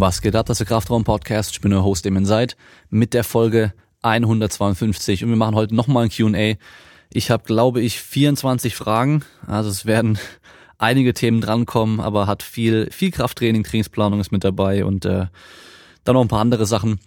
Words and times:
Was 0.00 0.22
geht 0.22 0.36
ab, 0.36 0.46
das 0.46 0.60
ist 0.60 0.68
der 0.68 0.76
Kraftraum-Podcast. 0.76 1.50
Ich 1.50 1.60
bin 1.60 1.72
euer 1.72 1.82
Host, 1.82 2.06
Damon 2.06 2.24
Seid, 2.24 2.56
mit 2.88 3.14
der 3.14 3.24
Folge 3.24 3.72
152 4.02 5.24
und 5.24 5.30
wir 5.30 5.36
machen 5.36 5.56
heute 5.56 5.74
nochmal 5.74 6.04
ein 6.04 6.10
Q&A. 6.10 6.54
Ich 7.12 7.32
habe, 7.32 7.42
glaube 7.42 7.80
ich, 7.80 8.00
24 8.00 8.76
Fragen, 8.76 9.24
also 9.44 9.68
es 9.68 9.86
werden 9.86 10.16
einige 10.78 11.14
Themen 11.14 11.40
drankommen, 11.40 11.98
aber 11.98 12.28
hat 12.28 12.44
viel, 12.44 12.88
viel 12.92 13.10
Krafttraining, 13.10 13.64
Trainingsplanung 13.64 14.20
ist 14.20 14.30
mit 14.30 14.44
dabei 14.44 14.84
und 14.84 15.04
äh, 15.04 15.26
dann 16.04 16.14
noch 16.14 16.22
ein 16.22 16.28
paar 16.28 16.42
andere 16.42 16.66
Sachen. 16.66 17.00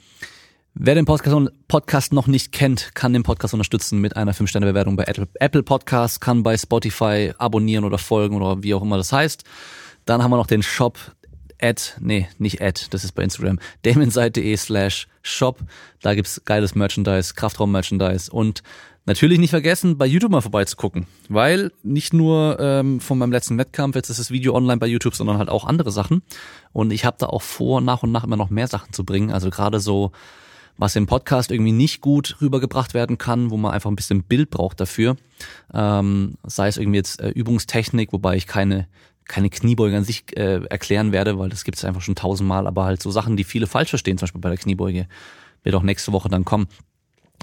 Wer 0.74 0.96
den 0.96 1.06
Podcast 1.06 2.12
noch 2.12 2.28
nicht 2.28 2.52
kennt, 2.52 2.94
kann 2.94 3.14
den 3.14 3.24
Podcast 3.24 3.54
unterstützen 3.54 4.02
mit 4.02 4.18
einer 4.18 4.34
5-Sterne-Bewertung 4.34 4.98
bei 4.98 5.06
Apple 5.36 5.64
Podcasts, 5.64 6.20
kann 6.20 6.44
bei 6.44 6.58
Spotify 6.58 7.32
abonnieren 7.38 7.86
oder 7.86 7.98
folgen 7.98 8.36
oder 8.36 8.64
wie 8.64 8.74
auch 8.74 8.82
immer 8.82 8.98
das 8.98 9.14
heißt. 9.14 9.46
Dann 10.04 10.22
haben 10.22 10.32
wir 10.32 10.38
noch 10.38 10.48
den 10.48 10.64
Shop 10.64 10.98
at, 11.62 11.98
nee, 12.00 12.28
nicht 12.38 12.62
at, 12.62 12.94
das 12.94 13.04
ist 13.04 13.14
bei 13.14 13.24
Instagram, 13.24 13.60
damonseite.de 13.84 14.56
slash 14.58 15.08
shop. 15.22 15.60
Da 16.02 16.14
gibt's 16.14 16.42
geiles 16.46 16.76
Merchandise, 16.76 17.34
Kraftraum-Merchandise. 17.34 18.32
Und 18.32 18.64
natürlich 19.06 19.40
nicht 19.40 19.50
vergessen, 19.50 19.98
bei 19.98 20.06
YouTube 20.06 20.32
mal 20.32 20.42
vorbeizugucken, 20.42 21.08
weil 21.30 21.72
nicht 21.84 22.14
nur 22.14 22.58
ähm, 22.60 23.00
von 23.00 23.18
meinem 23.18 23.32
letzten 23.32 23.58
Wettkampf, 23.58 23.96
jetzt 23.96 24.10
ist 24.10 24.20
das 24.20 24.32
Video 24.32 24.56
online 24.56 24.78
bei 24.78 24.88
YouTube, 24.88 25.16
sondern 25.16 25.38
halt 25.38 25.50
auch 25.50 25.66
andere 25.66 25.92
Sachen. 25.92 26.22
Und 26.74 26.92
ich 26.92 27.06
habe 27.06 27.18
da 27.20 27.28
auch 27.28 27.42
vor, 27.42 27.82
nach 27.82 28.04
und 28.04 28.12
nach 28.12 28.24
immer 28.24 28.38
noch 28.38 28.50
mehr 28.50 28.68
Sachen 28.68 28.94
zu 28.94 29.06
bringen, 29.06 29.32
also 29.32 29.50
gerade 29.50 29.80
so 29.80 30.12
was 30.78 30.96
im 30.96 31.06
Podcast 31.06 31.52
irgendwie 31.52 31.74
nicht 31.74 32.02
gut 32.02 32.38
rübergebracht 32.42 32.96
werden 32.96 33.20
kann, 33.20 33.52
wo 33.52 33.58
man 33.58 33.72
einfach 33.72 33.92
ein 33.92 33.96
bisschen 33.96 34.24
Bild 34.24 34.50
braucht 34.50 34.80
dafür. 34.80 35.16
Ähm, 35.74 36.36
sei 36.44 36.68
es 36.68 36.78
irgendwie 36.78 36.98
jetzt 36.98 37.22
äh, 37.22 37.30
Übungstechnik, 37.30 38.12
wobei 38.14 38.36
ich 38.36 38.48
keine 38.48 38.88
keine 39.32 39.50
Kniebeuge 39.50 39.96
an 39.96 40.04
sich 40.04 40.26
äh, 40.38 40.64
erklären 40.66 41.14
werde, 41.14 41.40
weil 41.40 41.50
das 41.50 41.64
gibt 41.64 41.78
es 41.78 41.86
einfach 41.86 42.02
schon 42.02 42.16
tausendmal, 42.16 42.68
aber 42.68 42.84
halt 42.84 43.02
so 43.02 43.12
Sachen, 43.12 43.38
die 43.38 43.46
viele 43.46 43.66
falsch 43.66 43.90
verstehen, 43.90 44.18
zum 44.18 44.26
Beispiel 44.26 44.42
bei 44.42 44.50
der 44.50 44.58
Kniebeuge, 44.58 45.08
wird 45.64 45.76
auch 45.76 45.84
nächste 45.84 46.12
Woche 46.12 46.28
dann 46.28 46.44
kommen. 46.44 46.68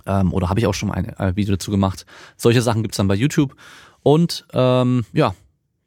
Ähm, 0.06 0.32
oder 0.32 0.50
habe 0.50 0.60
ich 0.60 0.66
auch 0.66 0.74
schon 0.74 0.92
ein, 0.92 1.14
ein 1.14 1.34
Video 1.34 1.54
dazu 1.54 1.70
gemacht. 1.70 2.04
Solche 2.36 2.60
Sachen 2.60 2.82
gibt's 2.82 2.98
dann 2.98 3.08
bei 3.08 3.14
YouTube. 3.14 3.56
Und 4.02 4.46
ähm, 4.52 5.06
ja, 5.12 5.34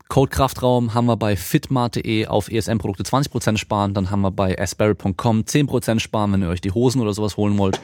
Code 0.07 0.31
Kraftraum 0.31 0.93
haben 0.93 1.05
wir 1.05 1.17
bei 1.17 1.37
fitmart.de 1.37 2.25
auf 2.25 2.51
ESM-Produkte 2.51 3.03
20% 3.03 3.57
sparen. 3.57 3.93
Dann 3.93 4.09
haben 4.09 4.21
wir 4.21 4.31
bei 4.31 4.59
asperry.com 4.59 5.41
10% 5.41 5.99
sparen, 5.99 6.33
wenn 6.33 6.41
ihr 6.41 6.49
euch 6.49 6.61
die 6.61 6.71
Hosen 6.71 6.99
oder 6.99 7.13
sowas 7.13 7.37
holen 7.37 7.57
wollt. 7.57 7.79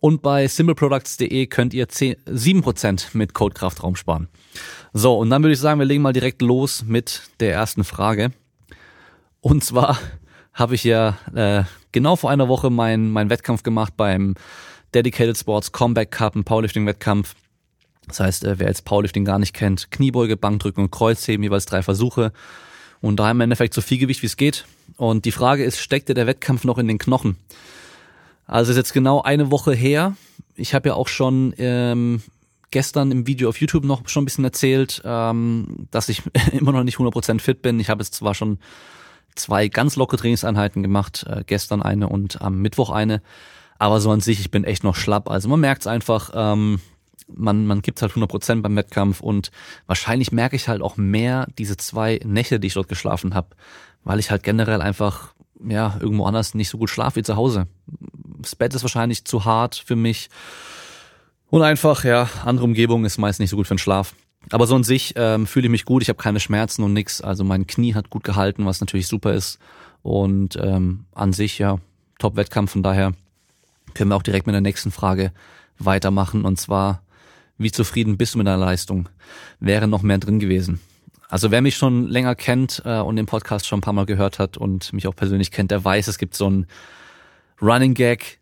Und 0.00 0.20
bei 0.20 0.48
simpleproducts.de 0.48 1.46
könnt 1.46 1.72
ihr 1.74 1.88
10, 1.88 2.16
7% 2.26 3.16
mit 3.16 3.34
Code 3.34 3.54
Kraftraum 3.54 3.94
sparen. 3.94 4.26
So, 4.92 5.16
und 5.16 5.30
dann 5.30 5.42
würde 5.42 5.54
ich 5.54 5.58
sagen, 5.58 5.80
wir 5.80 5.86
legen 5.86 6.02
mal 6.02 6.12
direkt 6.12 6.42
los 6.42 6.84
mit 6.86 7.22
der 7.40 7.52
ersten 7.52 7.82
Frage. 7.82 8.32
Und 9.40 9.64
zwar 9.64 9.98
habe 10.52 10.74
ich 10.74 10.84
ja 10.84 11.16
äh, 11.34 11.64
genau 11.92 12.16
vor 12.16 12.30
einer 12.30 12.48
Woche 12.48 12.70
meinen 12.70 13.10
mein 13.10 13.30
Wettkampf 13.30 13.62
gemacht 13.62 13.94
beim 13.96 14.34
Dedicated 14.94 15.38
Sports 15.38 15.72
Comeback 15.72 16.10
Cup, 16.10 16.36
ein 16.36 16.44
Powerlifting-Wettkampf. 16.44 17.34
Das 18.06 18.20
heißt, 18.20 18.44
äh, 18.44 18.58
wer 18.58 18.68
jetzt 18.68 18.84
Powerlifting 18.84 19.24
gar 19.24 19.38
nicht 19.38 19.54
kennt, 19.54 19.90
Kniebeuge, 19.90 20.36
Bankdrücken 20.36 20.84
und 20.84 20.90
Kreuzheben, 20.90 21.42
jeweils 21.42 21.64
drei 21.64 21.82
Versuche. 21.82 22.32
Und 23.00 23.16
da 23.16 23.30
im 23.30 23.40
Endeffekt 23.40 23.72
so 23.72 23.80
viel 23.80 23.98
Gewicht, 23.98 24.22
wie 24.22 24.26
es 24.26 24.36
geht. 24.36 24.66
Und 24.98 25.24
die 25.24 25.32
Frage 25.32 25.64
ist, 25.64 25.78
steckt 25.78 26.08
dir 26.08 26.14
der 26.14 26.26
Wettkampf 26.26 26.64
noch 26.64 26.78
in 26.78 26.86
den 26.86 26.98
Knochen? 26.98 27.36
Also 28.46 28.72
ist 28.72 28.76
jetzt 28.76 28.92
genau 28.92 29.22
eine 29.22 29.50
Woche 29.50 29.72
her. 29.72 30.16
Ich 30.54 30.74
habe 30.74 30.90
ja 30.90 30.94
auch 30.94 31.08
schon 31.08 31.54
ähm, 31.56 32.22
gestern 32.72 33.12
im 33.12 33.26
Video 33.26 33.48
auf 33.48 33.60
YouTube 33.60 33.84
noch 33.84 34.08
schon 34.08 34.22
ein 34.22 34.24
bisschen 34.24 34.44
erzählt, 34.44 35.00
ähm, 35.04 35.86
dass 35.90 36.08
ich 36.08 36.22
immer 36.52 36.72
noch 36.72 36.82
nicht 36.82 36.98
100% 36.98 37.40
fit 37.40 37.62
bin. 37.62 37.78
Ich 37.78 37.88
habe 37.88 38.02
jetzt 38.02 38.14
zwar 38.14 38.34
schon 38.34 38.58
zwei 39.36 39.68
ganz 39.68 39.96
lockere 39.96 40.18
Trainingseinheiten 40.18 40.82
gemacht, 40.82 41.24
äh, 41.28 41.44
gestern 41.46 41.82
eine 41.82 42.08
und 42.08 42.42
am 42.42 42.60
Mittwoch 42.60 42.90
eine, 42.90 43.22
aber 43.78 44.00
so 44.00 44.10
an 44.10 44.20
sich, 44.20 44.40
ich 44.40 44.50
bin 44.50 44.64
echt 44.64 44.82
noch 44.82 44.96
schlapp. 44.96 45.30
Also 45.30 45.48
man 45.48 45.60
merkt 45.60 45.82
es 45.82 45.86
einfach, 45.86 46.30
ähm, 46.34 46.80
man, 47.34 47.66
man 47.66 47.82
gibt 47.82 48.02
halt 48.02 48.12
100% 48.12 48.62
beim 48.62 48.76
Wettkampf 48.76 49.20
und 49.20 49.52
wahrscheinlich 49.86 50.32
merke 50.32 50.56
ich 50.56 50.68
halt 50.68 50.82
auch 50.82 50.96
mehr 50.96 51.46
diese 51.58 51.76
zwei 51.76 52.20
Nächte, 52.24 52.58
die 52.60 52.66
ich 52.66 52.74
dort 52.74 52.88
geschlafen 52.88 53.34
habe, 53.34 53.48
weil 54.04 54.18
ich 54.18 54.30
halt 54.30 54.42
generell 54.42 54.82
einfach 54.82 55.32
ja 55.64 55.96
irgendwo 56.00 56.26
anders 56.26 56.54
nicht 56.54 56.68
so 56.68 56.76
gut 56.76 56.90
schlafe 56.90 57.16
wie 57.16 57.22
zu 57.22 57.36
Hause 57.36 57.68
das 58.42 58.56
Bett 58.56 58.74
ist 58.74 58.82
wahrscheinlich 58.82 59.24
zu 59.24 59.44
hart 59.44 59.76
für 59.86 59.96
mich. 59.96 60.28
Und 61.52 61.60
einfach, 61.60 62.04
ja, 62.04 62.30
andere 62.46 62.64
Umgebung 62.64 63.04
ist 63.04 63.18
meist 63.18 63.38
nicht 63.38 63.50
so 63.50 63.56
gut 63.56 63.66
für 63.66 63.74
den 63.74 63.78
Schlaf. 63.78 64.14
Aber 64.48 64.66
so 64.66 64.74
an 64.74 64.84
sich 64.84 65.12
ähm, 65.16 65.46
fühle 65.46 65.66
ich 65.66 65.70
mich 65.70 65.84
gut, 65.84 66.00
ich 66.00 66.08
habe 66.08 66.16
keine 66.16 66.40
Schmerzen 66.40 66.82
und 66.82 66.94
nix. 66.94 67.20
Also 67.20 67.44
mein 67.44 67.66
Knie 67.66 67.92
hat 67.92 68.08
gut 68.08 68.24
gehalten, 68.24 68.64
was 68.64 68.80
natürlich 68.80 69.06
super 69.06 69.34
ist. 69.34 69.58
Und 70.00 70.56
ähm, 70.56 71.04
an 71.14 71.34
sich, 71.34 71.58
ja, 71.58 71.76
Top-Wettkampf. 72.18 72.72
Von 72.72 72.82
daher 72.82 73.12
können 73.92 74.08
wir 74.08 74.16
auch 74.16 74.22
direkt 74.22 74.46
mit 74.46 74.54
der 74.54 74.62
nächsten 74.62 74.90
Frage 74.90 75.30
weitermachen. 75.78 76.46
Und 76.46 76.58
zwar, 76.58 77.02
wie 77.58 77.70
zufrieden 77.70 78.16
bist 78.16 78.32
du 78.32 78.38
mit 78.38 78.46
deiner 78.46 78.56
Leistung? 78.56 79.10
Wäre 79.60 79.88
noch 79.88 80.00
mehr 80.00 80.16
drin 80.16 80.38
gewesen? 80.38 80.80
Also 81.28 81.50
wer 81.50 81.60
mich 81.60 81.76
schon 81.76 82.08
länger 82.08 82.34
kennt 82.34 82.80
äh, 82.86 83.00
und 83.00 83.16
den 83.16 83.26
Podcast 83.26 83.66
schon 83.66 83.80
ein 83.80 83.82
paar 83.82 83.92
Mal 83.92 84.06
gehört 84.06 84.38
hat 84.38 84.56
und 84.56 84.90
mich 84.94 85.06
auch 85.06 85.14
persönlich 85.14 85.50
kennt, 85.50 85.70
der 85.70 85.84
weiß, 85.84 86.08
es 86.08 86.16
gibt 86.16 86.34
so 86.34 86.48
ein 86.48 86.66
Running 87.60 87.92
Gag 87.92 88.38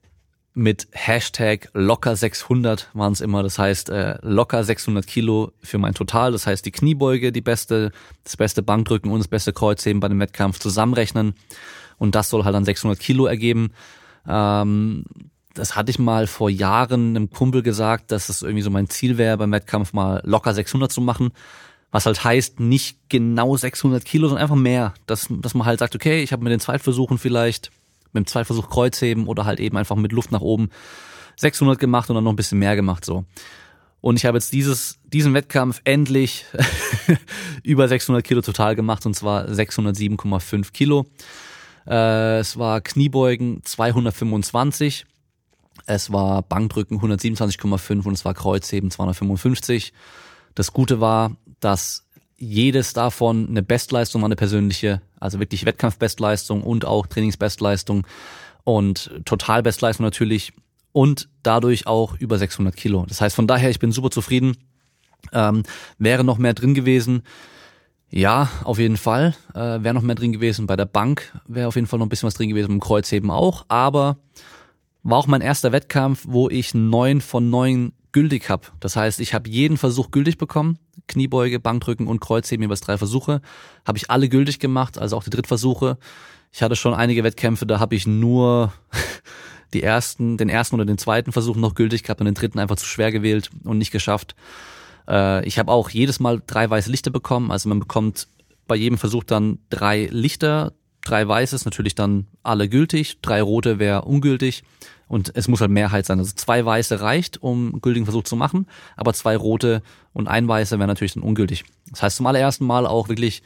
mit 0.60 0.88
Hashtag 0.92 1.70
locker 1.72 2.14
600 2.14 2.90
waren 2.92 3.14
es 3.14 3.22
immer. 3.22 3.42
Das 3.42 3.58
heißt 3.58 3.88
äh, 3.88 4.18
locker 4.20 4.62
600 4.62 5.06
Kilo 5.06 5.52
für 5.62 5.78
mein 5.78 5.94
Total. 5.94 6.32
Das 6.32 6.46
heißt 6.46 6.66
die 6.66 6.70
Kniebeuge, 6.70 7.32
die 7.32 7.40
beste, 7.40 7.92
das 8.24 8.36
beste 8.36 8.62
Bankdrücken 8.62 9.10
und 9.10 9.20
das 9.20 9.28
beste 9.28 9.54
Kreuzheben 9.54 10.00
bei 10.00 10.08
dem 10.08 10.20
Wettkampf 10.20 10.58
zusammenrechnen. 10.58 11.32
Und 11.96 12.14
das 12.14 12.28
soll 12.28 12.44
halt 12.44 12.54
dann 12.54 12.66
600 12.66 13.00
Kilo 13.00 13.24
ergeben. 13.24 13.72
Ähm, 14.28 15.04
das 15.54 15.76
hatte 15.76 15.90
ich 15.90 15.98
mal 15.98 16.26
vor 16.26 16.50
Jahren 16.50 17.16
einem 17.16 17.30
Kumpel 17.30 17.62
gesagt, 17.62 18.12
dass 18.12 18.28
es 18.28 18.42
irgendwie 18.42 18.62
so 18.62 18.70
mein 18.70 18.90
Ziel 18.90 19.16
wäre, 19.16 19.38
beim 19.38 19.52
Wettkampf 19.52 19.94
mal 19.94 20.20
locker 20.24 20.52
600 20.52 20.92
zu 20.92 21.00
machen. 21.00 21.30
Was 21.90 22.04
halt 22.04 22.22
heißt, 22.22 22.60
nicht 22.60 22.98
genau 23.08 23.56
600 23.56 24.04
Kilo, 24.04 24.28
sondern 24.28 24.42
einfach 24.42 24.56
mehr. 24.56 24.92
Dass, 25.06 25.26
dass 25.30 25.54
man 25.54 25.66
halt 25.66 25.78
sagt, 25.78 25.94
okay, 25.94 26.22
ich 26.22 26.32
habe 26.32 26.44
mit 26.44 26.52
den 26.52 26.60
Zweitversuchen 26.60 27.16
vielleicht 27.16 27.70
mit 28.12 28.24
dem 28.24 28.26
Zweitversuch 28.26 28.68
Kreuzheben 28.68 29.26
oder 29.26 29.44
halt 29.44 29.60
eben 29.60 29.76
einfach 29.76 29.96
mit 29.96 30.12
Luft 30.12 30.32
nach 30.32 30.40
oben 30.40 30.70
600 31.36 31.78
gemacht 31.78 32.10
und 32.10 32.16
dann 32.16 32.24
noch 32.24 32.32
ein 32.32 32.36
bisschen 32.36 32.58
mehr 32.58 32.76
gemacht 32.76 33.04
so. 33.04 33.24
Und 34.00 34.16
ich 34.16 34.24
habe 34.24 34.38
jetzt 34.38 34.52
dieses, 34.52 34.98
diesen 35.04 35.34
Wettkampf 35.34 35.82
endlich 35.84 36.46
über 37.62 37.86
600 37.86 38.24
Kilo 38.24 38.40
total 38.40 38.74
gemacht 38.74 39.04
und 39.04 39.14
zwar 39.14 39.46
607,5 39.46 40.72
Kilo. 40.72 41.06
Äh, 41.86 42.38
es 42.38 42.58
war 42.58 42.80
Kniebeugen 42.80 43.62
225, 43.64 45.06
es 45.86 46.12
war 46.12 46.42
Bankdrücken 46.42 47.00
127,5 47.00 48.06
und 48.06 48.14
es 48.14 48.24
war 48.24 48.34
Kreuzheben 48.34 48.90
255. 48.90 49.92
Das 50.54 50.72
Gute 50.72 51.00
war, 51.00 51.36
dass 51.60 52.06
jedes 52.40 52.94
davon 52.94 53.48
eine 53.48 53.62
Bestleistung 53.62 54.22
war, 54.22 54.26
eine 54.26 54.36
persönliche, 54.36 55.02
also 55.20 55.38
wirklich 55.38 55.66
Wettkampfbestleistung 55.66 56.62
und 56.62 56.84
auch 56.86 57.06
Trainingsbestleistung 57.06 58.06
und 58.64 59.10
Totalbestleistung 59.26 60.04
natürlich 60.04 60.52
und 60.92 61.28
dadurch 61.42 61.86
auch 61.86 62.16
über 62.18 62.38
600 62.38 62.74
Kilo. 62.74 63.04
Das 63.06 63.20
heißt, 63.20 63.36
von 63.36 63.46
daher, 63.46 63.70
ich 63.70 63.78
bin 63.78 63.92
super 63.92 64.10
zufrieden. 64.10 64.56
Ähm, 65.32 65.62
wäre 65.98 66.24
noch 66.24 66.38
mehr 66.38 66.54
drin 66.54 66.74
gewesen. 66.74 67.22
Ja, 68.10 68.48
auf 68.64 68.78
jeden 68.78 68.96
Fall. 68.96 69.34
Äh, 69.54 69.82
wäre 69.82 69.94
noch 69.94 70.02
mehr 70.02 70.16
drin 70.16 70.32
gewesen. 70.32 70.66
Bei 70.66 70.76
der 70.76 70.86
Bank 70.86 71.38
wäre 71.46 71.68
auf 71.68 71.76
jeden 71.76 71.86
Fall 71.86 71.98
noch 71.98 72.06
ein 72.06 72.08
bisschen 72.08 72.26
was 72.26 72.34
drin 72.34 72.48
gewesen, 72.48 72.68
beim 72.68 72.80
Kreuzheben 72.80 73.30
auch. 73.30 73.66
Aber 73.68 74.16
war 75.02 75.18
auch 75.18 75.26
mein 75.26 75.42
erster 75.42 75.72
Wettkampf, 75.72 76.24
wo 76.26 76.48
ich 76.48 76.74
neun 76.74 77.20
von 77.20 77.50
neun 77.50 77.92
gültig 78.12 78.48
habe. 78.48 78.66
Das 78.80 78.96
heißt, 78.96 79.20
ich 79.20 79.34
habe 79.34 79.48
jeden 79.48 79.76
Versuch 79.76 80.10
gültig 80.10 80.38
bekommen. 80.38 80.78
Kniebeuge, 81.10 81.60
Bankdrücken 81.60 82.06
und 82.06 82.20
Kreuzheben, 82.20 82.62
jeweils 82.62 82.80
drei 82.80 82.96
Versuche. 82.96 83.40
Habe 83.86 83.98
ich 83.98 84.10
alle 84.10 84.28
gültig 84.28 84.58
gemacht, 84.58 84.98
also 84.98 85.16
auch 85.16 85.24
die 85.24 85.30
Drittversuche. 85.30 85.98
Ich 86.52 86.62
hatte 86.62 86.76
schon 86.76 86.94
einige 86.94 87.22
Wettkämpfe, 87.22 87.66
da 87.66 87.78
habe 87.78 87.94
ich 87.94 88.06
nur 88.06 88.72
die 89.74 89.82
ersten, 89.82 90.36
den 90.36 90.48
ersten 90.48 90.76
oder 90.76 90.84
den 90.84 90.98
zweiten 90.98 91.32
Versuch 91.32 91.56
noch 91.56 91.74
gültig 91.74 92.02
gehabt 92.02 92.20
und 92.20 92.26
den 92.26 92.34
dritten 92.34 92.58
einfach 92.58 92.76
zu 92.76 92.86
schwer 92.86 93.12
gewählt 93.12 93.50
und 93.64 93.78
nicht 93.78 93.92
geschafft. 93.92 94.34
Äh, 95.08 95.46
ich 95.46 95.58
habe 95.58 95.70
auch 95.70 95.90
jedes 95.90 96.20
Mal 96.20 96.42
drei 96.46 96.68
weiße 96.68 96.90
Lichter 96.90 97.10
bekommen. 97.10 97.50
Also 97.50 97.68
man 97.68 97.80
bekommt 97.80 98.28
bei 98.66 98.76
jedem 98.76 98.98
Versuch 98.98 99.24
dann 99.24 99.58
drei 99.68 100.08
Lichter, 100.10 100.72
drei 101.04 101.26
weiße 101.26 101.56
ist 101.56 101.64
natürlich 101.64 101.94
dann 101.94 102.26
alle 102.42 102.68
gültig, 102.68 103.20
drei 103.20 103.42
rote 103.42 103.78
wäre 103.78 104.02
ungültig 104.02 104.62
und 105.10 105.32
es 105.34 105.48
muss 105.48 105.60
halt 105.60 105.72
Mehrheit 105.72 106.06
sein. 106.06 106.20
Also 106.20 106.32
zwei 106.36 106.64
weiße 106.64 107.00
reicht, 107.00 107.42
um 107.42 107.80
gültigen 107.80 108.06
Versuch 108.06 108.22
zu 108.22 108.36
machen, 108.36 108.68
aber 108.96 109.12
zwei 109.12 109.36
rote 109.36 109.82
und 110.12 110.28
ein 110.28 110.46
weiße 110.46 110.78
wäre 110.78 110.86
natürlich 110.86 111.14
dann 111.14 111.24
ungültig. 111.24 111.64
Das 111.90 112.04
heißt 112.04 112.16
zum 112.18 112.26
allerersten 112.26 112.64
Mal 112.64 112.86
auch 112.86 113.08
wirklich, 113.08 113.42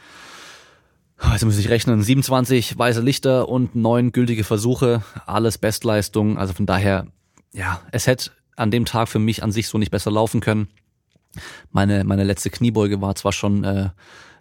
jetzt 1.32 1.42
muss 1.42 1.56
ich 1.56 1.70
rechnen, 1.70 2.02
27 2.02 2.76
weiße 2.76 3.00
Lichter 3.00 3.48
und 3.48 3.74
neun 3.74 4.12
gültige 4.12 4.44
Versuche, 4.44 5.02
alles 5.24 5.56
Bestleistung. 5.56 6.36
Also 6.36 6.52
von 6.52 6.66
daher, 6.66 7.06
ja, 7.50 7.80
es 7.92 8.06
hätte 8.06 8.32
an 8.56 8.70
dem 8.70 8.84
Tag 8.84 9.08
für 9.08 9.18
mich 9.18 9.42
an 9.42 9.50
sich 9.50 9.68
so 9.68 9.78
nicht 9.78 9.90
besser 9.90 10.10
laufen 10.10 10.40
können. 10.42 10.68
Meine, 11.72 12.04
meine 12.04 12.24
letzte 12.24 12.50
Kniebeuge 12.50 13.00
war 13.00 13.14
zwar 13.14 13.32
schon 13.32 13.64
äh, 13.64 13.88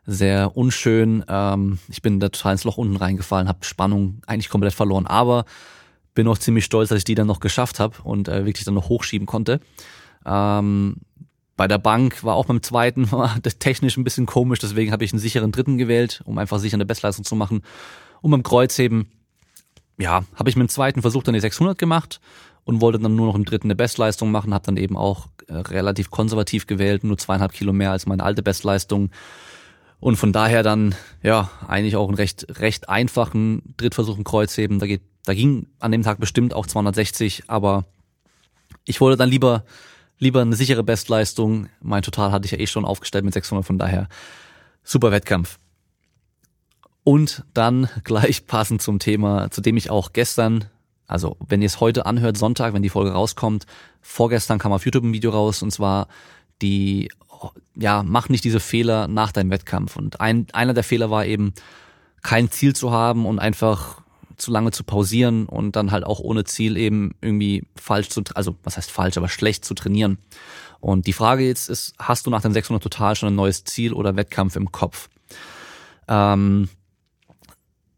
sehr 0.06 0.58
unschön. 0.58 1.24
Ähm, 1.30 1.80
ich 1.88 2.02
bin 2.02 2.20
da 2.20 2.28
total 2.28 2.52
ins 2.52 2.66
Loch 2.66 2.76
unten 2.76 2.98
reingefallen, 2.98 3.48
habe 3.48 3.64
Spannung 3.64 4.22
eigentlich 4.28 4.50
komplett 4.50 4.74
verloren, 4.74 5.08
aber 5.08 5.46
bin 6.14 6.28
auch 6.28 6.38
ziemlich 6.38 6.66
stolz, 6.66 6.90
dass 6.90 7.00
ich 7.00 7.04
die 7.04 7.16
dann 7.16 7.28
noch 7.28 7.40
geschafft 7.40 7.80
habe 7.80 7.96
und 8.04 8.28
äh, 8.28 8.46
wirklich 8.46 8.66
dann 8.66 8.74
noch 8.74 8.90
hochschieben 8.90 9.26
konnte. 9.26 9.60
Ähm, 10.26 10.98
bei 11.56 11.68
der 11.68 11.78
Bank 11.78 12.24
war 12.24 12.36
auch 12.36 12.46
beim 12.46 12.64
zweiten 12.64 13.12
war 13.12 13.42
technisch 13.42 13.98
ein 13.98 14.04
bisschen 14.04 14.26
komisch, 14.26 14.60
deswegen 14.60 14.92
habe 14.92 15.04
ich 15.04 15.14
einen 15.14 15.20
sicheren 15.20 15.52
dritten 15.52 15.78
gewählt, 15.78 16.22
um 16.26 16.38
einfach 16.38 16.60
sicher 16.60 16.76
eine 16.76 16.86
Bestleistung 16.86 17.26
zu 17.26 17.36
machen. 17.36 17.62
Und 18.22 18.32
beim 18.32 18.44
Kreuzheben, 18.44 19.08
ja, 19.98 20.24
habe 20.36 20.50
ich 20.50 20.56
mit 20.56 20.68
dem 20.68 20.70
zweiten 20.70 21.02
Versuch 21.02 21.24
dann 21.24 21.34
die 21.34 21.40
600 21.40 21.78
gemacht 21.78 22.20
und 22.64 22.82
wollte 22.82 23.00
dann 23.00 23.16
nur 23.16 23.28
noch 23.28 23.36
im 23.36 23.46
dritten 23.46 23.68
eine 23.68 23.76
Bestleistung 23.76 24.32
machen, 24.32 24.54
habe 24.54 24.66
dann 24.66 24.78
eben 24.78 24.98
auch 24.98 25.28
äh, 25.48 25.56
relativ 25.56 26.10
konservativ 26.10 26.68
gewählt, 26.68 27.04
nur 27.04 27.18
zweieinhalb 27.18 27.52
Kilo 27.52 27.74
mehr 27.74 27.92
als 27.92 28.06
meine 28.06 28.24
alte 28.24 28.44
Bestleistung. 28.44 29.12
Und 30.00 30.18
von 30.18 30.34
daher 30.34 30.64
dann, 30.64 30.96
ja, 31.22 31.50
eigentlich 31.68 31.96
auch 31.96 32.08
einen 32.08 32.18
recht, 32.18 32.46
recht 32.60 32.90
einfachen 32.90 33.74
Drittversuch 33.78 34.18
im 34.18 34.26
Kreuzheben. 34.26 34.80
Da 34.80 34.86
geht, 34.86 35.02
da 35.26 35.34
ging 35.34 35.68
an 35.80 35.92
dem 35.92 36.04
Tag 36.04 36.20
bestimmt 36.20 36.54
auch 36.54 36.66
260, 36.66 37.44
aber 37.48 37.86
ich 38.86 39.00
wollte 39.00 39.18
dann 39.18 39.30
lieber 39.30 39.64
lieber 40.24 40.42
eine 40.42 40.56
sichere 40.56 40.84
Bestleistung. 40.84 41.70
Mein 41.82 42.02
Total 42.02 42.32
hatte 42.32 42.46
ich 42.46 42.52
ja 42.52 42.60
eh 42.60 42.68
schon 42.68 42.86
aufgestellt 42.86 43.26
mit 43.26 43.34
600, 43.34 43.66
von 43.66 43.78
daher 43.78 44.08
super 44.84 45.12
Wettkampf. 45.12 45.60
Und 47.04 47.44
dann 47.54 47.90
gleich 48.04 48.48
passend 48.48 48.82
zum 48.82 49.00
Thema, 49.00 49.52
zu 49.52 49.62
dem 49.62 49.78
ich 49.78 49.92
auch 49.92 50.14
gestern, 50.14 50.66
also 51.06 51.38
wenn 51.48 51.62
ihr 51.62 51.68
es 51.68 51.80
heute 51.80 52.06
anhört, 52.06 52.38
Sonntag, 52.38 52.74
wenn 52.74 52.82
die 52.82 52.90
Folge 52.90 53.12
rauskommt, 53.12 53.66
vorgestern 54.02 54.60
kam 54.60 54.72
auf 54.72 54.86
YouTube 54.86 55.04
ein 55.04 55.14
Video 55.14 55.32
raus 55.32 55.62
und 55.62 55.72
zwar 55.72 56.08
die, 56.62 57.10
ja, 57.76 58.04
mach 58.04 58.30
nicht 58.30 58.44
diese 58.44 58.62
Fehler 58.62 59.08
nach 59.08 59.32
deinem 59.32 59.52
Wettkampf. 59.52 59.98
Und 59.98 60.22
ein, 60.22 60.48
einer 60.54 60.74
der 60.74 60.84
Fehler 60.84 61.12
war 61.12 61.26
eben, 61.26 61.54
kein 62.22 62.50
Ziel 62.50 62.74
zu 62.74 62.92
haben 62.92 63.26
und 63.26 63.40
einfach 63.40 64.02
zu 64.38 64.52
lange 64.52 64.72
zu 64.72 64.84
pausieren 64.84 65.46
und 65.46 65.76
dann 65.76 65.92
halt 65.92 66.06
auch 66.06 66.20
ohne 66.20 66.44
Ziel 66.44 66.78
eben 66.78 67.16
irgendwie 67.22 67.66
falsch 67.76 68.10
zu, 68.10 68.24
also 68.36 68.56
was 68.64 68.78
heißt 68.78 68.92
falsch, 68.92 69.18
aber 69.18 69.30
schlecht 69.30 69.66
zu 69.66 69.74
trainieren. 69.74 70.18
Und 70.80 71.08
die 71.08 71.14
Frage 71.14 71.46
jetzt 71.46 71.70
ist, 71.70 71.94
hast 71.98 72.26
du 72.26 72.30
nach 72.30 72.42
dem 72.42 72.52
600 72.52 72.84
total 72.84 73.16
schon 73.16 73.30
ein 73.30 73.36
neues 73.36 73.64
Ziel 73.64 73.94
oder 73.94 74.16
Wettkampf 74.16 74.56
im 74.56 74.72
Kopf? 74.72 75.10
Ähm, 76.08 76.70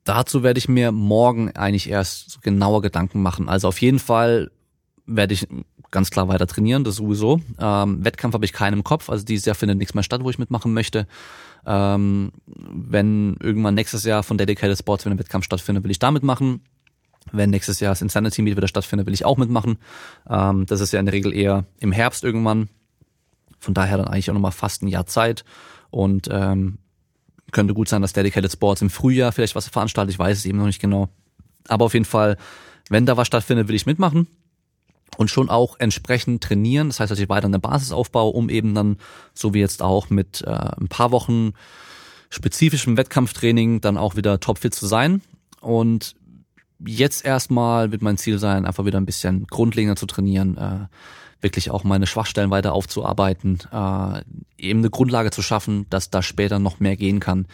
dazu 0.04 0.44
werde 0.44 0.60
ich 0.60 0.70
mir 0.70 0.92
morgen 0.92 1.52
eigentlich 1.56 1.90
erst 1.90 2.42
genauer 2.42 2.82
Gedanken 2.82 3.22
machen. 3.22 3.50
Also 3.50 3.68
auf 3.68 3.82
jeden 3.82 4.00
Fall 4.00 4.52
werde 5.06 5.34
ich 5.34 5.48
ganz 5.92 6.12
klar 6.12 6.28
weiter 6.28 6.48
trainieren, 6.48 6.84
das 6.84 6.98
sowieso. 6.98 7.42
Ähm, 7.60 8.04
Wettkampf 8.04 8.34
habe 8.34 8.46
ich 8.46 8.54
keinen 8.54 8.74
im 8.74 8.84
Kopf, 8.84 9.10
also 9.10 9.24
dieses 9.24 9.46
Jahr 9.46 9.56
findet 9.56 9.78
nichts 9.78 9.94
mehr 9.94 10.04
statt, 10.04 10.24
wo 10.24 10.30
ich 10.30 10.40
mitmachen 10.40 10.74
möchte. 10.74 11.08
Ähm, 11.66 12.32
wenn 12.46 13.38
irgendwann 13.42 13.76
nächstes 13.76 14.04
Jahr 14.04 14.24
von 14.24 14.38
Dedicated 14.38 14.78
Sports 14.78 15.06
wenn 15.06 15.14
ein 15.14 15.20
Wettkampf 15.20 15.46
stattfindet, 15.46 15.84
will 15.84 15.92
ich 15.92 16.00
damit 16.00 16.24
machen. 16.24 16.62
Wenn 17.32 17.50
nächstes 17.50 17.80
Jahr 17.80 17.92
das 17.92 18.02
Insanity 18.02 18.42
Meet 18.42 18.58
wieder 18.58 18.68
stattfindet, 18.68 19.08
will 19.08 19.14
ich 19.14 19.26
auch 19.26 19.38
mitmachen. 19.38 19.78
Ähm, 20.30 20.66
das 20.68 20.82
ist 20.82 20.94
ja 20.94 21.00
in 21.00 21.08
der 21.08 21.14
Regel 21.14 21.34
eher 21.34 21.66
im 21.80 21.92
Herbst 21.92 22.24
irgendwann. 22.24 22.70
Von 23.60 23.74
daher 23.74 23.98
dann 23.98 24.08
eigentlich 24.08 24.30
auch 24.30 24.36
nochmal 24.36 24.52
fast 24.52 24.84
ein 24.84 24.88
Jahr 24.88 25.08
Zeit. 25.08 25.44
Und 25.90 26.28
ähm, 26.32 26.78
könnte 27.52 27.74
gut 27.74 27.90
sein, 27.90 28.02
dass 28.02 28.14
Dedicated 28.14 28.52
Sports 28.52 28.82
im 28.82 28.90
Frühjahr 28.90 29.32
vielleicht 29.32 29.56
was 29.56 29.68
veranstaltet. 29.68 30.14
Ich 30.14 30.20
weiß 30.20 30.38
es 30.38 30.46
eben 30.46 30.58
noch 30.58 30.66
nicht 30.66 30.82
genau. 30.82 31.10
Aber 31.68 31.86
auf 31.86 31.94
jeden 31.94 32.06
Fall, 32.06 32.38
wenn 32.90 33.06
da 33.06 33.18
was 33.18 33.28
stattfindet, 33.28 33.68
will 33.68 33.76
ich 33.76 33.86
mitmachen 33.86 34.28
und 35.18 35.30
schon 35.30 35.50
auch 35.50 35.76
entsprechend 35.80 36.44
trainieren. 36.44 36.90
Das 36.90 37.00
heißt, 37.00 37.12
dass 37.12 37.20
ich 37.20 37.30
weiter 37.30 37.48
eine 37.48 37.60
Basis 37.60 37.92
aufbaue, 37.92 38.34
um 38.34 38.50
eben 38.50 38.76
dann, 38.76 38.98
so 39.34 39.54
wie 39.54 39.60
jetzt 39.60 39.82
auch, 39.82 40.10
mit 40.10 40.42
äh, 40.42 40.50
ein 40.50 40.88
paar 40.90 41.12
Wochen 41.12 41.54
spezifischem 42.30 42.98
Wettkampftraining 42.98 43.82
dann 43.82 43.98
auch 43.98 44.16
wieder 44.16 44.40
topfit 44.40 44.74
zu 44.74 44.88
sein. 44.88 45.22
Und 45.62 46.16
jetzt 46.86 47.26
erstmal 47.26 47.92
wird 47.92 48.02
mein 48.02 48.18
Ziel 48.18 48.40
sein, 48.40 48.66
einfach 48.66 48.86
wieder 48.86 49.00
ein 49.00 49.06
bisschen 49.06 49.48
grundlegender 49.48 49.96
zu 49.96 50.06
trainieren, 50.06 50.58
äh, 50.58 50.88
wirklich 51.42 51.72
auch 51.72 51.84
meine 51.84 52.08
Schwachstellen 52.08 52.50
weiter 52.50 52.74
aufzuarbeiten, 52.74 53.60
äh, 53.72 54.22
eben 54.58 54.80
eine 54.80 54.90
Grundlage 54.90 55.32
zu 55.32 55.42
schaffen, 55.42 55.86
dass 55.90 56.10
da 56.10 56.22
später 56.22 56.60
noch 56.60 56.80
mehr 56.80 56.98
gehen 56.98 57.20
kann. 57.20 57.48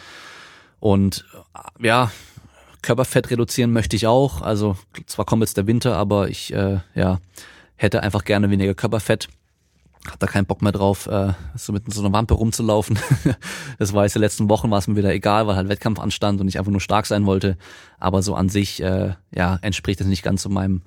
Und 0.79 1.25
äh, 1.53 1.87
ja, 1.87 2.11
Körperfett 2.81 3.29
reduzieren 3.29 3.71
möchte 3.71 3.95
ich 3.95 4.07
auch. 4.07 4.41
Also 4.41 4.75
zwar 5.05 5.25
kommt 5.25 5.43
jetzt 5.43 5.57
der 5.57 5.67
Winter, 5.67 5.97
aber 5.97 6.29
ich 6.29 6.53
äh, 6.53 6.79
ja 6.95 7.19
hätte 7.75 8.03
einfach 8.03 8.23
gerne 8.23 8.49
weniger 8.49 8.73
Körperfett. 8.73 9.27
Hab 10.09 10.19
da 10.19 10.25
keinen 10.25 10.47
Bock 10.47 10.63
mehr 10.63 10.71
drauf, 10.71 11.05
äh, 11.05 11.33
so 11.55 11.73
mit 11.73 11.91
so 11.93 12.01
einer 12.01 12.11
Wampe 12.11 12.33
rumzulaufen. 12.33 12.97
das 13.79 13.93
war 13.93 14.03
jetzt 14.03 14.15
die 14.15 14.19
letzten 14.19 14.49
Wochen, 14.49 14.71
war 14.71 14.79
es 14.79 14.87
mir 14.87 14.95
wieder 14.95 15.13
egal, 15.13 15.45
weil 15.45 15.55
halt 15.55 15.69
Wettkampf 15.69 15.99
anstand 15.99 16.41
und 16.41 16.47
ich 16.47 16.57
einfach 16.57 16.71
nur 16.71 16.81
stark 16.81 17.05
sein 17.05 17.27
wollte. 17.27 17.55
Aber 17.99 18.23
so 18.23 18.33
an 18.33 18.49
sich, 18.49 18.81
äh, 18.81 19.13
ja, 19.33 19.59
entspricht 19.61 19.99
das 19.99 20.07
nicht 20.07 20.23
ganz 20.23 20.41
so 20.41 20.49
meinem 20.49 20.81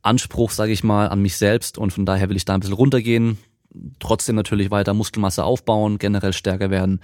Anspruch, 0.00 0.50
sage 0.50 0.72
ich 0.72 0.82
mal, 0.82 1.08
an 1.08 1.20
mich 1.20 1.36
selbst. 1.36 1.76
Und 1.76 1.92
von 1.92 2.06
daher 2.06 2.30
will 2.30 2.36
ich 2.36 2.46
da 2.46 2.54
ein 2.54 2.60
bisschen 2.60 2.74
runtergehen. 2.74 3.38
Trotzdem 4.00 4.36
natürlich 4.36 4.70
weiter 4.70 4.94
Muskelmasse 4.94 5.44
aufbauen, 5.44 5.98
generell 5.98 6.32
stärker 6.32 6.70
werden 6.70 7.00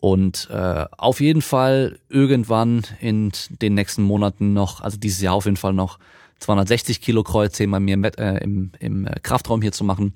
und 0.00 0.48
äh, 0.50 0.86
auf 0.96 1.20
jeden 1.20 1.42
Fall 1.42 1.98
irgendwann 2.08 2.82
in 3.00 3.32
den 3.60 3.74
nächsten 3.74 4.02
Monaten 4.02 4.54
noch, 4.54 4.80
also 4.80 4.96
dieses 4.96 5.20
Jahr 5.20 5.34
auf 5.34 5.44
jeden 5.44 5.58
Fall 5.58 5.74
noch 5.74 5.98
260 6.40 7.02
Kilo 7.02 7.22
Kreuzheben 7.22 7.70
bei 7.70 7.80
mir 7.80 7.94
im, 7.94 8.04
äh, 8.04 8.38
im, 8.38 8.72
im 8.80 9.06
äh, 9.06 9.20
Kraftraum 9.22 9.60
hier 9.60 9.72
zu 9.72 9.84
machen, 9.84 10.14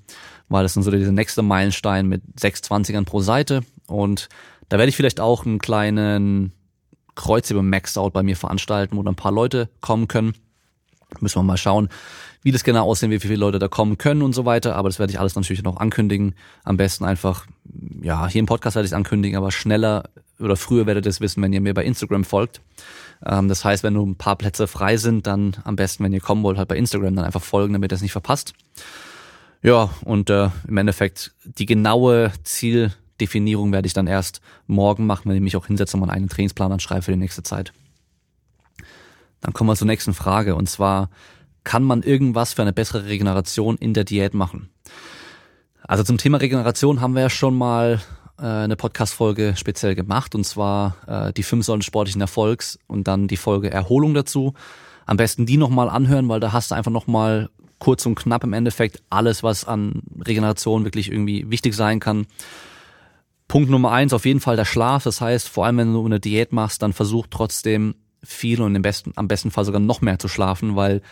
weil 0.49 0.63
das 0.63 0.73
dann 0.73 0.83
so 0.83 0.91
dieser 0.91 1.13
nächste 1.13 1.43
Meilenstein 1.43 2.07
mit 2.07 2.23
620ern 2.39 3.05
pro 3.05 3.21
Seite. 3.21 3.63
Und 3.87 4.31
da 4.71 4.79
werde 4.79 4.89
ich 4.89 4.97
vielleicht 4.97 5.21
auch 5.21 5.45
einen 5.45 5.59
kleinen 5.59 6.53
Kreuzheben 7.15 7.69
Max 7.69 7.99
Out 7.99 8.15
bei 8.15 8.23
mir 8.23 8.37
veranstalten, 8.37 8.97
wo 8.97 9.03
dann 9.03 9.13
ein 9.13 9.17
paar 9.17 9.33
Leute 9.33 9.69
kommen 9.83 10.09
können. 10.09 10.35
Müssen 11.21 11.39
wir 11.39 11.43
mal 11.43 11.59
schauen, 11.59 11.91
wie 12.45 12.53
das 12.53 12.63
genau 12.63 12.85
aussehen 12.85 13.11
wird, 13.11 13.25
wie 13.25 13.29
viele 13.29 13.41
Leute 13.41 13.59
da 13.59 13.69
kommen 13.69 13.99
können 13.99 14.23
und 14.23 14.35
so 14.35 14.45
weiter. 14.45 14.77
Aber 14.77 14.91
das 14.91 14.99
werde 14.99 15.11
ich 15.11 15.19
alles 15.19 15.35
natürlich 15.35 15.63
noch 15.63 15.79
ankündigen. 15.79 16.35
Am 16.63 16.77
besten 16.77 17.05
einfach, 17.05 17.47
ja, 18.03 18.29
hier 18.29 18.41
im 18.41 18.47
Podcast 18.47 18.77
werde 18.77 18.85
ich 18.85 18.91
es 18.91 18.97
ankündigen, 18.97 19.37
aber 19.37 19.51
schneller 19.51 20.05
oder 20.39 20.57
früher 20.57 20.87
werdet 20.87 21.07
ihr 21.07 21.11
es 21.11 21.21
wissen, 21.23 21.43
wenn 21.43 21.55
ihr 21.55 21.63
mir 21.63 21.73
bei 21.73 21.85
Instagram 21.85 22.23
folgt. 22.23 22.61
Ähm, 23.25 23.49
das 23.49 23.65
heißt, 23.65 23.83
wenn 23.83 23.95
nur 23.95 24.07
ein 24.07 24.17
paar 24.17 24.37
Plätze 24.37 24.67
frei 24.67 24.99
sind, 24.99 25.27
dann 25.27 25.57
am 25.65 25.75
besten, 25.75 26.05
wenn 26.05 26.13
ihr 26.13 26.21
kommen 26.21 26.43
wollt, 26.43 26.59
halt 26.59 26.69
bei 26.69 26.77
Instagram 26.77 27.17
dann 27.17 27.25
einfach 27.25 27.43
folgen, 27.43 27.73
damit 27.73 27.91
ihr 27.91 27.97
es 27.97 28.03
nicht 28.03 28.13
verpasst. 28.13 28.53
Ja, 29.63 29.89
und 30.05 30.29
äh, 30.29 30.51
im 30.69 30.77
Endeffekt 30.77 31.33
die 31.45 31.65
genaue 31.65 32.31
Zieldefinierung 32.43 33.73
werde 33.73 33.87
ich 33.87 33.95
dann 33.95 34.07
erst 34.07 34.43
morgen 34.67 35.07
machen, 35.07 35.31
wenn 35.31 35.37
ich 35.37 35.43
mich 35.43 35.57
auch 35.57 35.67
hinsetze 35.67 35.97
und 35.97 36.03
meinen 36.03 36.11
eigenen 36.11 36.29
Trainingsplan 36.29 36.73
anschreibe 36.73 37.01
für 37.01 37.13
die 37.13 37.19
nächste 37.19 37.43
Zeit. 37.43 37.73
Dann 39.41 39.55
kommen 39.55 39.71
wir 39.71 39.77
zur 39.77 39.87
nächsten 39.87 40.13
Frage 40.13 40.57
und 40.57 40.69
zwar, 40.69 41.09
kann 41.65 41.83
man 41.83 42.03
irgendwas 42.03 42.53
für 42.53 42.63
eine 42.63 42.73
bessere 42.73 43.07
Regeneration 43.07 43.77
in 43.77 43.95
der 43.95 44.05
Diät 44.05 44.35
machen? 44.35 44.71
Also 45.83 46.03
zum 46.03 46.19
Thema 46.19 46.39
Regeneration 46.39 47.01
haben 47.01 47.15
wir 47.15 47.23
ja 47.23 47.31
schon 47.31 47.57
mal 47.57 48.01
äh, 48.39 48.45
eine 48.45 48.77
Podcast-Folge 48.77 49.55
speziell 49.57 49.95
gemacht 49.95 50.35
und 50.35 50.45
zwar 50.45 50.97
äh, 51.07 51.33
die 51.33 51.43
fünf 51.43 51.67
Säulen 51.67 51.83
sportlichen 51.83 52.21
Erfolgs 52.21 52.79
und 52.87 53.09
dann 53.09 53.29
die 53.29 53.37
Folge 53.37 53.71
Erholung 53.71 54.15
dazu. 54.15 54.55
Am 55.07 55.17
besten 55.17 55.45
die 55.45 55.57
nochmal 55.57 55.91
anhören, 55.91 56.29
weil 56.29 56.41
da 56.41 56.53
hast 56.53 56.71
du 56.71 56.75
einfach 56.75 56.91
nochmal 56.91 57.51
kurz 57.79 58.07
und 58.07 58.15
knapp 58.15 58.45
im 58.45 58.55
Endeffekt 58.55 59.03
alles, 59.11 59.43
was 59.43 59.67
an 59.67 60.03
Regeneration 60.25 60.85
wirklich 60.85 61.11
irgendwie 61.11 61.51
wichtig 61.51 61.75
sein 61.75 62.01
kann. 62.01 62.27
Punkt 63.47 63.69
Nummer 63.69 63.93
eins, 63.93 64.15
auf 64.15 64.25
jeden 64.25 64.41
Fall 64.41 64.57
der 64.57 64.65
Schlaf. 64.65 65.05
Das 65.05 65.21
heißt, 65.21 65.49
vor 65.49 65.67
allem 65.67 65.77
wenn 65.77 65.93
du 65.93 66.05
eine 66.05 66.21
Diät 66.21 66.53
machst, 66.53 66.83
dann 66.83 66.95
versuch 66.95 67.27
trotzdem 67.29 67.95
viel 68.23 68.63
und 68.63 68.75
im 68.75 68.83
besten, 68.83 69.13
am 69.17 69.29
besten 69.29 69.51
Fall 69.51 69.67
sogar 69.67 69.81
noch 69.81 70.01
mehr 70.01 70.19
zu 70.19 70.29
schlafen, 70.29 70.77
weil 70.77 71.03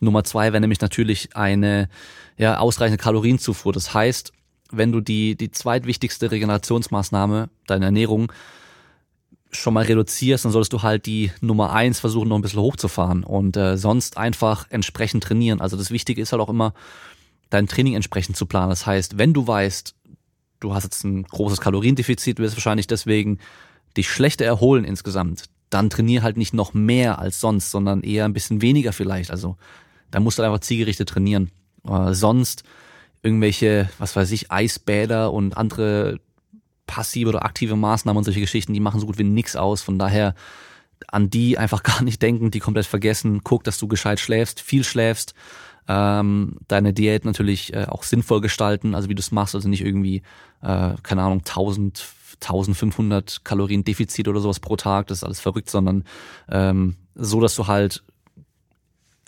Nummer 0.00 0.24
zwei 0.24 0.52
wäre 0.52 0.60
nämlich 0.60 0.80
natürlich 0.80 1.34
eine 1.36 1.88
ja, 2.36 2.58
ausreichende 2.58 3.02
Kalorienzufuhr. 3.02 3.72
Das 3.72 3.94
heißt, 3.94 4.32
wenn 4.70 4.92
du 4.92 5.00
die, 5.00 5.36
die 5.36 5.50
zweitwichtigste 5.50 6.30
Regenerationsmaßnahme, 6.30 7.48
deine 7.66 7.86
Ernährung, 7.86 8.32
schon 9.50 9.74
mal 9.74 9.84
reduzierst, 9.84 10.44
dann 10.44 10.52
solltest 10.52 10.72
du 10.72 10.82
halt 10.82 11.06
die 11.06 11.32
Nummer 11.40 11.72
eins 11.72 12.00
versuchen, 12.00 12.28
noch 12.28 12.36
ein 12.36 12.42
bisschen 12.42 12.60
hochzufahren 12.60 13.24
und 13.24 13.56
äh, 13.56 13.78
sonst 13.78 14.18
einfach 14.18 14.66
entsprechend 14.70 15.24
trainieren. 15.24 15.60
Also 15.60 15.76
das 15.76 15.90
Wichtige 15.90 16.20
ist 16.20 16.32
halt 16.32 16.42
auch 16.42 16.50
immer, 16.50 16.74
dein 17.50 17.66
Training 17.66 17.94
entsprechend 17.94 18.36
zu 18.36 18.44
planen. 18.44 18.68
Das 18.68 18.86
heißt, 18.86 19.16
wenn 19.16 19.32
du 19.32 19.46
weißt, 19.46 19.94
du 20.60 20.74
hast 20.74 20.84
jetzt 20.84 21.04
ein 21.04 21.22
großes 21.22 21.60
Kaloriendefizit, 21.60 22.38
wirst 22.38 22.56
wahrscheinlich 22.56 22.86
deswegen 22.86 23.38
dich 23.96 24.10
schlechter 24.10 24.44
erholen 24.44 24.84
insgesamt, 24.84 25.44
dann 25.70 25.90
trainier 25.90 26.22
halt 26.22 26.36
nicht 26.36 26.52
noch 26.52 26.74
mehr 26.74 27.18
als 27.18 27.40
sonst, 27.40 27.70
sondern 27.70 28.02
eher 28.02 28.26
ein 28.26 28.32
bisschen 28.32 28.60
weniger 28.60 28.92
vielleicht. 28.92 29.30
Also 29.30 29.56
da 30.10 30.20
musst 30.20 30.38
du 30.38 30.42
einfach 30.42 30.60
zielgerichtet 30.60 31.08
trainieren. 31.08 31.50
Äh, 31.86 32.14
sonst 32.14 32.64
irgendwelche, 33.22 33.88
was 33.98 34.16
weiß 34.16 34.30
ich, 34.32 34.50
Eisbäder 34.50 35.32
und 35.32 35.56
andere 35.56 36.20
passive 36.86 37.28
oder 37.28 37.44
aktive 37.44 37.76
Maßnahmen 37.76 38.18
und 38.18 38.24
solche 38.24 38.40
Geschichten, 38.40 38.72
die 38.72 38.80
machen 38.80 39.00
so 39.00 39.06
gut 39.06 39.18
wie 39.18 39.24
nix 39.24 39.56
aus. 39.56 39.82
Von 39.82 39.98
daher 39.98 40.34
an 41.06 41.30
die 41.30 41.58
einfach 41.58 41.82
gar 41.84 42.02
nicht 42.02 42.22
denken, 42.22 42.50
die 42.50 42.60
komplett 42.60 42.86
vergessen. 42.86 43.42
Guck, 43.44 43.64
dass 43.64 43.78
du 43.78 43.88
gescheit 43.88 44.20
schläfst, 44.20 44.60
viel 44.60 44.84
schläfst, 44.84 45.34
ähm, 45.88 46.56
deine 46.68 46.92
Diät 46.92 47.24
natürlich 47.24 47.72
äh, 47.72 47.86
auch 47.88 48.02
sinnvoll 48.02 48.40
gestalten, 48.40 48.94
also 48.94 49.08
wie 49.08 49.14
du 49.14 49.20
es 49.20 49.32
machst, 49.32 49.54
also 49.54 49.68
nicht 49.68 49.84
irgendwie, 49.84 50.22
äh, 50.60 50.94
keine 51.02 51.22
Ahnung, 51.22 51.38
1000, 51.38 52.04
1500 52.40 53.44
Kalorien 53.44 53.84
Defizit 53.84 54.28
oder 54.28 54.40
sowas 54.40 54.60
pro 54.60 54.76
Tag, 54.76 55.06
das 55.06 55.18
ist 55.18 55.24
alles 55.24 55.40
verrückt, 55.40 55.70
sondern 55.70 56.04
ähm, 56.50 56.96
so, 57.14 57.40
dass 57.40 57.54
du 57.54 57.66
halt 57.66 58.04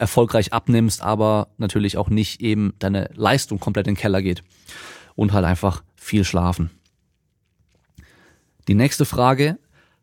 erfolgreich 0.01 0.53
abnimmst, 0.53 1.03
aber 1.03 1.49
natürlich 1.59 1.97
auch 1.97 2.09
nicht 2.09 2.41
eben 2.41 2.73
deine 2.79 3.11
Leistung 3.15 3.61
komplett 3.61 3.87
in 3.87 3.95
den 3.95 4.01
Keller 4.01 4.23
geht 4.23 4.43
und 5.15 5.33
halt 5.33 5.45
einfach 5.45 5.83
viel 5.95 6.25
schlafen. 6.25 6.71
Die 8.67 8.75
nächste 8.75 9.05
Frage, 9.05 9.59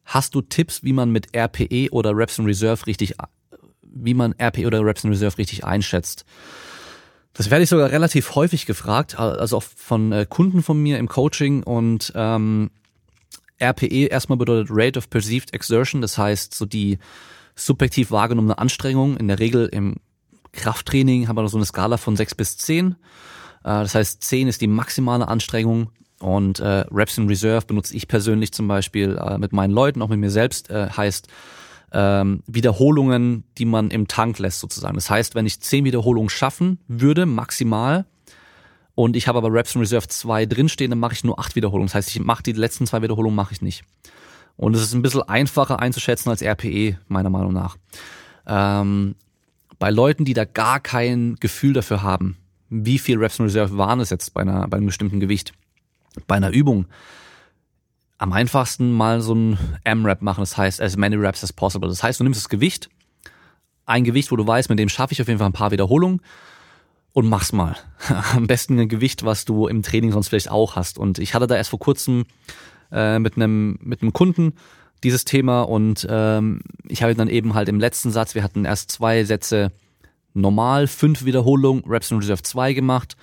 hast 0.06 0.36
du 0.36 0.42
Tipps, 0.42 0.84
wie 0.84 0.94
man 0.94 1.12
mit 1.12 1.36
RPE 1.36 1.90
oder 1.92 2.16
Reps 2.16 2.38
in 2.38 2.46
Reserve 2.46 2.86
richtig 2.88 3.16
wie 4.00 4.14
man 4.14 4.36
RP 4.40 4.66
oder 4.66 4.84
Reps 4.86 5.04
in 5.04 5.10
Reserve 5.10 5.38
richtig 5.38 5.66
einschätzt. 5.66 6.26
Das 7.34 7.50
werde 7.50 7.64
ich 7.64 7.70
sogar 7.70 7.92
relativ 7.92 8.36
häufig 8.36 8.66
gefragt, 8.66 9.20
also 9.20 9.58
auch 9.58 9.64
von 9.64 10.12
äh, 10.12 10.26
Kunden 10.28 10.64
von 10.64 10.82
mir 10.82 10.98
im 10.98 11.08
Coaching 11.08 11.64
und 11.64 12.12
ähm, 12.16 12.72
RPE 13.62 14.08
erstmal 14.08 14.38
bedeutet 14.38 14.70
Rate 14.72 15.00
of 15.00 15.10
Perceived 15.10 15.54
Exertion, 15.54 16.02
das 16.02 16.18
heißt 16.18 16.54
so 16.54 16.66
die 16.66 17.00
subjektiv 17.58 18.12
wahrgenommene 18.12 18.58
Anstrengung. 18.58 19.18
In 19.18 19.28
der 19.28 19.40
Regel 19.40 19.68
im 19.68 19.96
Krafttraining 20.54 21.28
haben 21.28 21.36
wir 21.36 21.48
so 21.50 21.58
eine 21.58 21.66
Skala 21.66 21.98
von 21.98 22.16
6 22.16 22.36
bis 22.36 22.58
10. 22.58 22.92
Äh, 22.92 22.96
das 23.64 23.96
heißt 23.96 24.24
10 24.24 24.48
ist 24.48 24.62
die 24.62 24.68
maximale 24.68 25.28
Anstrengung 25.28 25.90
und 26.20 26.60
äh, 26.60 26.86
Reps 26.92 27.18
in 27.18 27.28
Reserve 27.28 27.66
benutze 27.66 27.96
ich 27.96 28.08
persönlich 28.08 28.52
zum 28.52 28.68
Beispiel 28.68 29.18
äh, 29.18 29.38
mit 29.38 29.54
meinen 29.54 29.72
Leuten, 29.72 30.02
auch 30.02 30.10
mit 30.10 30.20
mir 30.20 30.32
selbst, 30.32 30.70
äh, 30.70 30.90
heißt 30.90 31.28
ähm, 31.94 32.44
Wiederholungen, 32.48 33.44
die 33.58 33.66
man 33.66 33.92
im 33.92 34.08
Tank 34.08 34.40
lässt 34.40 34.60
sozusagen. 34.60 34.96
Das 34.96 35.10
heißt, 35.10 35.36
wenn 35.36 35.46
ich 35.46 35.62
zehn 35.62 35.86
Wiederholungen 35.86 36.30
schaffen 36.30 36.80
würde, 36.88 37.26
maximal, 37.26 38.06
und 38.96 39.16
ich 39.16 39.28
habe 39.28 39.38
aber 39.38 39.54
Reps 39.54 39.76
in 39.76 39.82
Reserve 39.82 40.08
2 40.08 40.48
drinstehen, 40.48 40.90
dann 40.90 40.98
mache 40.98 41.14
ich 41.14 41.24
nur 41.24 41.38
acht 41.40 41.56
Wiederholungen. 41.56 41.86
Das 41.86 41.94
heißt, 41.94 42.10
ich 42.10 42.20
mache 42.20 42.42
die 42.42 42.54
letzten 42.54 42.88
zwei 42.88 43.04
Wiederholungen 43.04 43.36
mache 43.36 43.54
ich 43.54 43.62
nicht. 43.62 43.84
Und 44.58 44.76
es 44.76 44.82
ist 44.82 44.94
ein 44.94 45.02
bisschen 45.02 45.22
einfacher 45.22 45.80
einzuschätzen 45.80 46.30
als 46.30 46.42
RPE, 46.42 46.98
meiner 47.08 47.30
Meinung 47.30 47.54
nach. 47.54 47.78
Ähm, 48.48 49.16
bei 49.80 49.92
Leuten, 49.92 50.26
die 50.26 50.34
da 50.34 50.46
gar 50.46 50.80
kein 50.80 51.36
Gefühl 51.40 51.74
dafür 51.74 52.02
haben, 52.02 52.38
wie 52.70 53.00
viel 53.00 53.18
Reps 53.18 53.40
in 53.40 53.46
Reserve 53.46 53.78
waren 53.78 54.00
es 54.00 54.10
jetzt 54.10 54.34
bei, 54.34 54.42
einer, 54.42 54.68
bei 54.68 54.78
einem 54.78 54.88
bestimmten 54.88 55.20
Gewicht, 55.20 55.54
bei 56.26 56.36
einer 56.36 56.50
Übung, 56.50 56.88
am 58.18 58.34
einfachsten 58.34 58.92
mal 58.92 59.22
so 59.22 59.36
ein 59.36 59.60
M-Rap 59.84 60.24
machen, 60.24 60.42
das 60.42 60.58
heißt 60.58 60.82
as 60.82 60.98
many 60.98 61.16
reps 61.16 61.44
as 61.44 61.54
possible. 61.54 61.88
Das 61.88 62.02
heißt, 62.02 62.20
du 62.20 62.24
nimmst 62.24 62.42
das 62.42 62.50
Gewicht, 62.50 62.90
ein 63.86 64.04
Gewicht, 64.04 64.32
wo 64.32 64.36
du 64.36 64.46
weißt, 64.46 64.70
mit 64.70 64.80
dem 64.80 64.90
schaffe 64.90 65.14
ich 65.14 65.22
auf 65.22 65.28
jeden 65.28 65.38
Fall 65.38 65.48
ein 65.48 65.54
paar 65.54 65.72
Wiederholungen 65.72 66.22
und 67.14 67.28
mach's 67.30 67.54
mal. 67.54 67.76
Am 68.34 68.48
besten 68.48 68.80
ein 68.80 68.90
Gewicht, 68.90 69.24
was 69.24 69.46
du 69.46 69.68
im 69.68 69.84
Training 69.84 70.12
sonst 70.12 70.30
vielleicht 70.30 70.52
auch 70.52 70.76
hast. 70.76 70.98
Und 70.98 71.20
ich 71.20 71.34
hatte 71.34 71.48
da 71.48 71.56
erst 71.56 71.70
vor 71.70 71.80
kurzem 71.80 72.26
äh, 72.92 73.20
mit 73.20 73.36
einem 73.36 73.78
mit 73.82 74.02
einem 74.02 74.14
Kunden 74.14 74.54
dieses 75.04 75.26
Thema 75.26 75.62
und 75.62 76.08
ähm, 76.10 76.62
ich 76.88 77.04
habe 77.04 77.14
dann 77.14 77.28
eben 77.28 77.54
halt 77.54 77.70
im 77.70 77.80
letzten 77.80 78.12
Satz, 78.12 78.34
wir 78.36 78.44
hatten 78.44 78.66
erst 78.66 78.92
zwei 78.92 79.24
Sätze 79.24 79.72
normal, 80.34 80.88
fünf 80.88 81.26
Wiederholungen, 81.26 81.84
Reps 81.86 82.12
in 82.12 82.18
Reserve 82.18 82.42
2 82.42 82.74
gemacht 82.74 83.16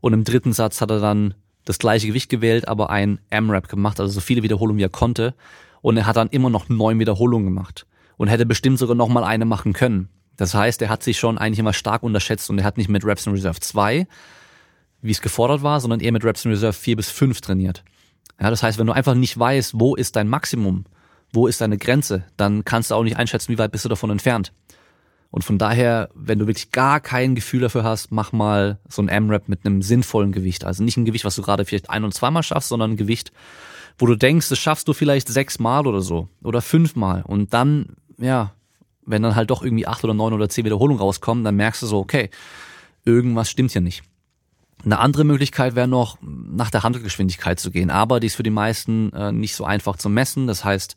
und 0.00 0.12
im 0.12 0.24
dritten 0.24 0.52
Satz 0.52 0.80
hat 0.80 0.90
er 0.90 1.00
dann 1.00 1.34
das 1.64 1.78
gleiche 1.78 2.06
Gewicht 2.06 2.28
gewählt, 2.28 2.68
aber 2.68 2.90
ein 2.90 3.20
M-Rap 3.30 3.68
gemacht, 3.68 4.00
also 4.00 4.12
so 4.12 4.20
viele 4.20 4.42
Wiederholungen 4.42 4.78
wie 4.78 4.84
er 4.84 4.90
konnte. 4.90 5.34
Und 5.80 5.96
er 5.96 6.06
hat 6.06 6.16
dann 6.16 6.28
immer 6.28 6.50
noch 6.50 6.68
neun 6.68 6.98
Wiederholungen 6.98 7.46
gemacht 7.46 7.86
und 8.16 8.28
hätte 8.28 8.46
bestimmt 8.46 8.78
sogar 8.78 8.94
noch 8.94 9.08
mal 9.08 9.24
eine 9.24 9.44
machen 9.44 9.72
können. 9.72 10.08
Das 10.36 10.54
heißt, 10.54 10.82
er 10.82 10.88
hat 10.88 11.02
sich 11.02 11.18
schon 11.18 11.38
eigentlich 11.38 11.58
immer 11.58 11.72
stark 11.72 12.02
unterschätzt 12.02 12.50
und 12.50 12.58
er 12.58 12.64
hat 12.64 12.76
nicht 12.76 12.88
mit 12.88 13.04
Reps 13.04 13.26
in 13.26 13.32
Reserve 13.32 13.60
2, 13.60 14.06
wie 15.02 15.10
es 15.10 15.20
gefordert 15.20 15.62
war, 15.62 15.80
sondern 15.80 16.00
eher 16.00 16.12
mit 16.12 16.24
Reps 16.24 16.44
in 16.44 16.50
Reserve 16.50 16.72
4 16.72 16.96
bis 16.96 17.10
5 17.10 17.40
trainiert. 17.40 17.84
Ja, 18.40 18.50
das 18.50 18.62
heißt, 18.62 18.78
wenn 18.78 18.86
du 18.86 18.92
einfach 18.92 19.14
nicht 19.14 19.38
weißt, 19.38 19.72
wo 19.78 19.94
ist 19.94 20.16
dein 20.16 20.28
Maximum, 20.28 20.84
wo 21.32 21.46
ist 21.46 21.60
deine 21.60 21.78
Grenze, 21.78 22.24
dann 22.36 22.64
kannst 22.64 22.90
du 22.90 22.94
auch 22.94 23.02
nicht 23.02 23.16
einschätzen, 23.16 23.52
wie 23.52 23.58
weit 23.58 23.72
bist 23.72 23.84
du 23.84 23.88
davon 23.88 24.10
entfernt. 24.10 24.52
Und 25.30 25.42
von 25.42 25.58
daher, 25.58 26.10
wenn 26.14 26.38
du 26.38 26.46
wirklich 26.46 26.70
gar 26.70 27.00
kein 27.00 27.34
Gefühl 27.34 27.60
dafür 27.60 27.82
hast, 27.82 28.12
mach 28.12 28.30
mal 28.30 28.78
so 28.88 29.02
ein 29.02 29.08
M-Rap 29.08 29.48
mit 29.48 29.66
einem 29.66 29.82
sinnvollen 29.82 30.30
Gewicht. 30.30 30.64
Also 30.64 30.84
nicht 30.84 30.96
ein 30.96 31.04
Gewicht, 31.04 31.24
was 31.24 31.34
du 31.34 31.42
gerade 31.42 31.64
vielleicht 31.64 31.90
ein- 31.90 32.04
und 32.04 32.14
zweimal 32.14 32.44
schaffst, 32.44 32.68
sondern 32.68 32.92
ein 32.92 32.96
Gewicht, 32.96 33.32
wo 33.98 34.06
du 34.06 34.14
denkst, 34.14 34.48
das 34.48 34.60
schaffst 34.60 34.86
du 34.86 34.92
vielleicht 34.92 35.28
sechsmal 35.28 35.88
oder 35.88 36.02
so 36.02 36.28
oder 36.42 36.62
fünfmal. 36.62 37.22
Und 37.26 37.52
dann, 37.52 37.96
ja, 38.16 38.52
wenn 39.04 39.22
dann 39.22 39.34
halt 39.34 39.50
doch 39.50 39.64
irgendwie 39.64 39.88
acht 39.88 40.04
oder 40.04 40.14
neun 40.14 40.34
oder 40.34 40.48
zehn 40.48 40.64
Wiederholungen 40.64 41.00
rauskommen, 41.00 41.42
dann 41.42 41.56
merkst 41.56 41.82
du 41.82 41.86
so, 41.86 41.98
okay, 41.98 42.30
irgendwas 43.04 43.50
stimmt 43.50 43.72
hier 43.72 43.80
nicht. 43.80 44.04
Eine 44.84 44.98
andere 44.98 45.24
Möglichkeit 45.24 45.74
wäre 45.74 45.88
noch, 45.88 46.18
nach 46.20 46.70
der 46.70 46.82
Handelgeschwindigkeit 46.82 47.58
zu 47.58 47.70
gehen, 47.70 47.90
aber 47.90 48.20
die 48.20 48.26
ist 48.26 48.36
für 48.36 48.42
die 48.42 48.50
meisten 48.50 49.12
äh, 49.12 49.32
nicht 49.32 49.54
so 49.54 49.64
einfach 49.64 49.96
zu 49.96 50.08
messen. 50.08 50.46
Das 50.46 50.64
heißt, 50.64 50.96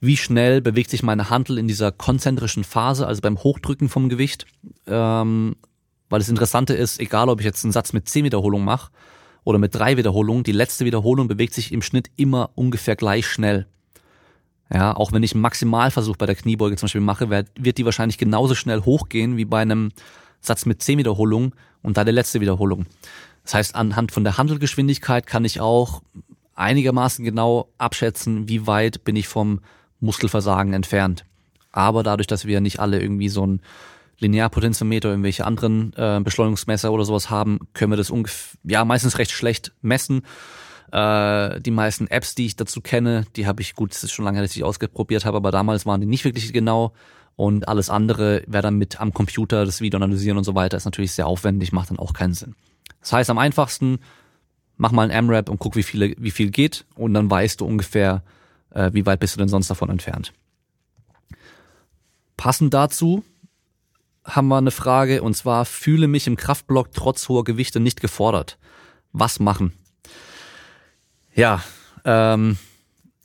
wie 0.00 0.16
schnell 0.16 0.60
bewegt 0.60 0.90
sich 0.90 1.02
meine 1.02 1.30
Handel 1.30 1.58
in 1.58 1.68
dieser 1.68 1.92
konzentrischen 1.92 2.64
Phase, 2.64 3.06
also 3.06 3.20
beim 3.20 3.38
Hochdrücken 3.38 3.88
vom 3.88 4.08
Gewicht. 4.08 4.46
Ähm, 4.86 5.56
weil 6.08 6.20
das 6.20 6.28
Interessante 6.28 6.74
ist, 6.74 7.00
egal 7.00 7.28
ob 7.28 7.40
ich 7.40 7.46
jetzt 7.46 7.64
einen 7.64 7.72
Satz 7.72 7.92
mit 7.92 8.08
zehn 8.08 8.24
Wiederholungen 8.24 8.64
mache 8.64 8.90
oder 9.42 9.58
mit 9.58 9.74
drei 9.74 9.96
Wiederholungen, 9.96 10.44
die 10.44 10.52
letzte 10.52 10.84
Wiederholung 10.84 11.28
bewegt 11.28 11.54
sich 11.54 11.72
im 11.72 11.82
Schnitt 11.82 12.10
immer 12.16 12.50
ungefähr 12.54 12.96
gleich 12.96 13.26
schnell. 13.26 13.66
Ja, 14.72 14.96
auch 14.96 15.12
wenn 15.12 15.22
ich 15.22 15.32
einen 15.32 15.42
Maximalversuch 15.42 16.16
bei 16.16 16.26
der 16.26 16.34
Kniebeuge 16.34 16.76
zum 16.76 16.86
Beispiel 16.86 17.00
mache, 17.00 17.30
wird, 17.30 17.78
die 17.78 17.84
wahrscheinlich 17.84 18.18
genauso 18.18 18.54
schnell 18.54 18.82
hochgehen 18.82 19.36
wie 19.36 19.44
bei 19.44 19.60
einem 19.60 19.90
Satz 20.40 20.66
mit 20.66 20.82
zehn 20.82 20.98
Wiederholungen 20.98 21.54
und 21.84 21.96
da 21.96 22.02
der 22.02 22.12
letzte 22.12 22.40
Wiederholung. 22.40 22.86
Das 23.44 23.54
heißt, 23.54 23.76
anhand 23.76 24.10
von 24.10 24.24
der 24.24 24.38
Handelgeschwindigkeit 24.38 25.26
kann 25.26 25.44
ich 25.44 25.60
auch 25.60 26.02
einigermaßen 26.56 27.24
genau 27.24 27.68
abschätzen, 27.78 28.48
wie 28.48 28.66
weit 28.66 29.04
bin 29.04 29.14
ich 29.14 29.28
vom 29.28 29.60
Muskelversagen 30.00 30.72
entfernt. 30.72 31.24
Aber 31.70 32.02
dadurch, 32.02 32.26
dass 32.26 32.46
wir 32.46 32.60
nicht 32.60 32.80
alle 32.80 33.00
irgendwie 33.00 33.28
so 33.28 33.46
ein 33.46 33.60
Linearpotentiometer, 34.18 35.10
irgendwelche 35.10 35.44
anderen 35.44 35.92
äh, 35.96 36.20
Beschleunigungsmesser 36.22 36.92
oder 36.92 37.04
sowas 37.04 37.30
haben, 37.30 37.60
können 37.74 37.92
wir 37.92 37.96
das 37.96 38.10
ungefähr, 38.10 38.58
ja, 38.64 38.84
meistens 38.84 39.18
recht 39.18 39.32
schlecht 39.32 39.72
messen. 39.82 40.22
Äh, 40.92 41.60
die 41.60 41.72
meisten 41.72 42.06
Apps, 42.06 42.34
die 42.34 42.46
ich 42.46 42.56
dazu 42.56 42.80
kenne, 42.80 43.26
die 43.36 43.46
habe 43.46 43.60
ich, 43.60 43.74
gut, 43.74 43.92
es 43.92 44.04
ist 44.04 44.12
schon 44.12 44.24
lange, 44.24 44.40
dass 44.40 44.54
ich 44.54 44.62
ausprobiert 44.62 45.24
habe, 45.24 45.36
aber 45.36 45.50
damals 45.50 45.84
waren 45.84 46.00
die 46.00 46.06
nicht 46.06 46.24
wirklich 46.24 46.52
genau. 46.52 46.92
Und 47.36 47.68
alles 47.68 47.90
andere 47.90 48.42
wäre 48.46 48.62
dann 48.62 48.76
mit 48.76 49.00
am 49.00 49.12
Computer, 49.12 49.64
das 49.64 49.80
Video 49.80 49.98
analysieren 49.98 50.38
und 50.38 50.44
so 50.44 50.54
weiter, 50.54 50.76
ist 50.76 50.84
natürlich 50.84 51.12
sehr 51.12 51.26
aufwendig, 51.26 51.72
macht 51.72 51.90
dann 51.90 51.98
auch 51.98 52.12
keinen 52.12 52.34
Sinn. 52.34 52.54
Das 53.00 53.12
heißt, 53.12 53.30
am 53.30 53.38
einfachsten, 53.38 53.98
mach 54.76 54.92
mal 54.92 55.02
ein 55.02 55.10
M-Rap 55.10 55.48
und 55.48 55.58
guck, 55.58 55.76
wie, 55.76 55.82
viele, 55.82 56.14
wie 56.18 56.30
viel 56.30 56.50
geht 56.50 56.86
und 56.94 57.14
dann 57.14 57.30
weißt 57.30 57.60
du 57.60 57.66
ungefähr, 57.66 58.22
äh, 58.70 58.90
wie 58.92 59.04
weit 59.04 59.20
bist 59.20 59.34
du 59.34 59.38
denn 59.38 59.48
sonst 59.48 59.68
davon 59.68 59.90
entfernt? 59.90 60.32
Passend 62.36 62.72
dazu 62.72 63.24
haben 64.24 64.48
wir 64.48 64.58
eine 64.58 64.70
Frage 64.70 65.22
und 65.22 65.36
zwar 65.36 65.64
fühle 65.64 66.08
mich 66.08 66.26
im 66.26 66.36
Kraftblock 66.36 66.92
trotz 66.92 67.28
hoher 67.28 67.44
Gewichte 67.44 67.80
nicht 67.80 68.00
gefordert. 68.00 68.58
Was 69.12 69.38
machen? 69.38 69.72
Ja, 71.34 71.62
ähm, 72.04 72.58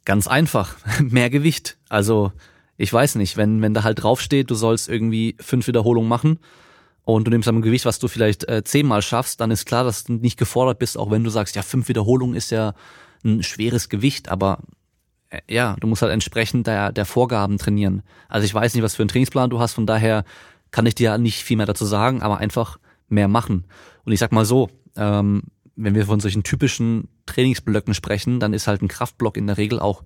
ganz 0.05 0.27
einfach. 0.27 0.75
Mehr 0.99 1.29
Gewicht. 1.29 1.77
Also 1.89 2.31
ich 2.79 2.91
weiß 2.91 3.15
nicht, 3.15 3.35
wenn 3.35 3.61
wenn 3.61 3.73
da 3.73 3.83
halt 3.83 4.01
draufsteht, 4.01 4.49
du 4.49 4.55
sollst 4.55 4.87
irgendwie 4.87 5.35
fünf 5.39 5.67
Wiederholungen 5.67 6.07
machen 6.07 6.39
und 7.03 7.27
du 7.27 7.29
nimmst 7.31 7.49
am 7.49 7.61
Gewicht, 7.61 7.85
was 7.85 7.99
du 7.99 8.07
vielleicht 8.07 8.47
äh, 8.47 8.63
zehnmal 8.63 9.01
schaffst, 9.01 9.41
dann 9.41 9.51
ist 9.51 9.65
klar, 9.65 9.83
dass 9.83 10.05
du 10.05 10.13
nicht 10.13 10.39
gefordert 10.39 10.79
bist, 10.79 10.97
auch 10.97 11.11
wenn 11.11 11.25
du 11.25 11.29
sagst, 11.29 11.57
ja 11.57 11.61
fünf 11.61 11.89
Wiederholungen 11.89 12.37
ist 12.37 12.51
ja 12.51 12.73
ein 13.25 13.43
schweres 13.43 13.89
Gewicht, 13.89 14.29
aber 14.29 14.59
äh, 15.29 15.41
ja, 15.49 15.75
du 15.81 15.87
musst 15.87 16.01
halt 16.01 16.13
entsprechend 16.13 16.67
der, 16.67 16.93
der 16.93 17.03
Vorgaben 17.03 17.57
trainieren. 17.57 18.01
Also 18.29 18.45
ich 18.45 18.53
weiß 18.53 18.73
nicht, 18.73 18.83
was 18.83 18.95
für 18.95 19.03
einen 19.03 19.09
Trainingsplan 19.09 19.49
du 19.49 19.59
hast, 19.59 19.73
von 19.73 19.85
daher 19.85 20.23
kann 20.71 20.85
ich 20.85 20.95
dir 20.95 21.17
nicht 21.17 21.43
viel 21.43 21.57
mehr 21.57 21.65
dazu 21.65 21.85
sagen, 21.85 22.21
aber 22.21 22.37
einfach 22.37 22.79
mehr 23.09 23.27
machen. 23.27 23.65
Und 24.05 24.13
ich 24.13 24.19
sag 24.19 24.31
mal 24.31 24.45
so, 24.45 24.69
ähm, 24.95 25.43
wenn 25.75 25.95
wir 25.95 26.05
von 26.05 26.21
solchen 26.21 26.43
typischen 26.43 27.09
Trainingsblöcken 27.25 27.93
sprechen, 27.93 28.39
dann 28.39 28.53
ist 28.53 28.67
halt 28.67 28.81
ein 28.81 28.87
Kraftblock 28.87 29.35
in 29.35 29.47
der 29.47 29.57
Regel 29.57 29.81
auch 29.81 30.03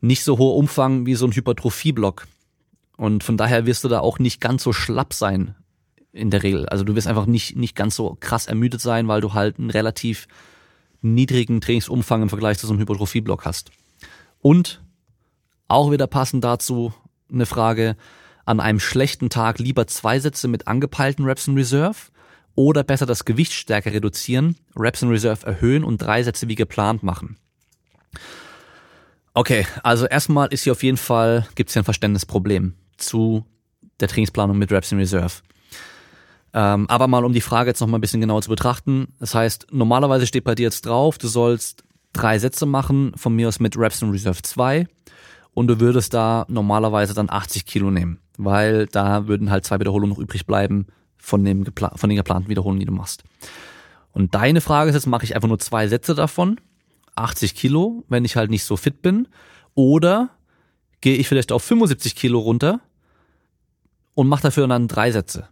nicht 0.00 0.24
so 0.24 0.38
hoher 0.38 0.56
Umfang 0.56 1.06
wie 1.06 1.14
so 1.14 1.26
ein 1.26 1.32
Hypertrophieblock. 1.32 2.26
Und 2.96 3.24
von 3.24 3.36
daher 3.36 3.66
wirst 3.66 3.84
du 3.84 3.88
da 3.88 4.00
auch 4.00 4.18
nicht 4.18 4.40
ganz 4.40 4.62
so 4.62 4.72
schlapp 4.72 5.14
sein 5.14 5.54
in 6.12 6.30
der 6.30 6.42
Regel. 6.42 6.68
Also 6.68 6.84
du 6.84 6.94
wirst 6.94 7.06
einfach 7.06 7.26
nicht, 7.26 7.56
nicht 7.56 7.76
ganz 7.76 7.96
so 7.96 8.16
krass 8.20 8.46
ermüdet 8.46 8.80
sein, 8.80 9.08
weil 9.08 9.20
du 9.20 9.32
halt 9.32 9.58
einen 9.58 9.70
relativ 9.70 10.26
niedrigen 11.02 11.60
Trainingsumfang 11.60 12.22
im 12.22 12.28
Vergleich 12.28 12.58
zu 12.58 12.66
so 12.66 12.72
einem 12.72 12.80
Hypertrophieblock 12.80 13.44
hast. 13.44 13.70
Und 14.40 14.82
auch 15.68 15.90
wieder 15.90 16.06
passend 16.06 16.44
dazu 16.44 16.92
eine 17.32 17.46
Frage, 17.46 17.96
an 18.44 18.60
einem 18.60 18.80
schlechten 18.80 19.30
Tag 19.30 19.58
lieber 19.58 19.86
zwei 19.86 20.18
Sätze 20.18 20.48
mit 20.48 20.66
angepeilten 20.66 21.24
Reps 21.24 21.46
in 21.46 21.54
Reserve 21.54 21.96
oder 22.54 22.82
besser 22.82 23.06
das 23.06 23.24
Gewicht 23.24 23.52
stärker 23.52 23.92
reduzieren, 23.92 24.56
Reps 24.76 25.02
in 25.02 25.10
Reserve 25.10 25.46
erhöhen 25.46 25.84
und 25.84 25.98
drei 25.98 26.22
Sätze 26.22 26.48
wie 26.48 26.56
geplant 26.56 27.02
machen. 27.02 27.36
Okay, 29.32 29.66
also 29.82 30.06
erstmal 30.06 30.48
ist 30.48 30.64
hier 30.64 30.72
auf 30.72 30.82
jeden 30.82 30.96
Fall, 30.96 31.46
gibt 31.54 31.70
es 31.70 31.74
hier 31.74 31.82
ein 31.82 31.84
Verständnisproblem 31.84 32.74
zu 32.96 33.44
der 34.00 34.08
Trainingsplanung 34.08 34.58
mit 34.58 34.72
Reps 34.72 34.92
in 34.92 34.98
Reserve. 34.98 35.34
Ähm, 36.52 36.88
aber 36.88 37.06
mal 37.06 37.24
um 37.24 37.32
die 37.32 37.40
Frage 37.40 37.70
jetzt 37.70 37.80
noch 37.80 37.86
mal 37.86 37.98
ein 37.98 38.00
bisschen 38.00 38.20
genauer 38.20 38.42
zu 38.42 38.50
betrachten. 38.50 39.14
Das 39.20 39.34
heißt, 39.34 39.68
normalerweise 39.70 40.26
steht 40.26 40.44
bei 40.44 40.56
dir 40.56 40.64
jetzt 40.64 40.84
drauf, 40.86 41.16
du 41.16 41.28
sollst 41.28 41.84
drei 42.12 42.38
Sätze 42.38 42.66
machen, 42.66 43.12
von 43.14 43.34
mir 43.36 43.46
aus 43.46 43.60
mit 43.60 43.76
Reps 43.76 44.02
in 44.02 44.10
Reserve 44.10 44.42
2 44.42 44.86
und 45.54 45.68
du 45.68 45.78
würdest 45.78 46.12
da 46.12 46.44
normalerweise 46.48 47.14
dann 47.14 47.30
80 47.30 47.66
Kilo 47.66 47.92
nehmen, 47.92 48.18
weil 48.36 48.86
da 48.86 49.28
würden 49.28 49.50
halt 49.50 49.64
zwei 49.64 49.78
Wiederholungen 49.78 50.10
noch 50.10 50.18
übrig 50.18 50.44
bleiben 50.44 50.88
von, 51.18 51.44
dem 51.44 51.66
von 51.94 52.10
den 52.10 52.16
geplanten 52.16 52.48
Wiederholungen, 52.48 52.80
die 52.80 52.86
du 52.86 52.92
machst. 52.92 53.22
Und 54.12 54.34
deine 54.34 54.60
Frage 54.60 54.90
ist 54.90 54.96
jetzt, 54.96 55.06
mache 55.06 55.24
ich 55.24 55.36
einfach 55.36 55.48
nur 55.48 55.60
zwei 55.60 55.86
Sätze 55.86 56.16
davon, 56.16 56.60
80 57.20 57.54
Kilo, 57.54 58.04
wenn 58.08 58.24
ich 58.24 58.36
halt 58.36 58.50
nicht 58.50 58.64
so 58.64 58.76
fit 58.76 59.02
bin, 59.02 59.28
oder 59.74 60.30
gehe 61.00 61.16
ich 61.16 61.28
vielleicht 61.28 61.52
auf 61.52 61.62
75 61.62 62.14
Kilo 62.14 62.38
runter 62.40 62.80
und 64.14 64.28
mache 64.28 64.42
dafür 64.42 64.66
dann 64.66 64.88
drei 64.88 65.10
Sätze. 65.10 65.48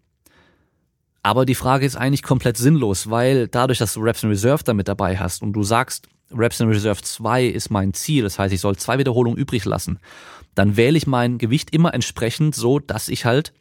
Aber 1.22 1.44
die 1.44 1.54
Frage 1.54 1.86
ist 1.86 1.96
eigentlich 1.96 2.22
komplett 2.22 2.56
sinnlos, 2.56 3.10
weil 3.10 3.48
dadurch, 3.48 3.78
dass 3.78 3.94
du 3.94 4.00
Reps 4.00 4.22
in 4.22 4.28
Reserve 4.28 4.62
damit 4.64 4.88
dabei 4.88 5.18
hast 5.18 5.42
und 5.42 5.52
du 5.52 5.62
sagst, 5.62 6.08
Reps 6.30 6.60
in 6.60 6.68
Reserve 6.68 7.02
2 7.02 7.46
ist 7.46 7.70
mein 7.70 7.94
Ziel, 7.94 8.22
das 8.22 8.38
heißt, 8.38 8.52
ich 8.52 8.60
soll 8.60 8.76
zwei 8.76 8.98
Wiederholungen 8.98 9.38
übrig 9.38 9.64
lassen, 9.64 9.98
dann 10.54 10.76
wähle 10.76 10.98
ich 10.98 11.06
mein 11.06 11.38
Gewicht 11.38 11.72
immer 11.74 11.94
entsprechend 11.94 12.54
so, 12.54 12.78
dass 12.78 13.08
ich 13.08 13.24
halt 13.24 13.52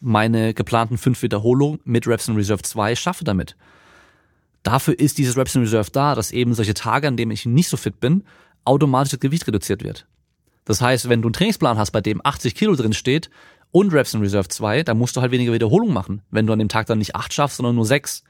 meine 0.00 0.54
geplanten 0.54 0.98
fünf 0.98 1.22
Wiederholungen 1.22 1.80
mit 1.84 2.06
Reps 2.06 2.28
in 2.28 2.36
Reserve 2.36 2.62
2 2.62 2.94
schaffe 2.94 3.24
damit. 3.24 3.56
Dafür 4.66 4.98
ist 4.98 5.18
dieses 5.18 5.36
Reps 5.36 5.54
in 5.54 5.60
Reserve 5.60 5.92
da, 5.92 6.16
dass 6.16 6.32
eben 6.32 6.52
solche 6.52 6.74
Tage, 6.74 7.06
an 7.06 7.16
denen 7.16 7.30
ich 7.30 7.46
nicht 7.46 7.68
so 7.68 7.76
fit 7.76 8.00
bin, 8.00 8.24
automatisch 8.64 9.12
das 9.12 9.20
Gewicht 9.20 9.46
reduziert 9.46 9.84
wird. 9.84 10.08
Das 10.64 10.80
heißt, 10.80 11.08
wenn 11.08 11.22
du 11.22 11.28
einen 11.28 11.34
Trainingsplan 11.34 11.78
hast, 11.78 11.92
bei 11.92 12.00
dem 12.00 12.20
80 12.24 12.56
Kilo 12.56 12.74
drin 12.74 12.92
steht 12.92 13.30
und 13.70 13.92
Reps 13.92 14.14
in 14.14 14.22
Reserve 14.22 14.48
2, 14.48 14.82
dann 14.82 14.98
musst 14.98 15.16
du 15.16 15.20
halt 15.20 15.30
weniger 15.30 15.52
Wiederholungen 15.52 15.94
machen, 15.94 16.22
wenn 16.32 16.48
du 16.48 16.52
an 16.52 16.58
dem 16.58 16.68
Tag 16.68 16.86
dann 16.86 16.98
nicht 16.98 17.14
acht 17.14 17.32
schaffst, 17.32 17.58
sondern 17.58 17.76
nur 17.76 17.86
sechs. 17.86 18.24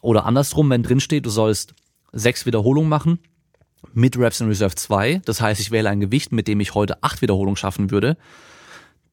Oder 0.00 0.26
andersrum, 0.26 0.68
wenn 0.68 0.82
drin 0.82 0.98
steht, 0.98 1.26
du 1.26 1.30
sollst 1.30 1.76
sechs 2.10 2.44
Wiederholungen 2.44 2.88
machen 2.88 3.20
mit 3.92 4.18
Reps 4.18 4.40
in 4.40 4.48
Reserve 4.48 4.74
2. 4.74 5.22
Das 5.24 5.40
heißt, 5.40 5.60
ich 5.60 5.70
wähle 5.70 5.90
ein 5.90 6.00
Gewicht, 6.00 6.32
mit 6.32 6.48
dem 6.48 6.58
ich 6.58 6.74
heute 6.74 7.04
acht 7.04 7.22
Wiederholungen 7.22 7.56
schaffen 7.56 7.92
würde. 7.92 8.16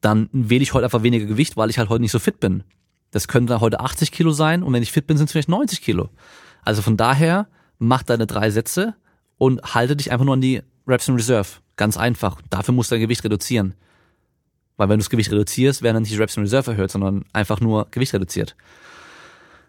Dann 0.00 0.28
wähle 0.32 0.64
ich 0.64 0.74
heute 0.74 0.86
einfach 0.86 1.04
weniger 1.04 1.26
Gewicht, 1.26 1.56
weil 1.56 1.70
ich 1.70 1.78
halt 1.78 1.90
heute 1.90 2.02
nicht 2.02 2.10
so 2.10 2.18
fit 2.18 2.40
bin. 2.40 2.64
Das 3.12 3.28
könnte 3.28 3.52
dann 3.52 3.60
heute 3.60 3.78
80 3.78 4.10
Kilo 4.10 4.32
sein 4.32 4.64
und 4.64 4.72
wenn 4.72 4.82
ich 4.82 4.90
fit 4.90 5.06
bin, 5.06 5.16
sind 5.16 5.26
es 5.26 5.32
vielleicht 5.32 5.48
90 5.48 5.80
Kilo. 5.82 6.08
Also 6.64 6.82
von 6.82 6.96
daher, 6.96 7.46
mach 7.78 8.02
deine 8.02 8.26
drei 8.26 8.50
Sätze 8.50 8.94
und 9.38 9.74
halte 9.74 9.94
dich 9.94 10.10
einfach 10.10 10.24
nur 10.24 10.34
an 10.34 10.40
die 10.40 10.62
Reps 10.88 11.06
in 11.08 11.14
Reserve. 11.14 11.48
Ganz 11.76 11.96
einfach. 11.96 12.40
Dafür 12.50 12.74
musst 12.74 12.90
du 12.90 12.94
dein 12.94 13.02
Gewicht 13.02 13.22
reduzieren. 13.22 13.74
Weil 14.76 14.88
wenn 14.88 14.98
du 14.98 15.02
das 15.02 15.10
Gewicht 15.10 15.30
reduzierst, 15.30 15.82
werden 15.82 15.96
dann 15.96 16.02
nicht 16.02 16.12
die 16.12 16.18
Reps 16.18 16.36
in 16.36 16.42
Reserve 16.42 16.72
erhöht, 16.72 16.90
sondern 16.90 17.24
einfach 17.32 17.60
nur 17.60 17.88
Gewicht 17.90 18.14
reduziert. 18.14 18.56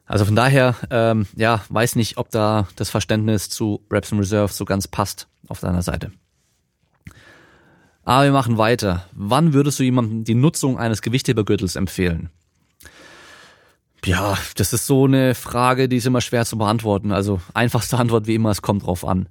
Also 0.06 0.26
von 0.26 0.36
daher, 0.36 0.76
ähm, 0.90 1.28
ja, 1.36 1.64
weiß 1.70 1.96
nicht, 1.96 2.18
ob 2.18 2.30
da 2.30 2.68
das 2.76 2.90
Verständnis 2.90 3.50
zu 3.50 3.86
Reps 3.92 4.12
in 4.12 4.20
Reserve 4.20 4.52
so 4.52 4.66
ganz 4.66 4.88
passt 4.88 5.28
auf 5.48 5.60
deiner 5.60 5.82
Seite. 5.82 6.12
Aber 8.04 8.26
wir 8.26 8.32
machen 8.32 8.58
weiter. 8.58 9.06
Wann 9.14 9.54
würdest 9.54 9.80
du 9.80 9.84
jemandem 9.84 10.24
die 10.24 10.36
Nutzung 10.36 10.78
eines 10.78 11.02
Gewichthebergürtels 11.02 11.76
empfehlen? 11.76 12.30
Ja, 14.06 14.38
das 14.56 14.74
ist 14.74 14.86
so 14.86 15.06
eine 15.06 15.34
Frage, 15.34 15.88
die 15.88 15.98
ist 15.98 16.06
immer 16.06 16.22
schwer 16.22 16.46
zu 16.46 16.58
beantworten. 16.58 17.12
Also 17.12 17.42
einfachste 17.54 17.98
Antwort 17.98 18.28
wie 18.28 18.36
immer, 18.36 18.50
es 18.50 18.62
kommt 18.62 18.86
drauf 18.86 19.06
an. 19.06 19.30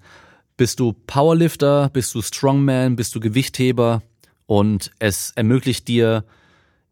Bist 0.56 0.80
du 0.80 0.92
Powerlifter, 0.92 1.90
bist 1.92 2.14
du 2.14 2.22
Strongman, 2.22 2.96
bist 2.96 3.14
du 3.14 3.20
Gewichtheber 3.20 4.02
und 4.46 4.90
es 4.98 5.32
ermöglicht 5.34 5.88
dir 5.88 6.24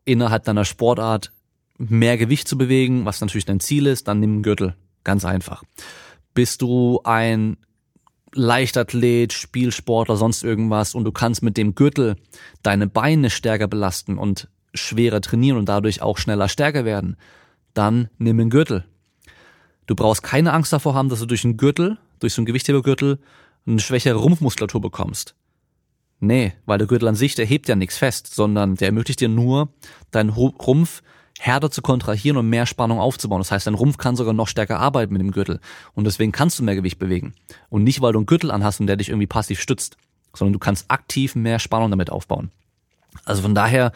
innerhalb 0.05 0.45
deiner 0.45 0.65
Sportart 0.65 1.33
mehr 1.79 2.19
Gewicht 2.19 2.49
zu 2.49 2.59
bewegen, 2.59 3.07
was 3.07 3.21
natürlich 3.21 3.47
dein 3.47 3.61
Ziel 3.61 3.87
ist, 3.87 4.09
dann 4.09 4.21
nimm 4.21 4.33
einen 4.33 4.43
Gürtel. 4.43 4.77
Ganz 5.05 5.25
einfach. 5.25 5.63
Bist 6.35 6.61
du 6.63 7.01
ein 7.05 7.57
Leichtathlet, 8.33 9.33
Spielsportler, 9.33 10.17
sonst 10.17 10.45
irgendwas 10.45 10.95
und 10.95 11.04
du 11.04 11.13
kannst 11.13 11.43
mit 11.43 11.57
dem 11.57 11.75
Gürtel 11.75 12.17
deine 12.63 12.87
Beine 12.87 13.31
stärker 13.31 13.67
belasten 13.67 14.19
und 14.19 14.49
schwerer 14.75 15.21
trainieren 15.21 15.59
und 15.59 15.69
dadurch 15.69 16.02
auch 16.02 16.19
schneller 16.19 16.49
stärker 16.49 16.85
werden, 16.85 17.17
dann 17.75 18.09
nimm 18.19 18.41
einen 18.41 18.50
Gürtel. 18.50 18.85
Du 19.87 19.95
brauchst 19.95 20.23
keine 20.23 20.52
Angst 20.52 20.73
davor 20.73 20.95
haben, 20.95 21.09
dass 21.09 21.21
du 21.21 21.26
durch 21.26 21.45
einen 21.45 21.56
Gürtel, 21.56 21.99
durch 22.21 22.35
so 22.35 22.41
einen 22.41 22.47
Gewichthebergürtel, 22.47 23.19
eine 23.67 23.80
schwächere 23.80 24.17
Rumpfmuskulatur 24.17 24.80
bekommst. 24.80 25.35
Nee, 26.21 26.52
weil 26.67 26.78
der 26.78 26.87
Gürtel 26.87 27.09
an 27.09 27.15
sich, 27.15 27.35
der 27.35 27.47
hebt 27.47 27.69
ja 27.69 27.75
nichts 27.75 27.97
fest, 27.97 28.35
sondern 28.35 28.76
der 28.76 28.89
ermöglicht 28.89 29.21
dir 29.21 29.28
nur, 29.28 29.71
deinen 30.11 30.28
Rumpf 30.28 31.02
härter 31.39 31.71
zu 31.71 31.80
kontrahieren 31.80 32.37
und 32.37 32.49
mehr 32.49 32.67
Spannung 32.67 33.00
aufzubauen. 33.00 33.41
Das 33.41 33.50
heißt, 33.50 33.67
dein 33.67 33.75
Rumpf 33.75 33.97
kann 33.97 34.17
sogar 34.17 34.35
noch 34.35 34.47
stärker 34.47 34.78
arbeiten 34.78 35.15
mit 35.15 35.23
dem 35.23 35.30
Gürtel. 35.30 35.59
Und 35.95 36.04
deswegen 36.04 36.33
kannst 36.33 36.59
du 36.59 36.63
mehr 36.63 36.75
Gewicht 36.75 36.99
bewegen. 36.99 37.33
Und 37.71 37.85
nicht, 37.85 38.02
weil 38.02 38.13
du 38.13 38.19
einen 38.19 38.26
Gürtel 38.26 38.50
anhast 38.50 38.80
und 38.80 38.87
der 38.87 38.97
dich 38.97 39.09
irgendwie 39.09 39.26
passiv 39.26 39.61
stützt, 39.61 39.97
sondern 40.35 40.52
du 40.52 40.59
kannst 40.59 40.91
aktiv 40.91 41.35
mehr 41.35 41.59
Spannung 41.59 41.91
damit 41.91 42.11
aufbauen. 42.11 42.50
Also 43.25 43.41
von 43.43 43.54
daher, 43.54 43.93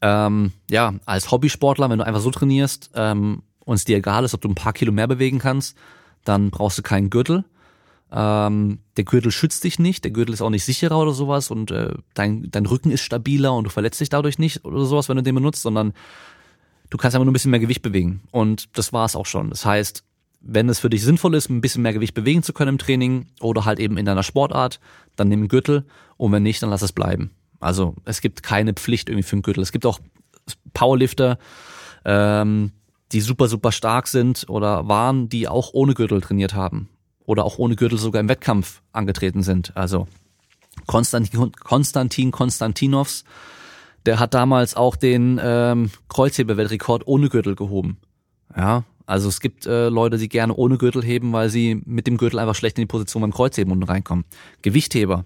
ähm, 0.00 0.52
ja, 0.70 0.94
als 1.04 1.30
Hobbysportler, 1.30 1.90
wenn 1.90 1.98
du 1.98 2.06
einfach 2.06 2.20
so 2.20 2.30
trainierst 2.30 2.90
ähm, 2.94 3.42
und 3.64 3.74
es 3.74 3.84
dir 3.84 3.96
egal 3.96 4.24
ist, 4.24 4.34
ob 4.34 4.40
du 4.40 4.48
ein 4.48 4.54
paar 4.54 4.72
Kilo 4.72 4.92
mehr 4.92 5.08
bewegen 5.08 5.38
kannst, 5.38 5.76
dann 6.24 6.50
brauchst 6.50 6.78
du 6.78 6.82
keinen 6.82 7.10
Gürtel. 7.10 7.44
Ähm, 8.12 8.78
der 8.96 9.04
Gürtel 9.04 9.32
schützt 9.32 9.64
dich 9.64 9.78
nicht, 9.78 10.04
der 10.04 10.12
Gürtel 10.12 10.32
ist 10.32 10.42
auch 10.42 10.50
nicht 10.50 10.64
sicherer 10.64 10.98
oder 10.98 11.12
sowas 11.12 11.50
und 11.50 11.70
äh, 11.70 11.94
dein, 12.14 12.50
dein 12.50 12.66
Rücken 12.66 12.90
ist 12.90 13.02
stabiler 13.02 13.54
und 13.54 13.64
du 13.64 13.70
verletzt 13.70 14.00
dich 14.00 14.08
dadurch 14.08 14.38
nicht 14.38 14.64
oder 14.64 14.84
sowas, 14.84 15.08
wenn 15.08 15.16
du 15.16 15.22
den 15.22 15.34
benutzt, 15.34 15.62
sondern 15.62 15.92
Du 16.90 16.98
kannst 16.98 17.14
einfach 17.14 17.24
nur 17.24 17.32
ein 17.32 17.34
bisschen 17.34 17.50
mehr 17.50 17.60
Gewicht 17.60 17.82
bewegen. 17.82 18.22
Und 18.30 18.76
das 18.78 18.92
war's 18.92 19.16
auch 19.16 19.26
schon. 19.26 19.50
Das 19.50 19.64
heißt, 19.64 20.04
wenn 20.40 20.68
es 20.68 20.78
für 20.78 20.90
dich 20.90 21.02
sinnvoll 21.02 21.34
ist, 21.34 21.48
ein 21.50 21.60
bisschen 21.60 21.82
mehr 21.82 21.92
Gewicht 21.92 22.14
bewegen 22.14 22.42
zu 22.42 22.52
können 22.52 22.70
im 22.70 22.78
Training 22.78 23.26
oder 23.40 23.64
halt 23.64 23.80
eben 23.80 23.96
in 23.96 24.06
deiner 24.06 24.22
Sportart, 24.22 24.80
dann 25.16 25.28
nimm 25.28 25.40
einen 25.40 25.48
Gürtel 25.48 25.84
und 26.16 26.32
wenn 26.32 26.42
nicht, 26.42 26.62
dann 26.62 26.70
lass 26.70 26.82
es 26.82 26.92
bleiben. 26.92 27.30
Also 27.60 27.94
es 28.04 28.20
gibt 28.20 28.42
keine 28.42 28.74
Pflicht 28.74 29.08
irgendwie 29.08 29.22
für 29.22 29.34
einen 29.34 29.42
Gürtel. 29.42 29.62
Es 29.62 29.72
gibt 29.72 29.86
auch 29.86 30.00
Powerlifter, 30.74 31.38
ähm, 32.04 32.72
die 33.12 33.20
super, 33.20 33.48
super 33.48 33.72
stark 33.72 34.08
sind 34.08 34.46
oder 34.48 34.88
waren, 34.88 35.28
die 35.28 35.48
auch 35.48 35.70
ohne 35.72 35.94
Gürtel 35.94 36.20
trainiert 36.20 36.54
haben 36.54 36.88
oder 37.24 37.44
auch 37.44 37.58
ohne 37.58 37.76
Gürtel 37.76 37.98
sogar 37.98 38.20
im 38.20 38.28
Wettkampf 38.28 38.82
angetreten 38.92 39.42
sind. 39.42 39.76
Also 39.76 40.06
Konstantin, 40.86 41.52
Konstantin 41.52 42.30
Konstantinovs 42.30 43.24
der 44.06 44.20
hat 44.20 44.34
damals 44.34 44.76
auch 44.76 44.96
den 44.96 45.40
ähm, 45.42 45.90
Kreuzheberweltrekord 46.08 47.06
ohne 47.06 47.28
Gürtel 47.28 47.56
gehoben. 47.56 47.98
Ja, 48.56 48.84
also 49.04 49.28
es 49.28 49.40
gibt 49.40 49.66
äh, 49.66 49.88
Leute, 49.88 50.18
die 50.18 50.28
gerne 50.28 50.54
ohne 50.54 50.78
Gürtel 50.78 51.02
heben, 51.02 51.32
weil 51.32 51.50
sie 51.50 51.82
mit 51.84 52.06
dem 52.06 52.16
Gürtel 52.16 52.38
einfach 52.38 52.54
schlecht 52.54 52.78
in 52.78 52.82
die 52.82 52.86
Position 52.86 53.22
beim 53.22 53.32
Kreuzheben 53.32 53.72
unten 53.72 53.84
reinkommen. 53.84 54.24
Gewichtheber, 54.62 55.24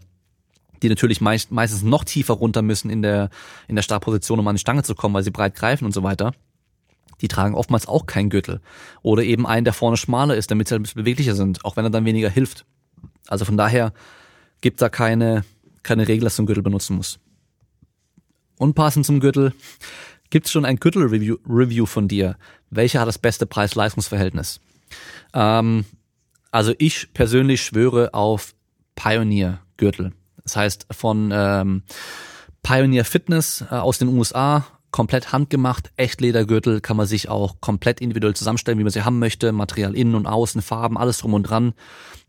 die 0.82 0.88
natürlich 0.88 1.20
meist, 1.20 1.50
meistens 1.50 1.82
noch 1.82 2.04
tiefer 2.04 2.34
runter 2.34 2.62
müssen 2.62 2.90
in 2.90 3.02
der 3.02 3.30
in 3.68 3.76
der 3.76 3.82
Startposition, 3.82 4.38
um 4.38 4.48
an 4.48 4.56
die 4.56 4.60
Stange 4.60 4.82
zu 4.82 4.94
kommen, 4.94 5.14
weil 5.14 5.22
sie 5.22 5.30
breit 5.30 5.54
greifen 5.54 5.84
und 5.84 5.92
so 5.92 6.02
weiter. 6.02 6.32
Die 7.20 7.28
tragen 7.28 7.54
oftmals 7.54 7.86
auch 7.86 8.06
keinen 8.06 8.30
Gürtel 8.30 8.60
oder 9.02 9.22
eben 9.22 9.46
einen, 9.46 9.64
der 9.64 9.74
vorne 9.74 9.96
schmaler 9.96 10.36
ist, 10.36 10.50
damit 10.50 10.68
sie 10.68 10.74
ein 10.74 10.82
bisschen 10.82 11.02
beweglicher 11.02 11.34
sind, 11.34 11.64
auch 11.64 11.76
wenn 11.76 11.84
er 11.84 11.90
dann 11.90 12.06
weniger 12.06 12.30
hilft. 12.30 12.64
Also 13.28 13.44
von 13.44 13.56
daher 13.56 13.92
gibt 14.60 14.80
da 14.80 14.88
keine 14.88 15.44
keine 15.82 16.08
Regel, 16.08 16.24
dass 16.24 16.36
du 16.36 16.42
einen 16.42 16.46
Gürtel 16.46 16.62
benutzen 16.62 16.96
musst. 16.96 17.20
Und 18.58 18.74
passend 18.74 19.06
zum 19.06 19.20
Gürtel, 19.20 19.54
gibt's 20.28 20.50
schon 20.50 20.64
ein 20.64 20.76
Gürtel-Review 20.76 21.36
Review 21.48 21.86
von 21.86 22.08
dir? 22.08 22.36
Welcher 22.70 23.00
hat 23.00 23.08
das 23.08 23.18
beste 23.18 23.46
Preis-Leistungs-Verhältnis? 23.46 24.60
Ähm, 25.32 25.84
also 26.50 26.74
ich 26.78 27.12
persönlich 27.14 27.62
schwöre 27.62 28.12
auf 28.14 28.54
Pioneer-Gürtel. 28.96 30.12
Das 30.42 30.56
heißt 30.56 30.86
von 30.90 31.30
ähm, 31.32 31.82
Pioneer 32.62 33.04
Fitness 33.04 33.64
äh, 33.70 33.74
aus 33.74 33.98
den 33.98 34.08
USA, 34.08 34.66
komplett 34.90 35.32
handgemacht, 35.32 35.92
Echtledergürtel, 35.96 36.80
kann 36.80 36.96
man 36.96 37.06
sich 37.06 37.28
auch 37.28 37.60
komplett 37.60 38.00
individuell 38.00 38.34
zusammenstellen, 38.34 38.78
wie 38.78 38.82
man 38.82 38.92
sie 38.92 39.04
haben 39.04 39.18
möchte, 39.18 39.52
Material 39.52 39.94
innen 39.94 40.14
und 40.14 40.26
außen, 40.26 40.62
Farben, 40.62 40.98
alles 40.98 41.18
drum 41.18 41.34
und 41.34 41.44
dran. 41.44 41.74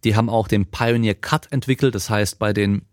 Die 0.03 0.15
haben 0.15 0.29
auch 0.29 0.47
den 0.47 0.67
Pioneer 0.67 1.15
Cut 1.15 1.51
entwickelt, 1.51 1.95
das 1.95 2.09
heißt 2.09 2.39
bei 2.39 2.53
den 2.53 2.83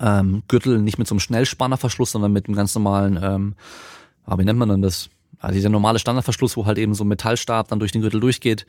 ähm, 0.00 0.42
Gürtel 0.48 0.78
nicht 0.80 0.98
mit 0.98 1.06
so 1.06 1.14
einem 1.14 1.20
Schnellspannerverschluss, 1.20 2.12
sondern 2.12 2.32
mit 2.32 2.46
einem 2.46 2.56
ganz 2.56 2.74
normalen, 2.74 3.18
ähm, 3.22 3.54
ah, 4.24 4.38
wie 4.38 4.44
nennt 4.44 4.58
man 4.58 4.68
denn 4.68 4.82
das? 4.82 5.10
Also 5.38 5.54
dieser 5.54 5.68
normale 5.68 5.98
Standardverschluss, 5.98 6.56
wo 6.56 6.66
halt 6.66 6.78
eben 6.78 6.94
so 6.94 7.04
ein 7.04 7.08
Metallstab 7.08 7.68
dann 7.68 7.78
durch 7.78 7.92
den 7.92 8.00
Gürtel 8.00 8.20
durchgeht. 8.20 8.66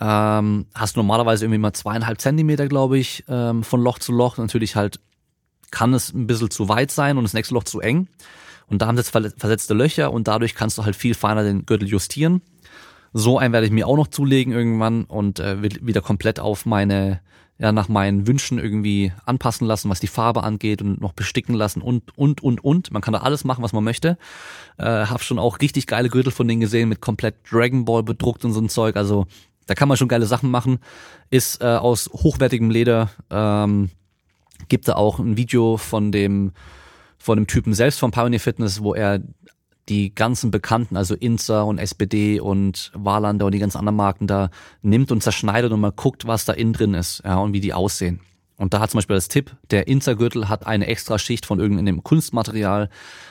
Ähm, 0.00 0.66
hast 0.74 0.96
du 0.96 1.00
normalerweise 1.00 1.44
irgendwie 1.44 1.58
mal 1.58 1.72
zweieinhalb 1.72 2.20
Zentimeter, 2.20 2.66
glaube 2.66 2.98
ich, 2.98 3.24
ähm, 3.28 3.62
von 3.62 3.82
Loch 3.82 3.98
zu 3.98 4.12
Loch. 4.12 4.38
Natürlich 4.38 4.76
halt 4.76 5.00
kann 5.70 5.94
es 5.94 6.12
ein 6.12 6.26
bisschen 6.26 6.50
zu 6.50 6.68
weit 6.68 6.90
sein 6.90 7.18
und 7.18 7.24
das 7.24 7.34
nächste 7.34 7.54
Loch 7.54 7.64
zu 7.64 7.80
eng. 7.80 8.08
Und 8.68 8.80
da 8.80 8.86
haben 8.86 8.96
sie 8.96 9.02
jetzt 9.02 9.10
versetzte 9.10 9.74
Löcher 9.74 10.12
und 10.12 10.28
dadurch 10.28 10.54
kannst 10.54 10.78
du 10.78 10.84
halt 10.84 10.96
viel 10.96 11.14
feiner 11.14 11.42
den 11.42 11.66
Gürtel 11.66 11.88
justieren. 11.88 12.42
So 13.12 13.38
einen 13.38 13.52
werde 13.52 13.66
ich 13.66 13.72
mir 13.72 13.86
auch 13.86 13.96
noch 13.96 14.06
zulegen 14.06 14.52
irgendwann 14.52 15.04
und 15.04 15.40
äh, 15.40 15.62
wieder 15.62 16.00
komplett 16.00 16.40
auf 16.40 16.64
meine, 16.64 17.20
ja, 17.58 17.70
nach 17.70 17.88
meinen 17.88 18.26
Wünschen 18.26 18.58
irgendwie 18.58 19.12
anpassen 19.26 19.66
lassen, 19.66 19.90
was 19.90 20.00
die 20.00 20.06
Farbe 20.06 20.42
angeht 20.42 20.80
und 20.80 21.00
noch 21.00 21.12
besticken 21.12 21.54
lassen 21.54 21.82
und, 21.82 22.16
und, 22.16 22.42
und, 22.42 22.64
und. 22.64 22.90
Man 22.90 23.02
kann 23.02 23.12
da 23.12 23.20
alles 23.20 23.44
machen, 23.44 23.62
was 23.62 23.74
man 23.74 23.84
möchte. 23.84 24.16
Äh, 24.78 24.84
hab 24.84 25.22
schon 25.22 25.38
auch 25.38 25.60
richtig 25.60 25.86
geile 25.86 26.08
Gürtel 26.08 26.32
von 26.32 26.48
denen 26.48 26.60
gesehen 26.62 26.88
mit 26.88 27.02
komplett 27.02 27.34
Dragon 27.50 27.84
Ball 27.84 28.02
bedruckt 28.02 28.44
und 28.46 28.52
so 28.52 28.60
ein 28.60 28.70
Zeug. 28.70 28.96
Also 28.96 29.26
da 29.66 29.74
kann 29.74 29.88
man 29.88 29.96
schon 29.96 30.08
geile 30.08 30.26
Sachen 30.26 30.50
machen. 30.50 30.78
Ist 31.30 31.62
äh, 31.62 31.66
aus 31.66 32.10
hochwertigem 32.12 32.70
Leder. 32.70 33.10
Ähm, 33.30 33.90
gibt 34.68 34.88
da 34.88 34.94
auch 34.94 35.18
ein 35.18 35.36
Video 35.36 35.76
von 35.76 36.12
dem 36.12 36.52
von 37.18 37.36
dem 37.36 37.46
Typen 37.46 37.72
selbst 37.72 38.00
von 38.00 38.10
Pioneer 38.10 38.40
Fitness, 38.40 38.82
wo 38.82 38.94
er 38.94 39.20
die 39.88 40.14
ganzen 40.14 40.50
Bekannten, 40.50 40.96
also 40.96 41.14
Inza 41.14 41.62
und 41.62 41.78
SPD 41.78 42.40
und 42.40 42.90
Warlander 42.94 43.46
und 43.46 43.52
die 43.52 43.58
ganzen 43.58 43.78
anderen 43.78 43.96
Marken 43.96 44.26
da 44.26 44.50
nimmt 44.82 45.12
und 45.12 45.22
zerschneidet 45.22 45.72
und 45.72 45.80
mal 45.80 45.92
guckt, 45.92 46.26
was 46.26 46.44
da 46.44 46.52
innen 46.52 46.72
drin 46.72 46.94
ist, 46.94 47.22
ja, 47.24 47.36
und 47.38 47.52
wie 47.52 47.60
die 47.60 47.74
aussehen. 47.74 48.20
Und 48.56 48.74
da 48.74 48.80
hat 48.80 48.90
zum 48.90 48.98
Beispiel 48.98 49.16
das 49.16 49.28
Tipp, 49.28 49.56
der 49.70 49.88
Inza-Gürtel 49.88 50.48
hat 50.48 50.66
eine 50.66 50.86
extra 50.86 51.18
Schicht 51.18 51.46
von 51.46 51.58
irgendeinem 51.58 52.04
Kunstmaterial, 52.04 52.90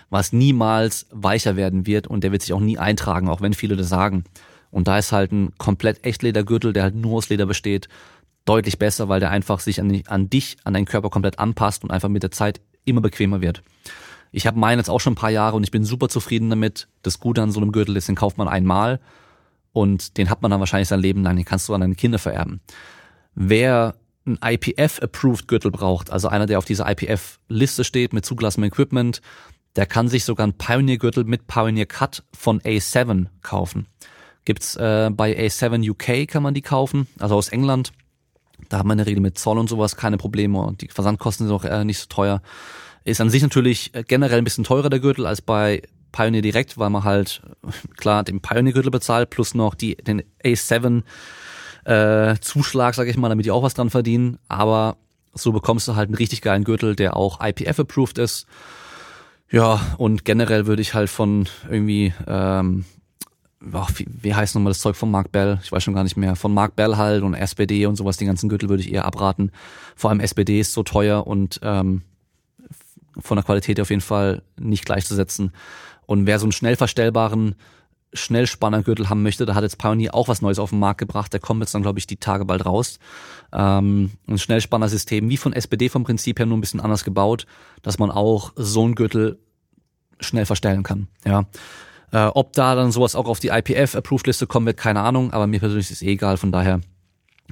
was 0.10 0.34
niemals 0.34 1.08
weicher 1.12 1.56
werden 1.56 1.86
wird 1.86 2.08
und 2.08 2.24
der 2.24 2.32
wird 2.32 2.42
sich 2.42 2.54
auch 2.54 2.60
nie 2.60 2.78
eintragen, 2.78 3.30
auch 3.30 3.42
wenn 3.42 3.54
viele 3.54 3.78
das 3.78 3.88
sagen. 3.88 4.26
Und 4.72 4.88
da 4.88 4.98
ist 4.98 5.12
halt 5.12 5.32
ein 5.32 5.54
komplett 5.58 6.06
Echtledergürtel, 6.06 6.74
der 6.74 6.84
halt 6.84 6.96
nur 6.96 7.18
aus 7.18 7.30
Leder 7.30 7.46
besteht, 7.46 7.90
deutlich 8.46 8.80
besser, 8.80 9.10
weil 9.10 9.20
der 9.20 9.30
einfach 9.30 9.60
sich 9.60 9.80
an, 9.80 10.02
an 10.08 10.30
dich, 10.30 10.58
an 10.64 10.74
deinen 10.74 10.86
Körper 10.86 11.10
komplett 11.10 11.40
anpasst 11.40 11.84
und 11.84 11.92
einfach 11.92 12.10
mit 12.10 12.24
der 12.24 12.32
Zeit 12.32 12.62
immer 12.86 13.02
bequemer 13.02 13.42
wird. 13.42 13.62
Ich 14.32 14.48
habe 14.48 14.58
meinen 14.58 14.80
jetzt 14.80 14.90
auch 14.90 15.00
schon 15.00 15.14
ein 15.14 15.18
paar 15.18 15.30
Jahre 15.30 15.58
und 15.58 15.64
ich 15.64 15.72
bin 15.72 15.84
super 15.84 16.10
zufrieden 16.10 16.50
damit. 16.50 16.88
Das 17.02 17.20
Gute 17.20 17.42
an 17.42 17.52
so 17.52 17.60
einem 17.60 17.72
Gürtel 17.72 17.98
ist, 17.98 18.08
den 18.08 18.16
kauft 18.16 18.38
man 18.38 18.48
einmal 18.48 19.00
und 19.74 20.18
den 20.18 20.30
hat 20.30 20.42
man 20.42 20.52
dann 20.52 20.60
wahrscheinlich 20.60 20.88
sein 20.88 21.02
Leben 21.02 21.24
lang. 21.24 21.36
Den 21.36 21.46
kannst 21.46 21.68
du 21.68 21.74
an 21.74 21.82
deine 21.82 21.96
Kinder 21.96 22.18
vererben. 22.18 22.62
Wer 23.36 23.96
ein 24.26 24.40
IPF-approved 24.44 25.48
Gürtel 25.48 25.72
braucht, 25.72 26.12
also 26.12 26.28
einer, 26.28 26.46
der 26.46 26.60
auf 26.60 26.66
dieser 26.66 26.90
IPF-Liste 26.90 27.84
steht 27.84 28.14
mit 28.14 28.26
zugelassenem 28.26 28.70
Equipment, 28.70 29.22
der 29.76 29.86
kann 29.86 30.08
sich 30.08 30.26
sogar 30.26 30.44
einen 30.46 30.58
Pioneer-Gürtel 30.58 31.24
mit 31.24 31.48
Pioneer 31.48 31.86
Cut 31.86 32.24
von 32.34 32.62
A7 32.62 33.28
kaufen. 33.42 33.88
Gibt's 34.46 34.76
äh, 34.76 35.10
bei 35.12 35.38
A7 35.38 35.88
UK 35.90 36.28
kann 36.28 36.44
man 36.44 36.54
die 36.54 36.62
kaufen, 36.62 37.08
also 37.20 37.36
aus 37.36 37.50
England. 37.50 37.92
Da 38.70 38.80
hat 38.80 38.86
man 38.86 38.94
in 38.94 39.06
der 39.06 39.08
Regel 39.08 39.22
mit 39.22 39.38
Zoll 39.38 39.58
und 39.58 39.70
sowas 39.70 39.96
keine 39.96 40.18
Probleme 40.18 40.60
und 40.60 40.82
die 40.82 40.88
Versandkosten 40.88 41.48
sind 41.48 41.56
auch 41.56 41.66
äh, 41.66 41.84
nicht 41.84 42.00
so 42.00 42.08
teuer. 42.08 42.42
Ist 43.04 43.22
an 43.22 43.30
sich 43.30 43.42
natürlich 43.42 43.94
äh, 43.94 44.04
generell 44.04 44.38
ein 44.38 44.44
bisschen 44.44 44.64
teurer 44.64 44.90
der 44.90 45.00
Gürtel 45.00 45.26
als 45.26 45.42
bei 45.42 45.84
Pioneer 46.12 46.42
direkt, 46.42 46.78
weil 46.78 46.90
man 46.90 47.04
halt 47.04 47.42
klar 47.98 48.24
den 48.24 48.42
Pioneer 48.42 48.74
Gürtel 48.74 48.92
bezahlt 48.92 49.30
plus 49.30 49.54
noch 49.54 49.76
die 49.76 49.96
den 49.96 50.24
A7 50.44 51.04
äh, 51.86 52.36
Zuschlag, 52.40 52.96
sage 52.96 53.10
ich 53.10 53.18
mal, 53.18 53.30
damit 53.30 53.46
die 53.46 53.52
auch 53.52 53.64
was 53.64 53.74
dran 53.74 53.90
verdienen. 53.90 54.38
Aber 54.48 54.98
so 55.34 55.52
bekommst 55.52 55.88
du 55.88 55.96
halt 55.96 56.08
einen 56.08 56.16
richtig 56.16 56.42
geilen 56.42 56.64
Gürtel, 56.64 56.96
der 56.96 57.16
auch 57.16 57.40
IPF 57.42 57.80
approved 57.80 58.18
ist. 58.18 58.46
Ja, 59.50 59.82
und 59.98 60.24
generell 60.26 60.66
würde 60.66 60.82
ich 60.82 60.94
halt 60.94 61.10
von 61.10 61.48
irgendwie 61.70 62.14
ähm, 62.28 62.86
ach, 63.74 63.92
wie, 63.96 64.08
wie 64.10 64.34
heißt 64.34 64.56
nochmal 64.56 64.72
das 64.72 64.80
Zeug 64.80 64.96
von 64.96 65.12
Mark 65.12 65.32
Bell? 65.32 65.60
Ich 65.64 65.72
weiß 65.72 65.84
schon 65.84 65.94
gar 65.94 66.04
nicht 66.04 66.18
mehr. 66.18 66.36
Von 66.36 66.54
Mark 66.54 66.76
Bell 66.76 66.98
halt 66.98 67.24
und 67.24 67.34
SPD 67.34 67.86
und 67.86 67.96
sowas, 67.96 68.18
die 68.18 68.26
ganzen 68.26 68.50
Gürtel 68.50 68.70
würde 68.70 68.84
ich 68.84 68.92
eher 68.92 69.06
abraten. 69.06 69.52
Vor 69.96 70.10
allem 70.10 70.20
SPD 70.20 70.60
ist 70.60 70.74
so 70.74 70.84
teuer 70.84 71.28
und 71.28 71.60
ähm, 71.64 72.02
von 73.20 73.38
der 73.38 73.44
Qualität 73.44 73.80
auf 73.80 73.90
jeden 73.90 74.02
Fall 74.02 74.42
nicht 74.60 74.86
gleichzusetzen. 74.86 75.52
Und 76.06 76.26
wer 76.26 76.40
so 76.40 76.46
einen 76.46 76.52
schnell 76.52 76.76
verstellbaren 76.76 77.56
Schnellspannergürtel 78.14 79.10
haben 79.10 79.24
möchte, 79.24 79.46
da 79.46 79.56
hat 79.56 79.64
jetzt 79.64 79.78
Pioneer 79.78 80.14
auch 80.14 80.28
was 80.28 80.42
Neues 80.42 80.60
auf 80.60 80.72
den 80.72 80.80
Markt 80.80 81.00
gebracht. 81.00 81.32
Der 81.32 81.40
kommt 81.40 81.62
jetzt 81.62 81.74
dann, 81.74 81.82
glaube 81.82 82.00
ich, 82.00 82.08
die 82.08 82.18
Tage 82.18 82.46
bald 82.46 82.66
raus. 82.66 83.00
Ähm, 83.54 84.12
ein 84.28 84.38
Schnellspannersystem 84.38 85.30
wie 85.30 85.38
von 85.38 85.54
SPD 85.54 85.88
vom 85.88 86.04
Prinzip 86.04 86.40
her 86.40 86.46
nur 86.46 86.58
ein 86.58 86.62
bisschen 86.62 86.82
anders 86.82 87.04
gebaut, 87.04 87.46
dass 87.82 88.00
man 88.00 88.12
auch 88.12 88.52
so 88.56 88.84
einen 88.84 88.96
Gürtel 88.96 89.40
schnell 90.20 90.46
verstellen 90.46 90.84
kann. 90.84 91.08
Ja. 91.26 91.46
Äh, 92.12 92.26
ob 92.26 92.54
da 92.54 92.76
dann 92.76 92.92
sowas 92.92 93.16
auch 93.16 93.28
auf 93.28 93.40
die 93.40 93.50
IPF-Approved-Liste 93.50 94.48
kommen 94.48 94.66
wird, 94.66 94.78
keine 94.78 95.02
Ahnung, 95.02 95.32
aber 95.32 95.48
mir 95.48 95.60
persönlich 95.60 95.90
ist 95.90 95.98
es 95.98 96.02
eh 96.02 96.12
egal, 96.12 96.38
von 96.38 96.52
daher 96.52 96.82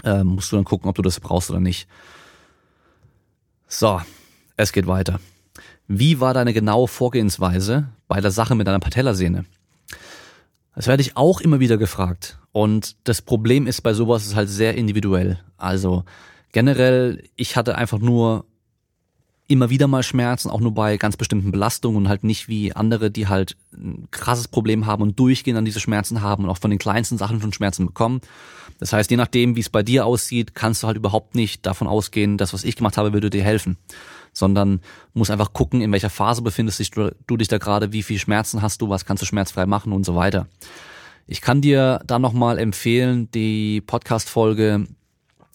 äh, 0.04 0.24
musst 0.24 0.52
du 0.52 0.58
dann 0.58 0.66
gucken, 0.66 0.90
ob 0.90 0.96
du 0.96 1.02
das 1.02 1.20
brauchst 1.20 1.50
oder 1.50 1.60
nicht. 1.60 1.88
So, 3.68 4.02
es 4.58 4.74
geht 4.74 4.88
weiter. 4.88 5.20
Wie 5.88 6.20
war 6.20 6.34
deine 6.34 6.54
genaue 6.54 6.88
Vorgehensweise 6.88 7.90
bei 8.08 8.20
der 8.22 8.32
Sache 8.32 8.56
mit 8.56 8.68
deiner 8.68 8.80
Patellasehne? 8.80 9.46
Das 10.76 10.88
werde 10.88 11.02
ich 11.02 11.18
auch 11.18 11.42
immer 11.42 11.60
wieder 11.60 11.78
gefragt. 11.78 12.40
Und 12.52 12.96
das 13.08 13.22
Problem 13.22 13.68
ist 13.68 13.82
bei 13.82 13.94
sowas 13.94 14.26
ist 14.26 14.36
halt 14.36 14.50
sehr 14.50 14.76
individuell. 14.76 15.40
Also 15.58 16.04
generell, 16.52 17.24
ich 17.36 17.56
hatte 17.56 17.76
einfach 17.76 18.00
nur 18.00 18.46
immer 19.50 19.70
wieder 19.70 19.88
mal 19.88 20.04
Schmerzen, 20.04 20.50
auch 20.50 20.62
nur 20.62 20.74
bei 20.74 20.96
ganz 20.98 21.18
bestimmten 21.18 21.52
Belastungen 21.52 21.98
und 21.98 22.08
halt 22.08 22.24
nicht 22.24 22.48
wie 22.48 22.74
andere, 22.74 23.12
die 23.12 23.28
halt 23.28 23.58
ein 23.74 24.08
krasses 24.12 24.48
Problem 24.48 24.86
haben 24.86 25.02
und 25.02 25.20
durchgehend 25.20 25.58
an 25.58 25.66
diese 25.66 25.80
Schmerzen 25.80 26.22
haben 26.22 26.46
und 26.46 26.50
auch 26.50 26.60
von 26.60 26.70
den 26.70 26.80
kleinsten 26.80 27.18
Sachen 27.18 27.42
schon 27.42 27.52
Schmerzen 27.52 27.88
bekommen. 27.88 28.22
Das 28.80 28.94
heißt, 28.94 29.12
je 29.12 29.18
nachdem, 29.18 29.56
wie 29.56 29.62
es 29.62 29.70
bei 29.70 29.84
dir 29.84 30.06
aussieht, 30.06 30.56
kannst 30.56 30.84
du 30.84 30.88
halt 30.88 30.96
überhaupt 30.96 31.36
nicht 31.36 31.66
davon 31.66 31.88
ausgehen, 31.88 32.38
dass 32.38 32.54
was 32.54 32.64
ich 32.64 32.78
gemacht 32.78 32.98
habe, 32.98 33.12
würde 33.12 33.30
dir 33.30 33.44
helfen 33.44 33.78
sondern 34.32 34.82
muss 35.14 35.32
einfach 35.32 35.54
gucken, 35.54 35.82
in 35.82 35.92
welcher 35.92 36.10
Phase 36.10 36.42
befindest 36.42 36.80
dich 36.80 36.92
du, 36.92 37.12
du 37.28 37.38
dich 37.38 37.48
da 37.48 37.58
gerade, 37.58 37.92
wie 37.92 38.04
viel 38.04 38.20
Schmerzen 38.20 38.62
hast 38.62 38.82
du, 38.82 38.90
was 38.90 39.06
kannst 39.06 39.22
du 39.22 39.26
schmerzfrei 39.26 39.66
machen 39.66 39.92
und 39.92 40.06
so 40.06 40.16
weiter. 40.16 40.48
Ich 41.28 41.42
kann 41.42 41.62
dir 41.62 42.02
da 42.06 42.20
nochmal 42.20 42.58
empfehlen, 42.58 43.30
die 43.32 43.82
Podcast-Folge 43.82 44.88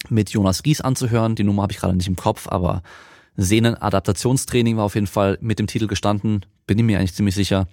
mit 0.09 0.29
Jonas 0.29 0.63
Gies 0.63 0.81
anzuhören. 0.81 1.35
Die 1.35 1.43
Nummer 1.43 1.63
habe 1.63 1.73
ich 1.73 1.79
gerade 1.79 1.95
nicht 1.95 2.07
im 2.07 2.15
Kopf, 2.15 2.47
aber 2.47 2.81
Sehnenadaptationstraining 3.37 4.77
war 4.77 4.85
auf 4.85 4.95
jeden 4.95 5.07
Fall 5.07 5.37
mit 5.41 5.59
dem 5.59 5.67
Titel 5.67 5.87
gestanden, 5.87 6.45
bin 6.67 6.77
ich 6.77 6.85
mir 6.85 6.99
eigentlich 6.99 7.13
ziemlich 7.13 7.35
sicher. 7.35 7.67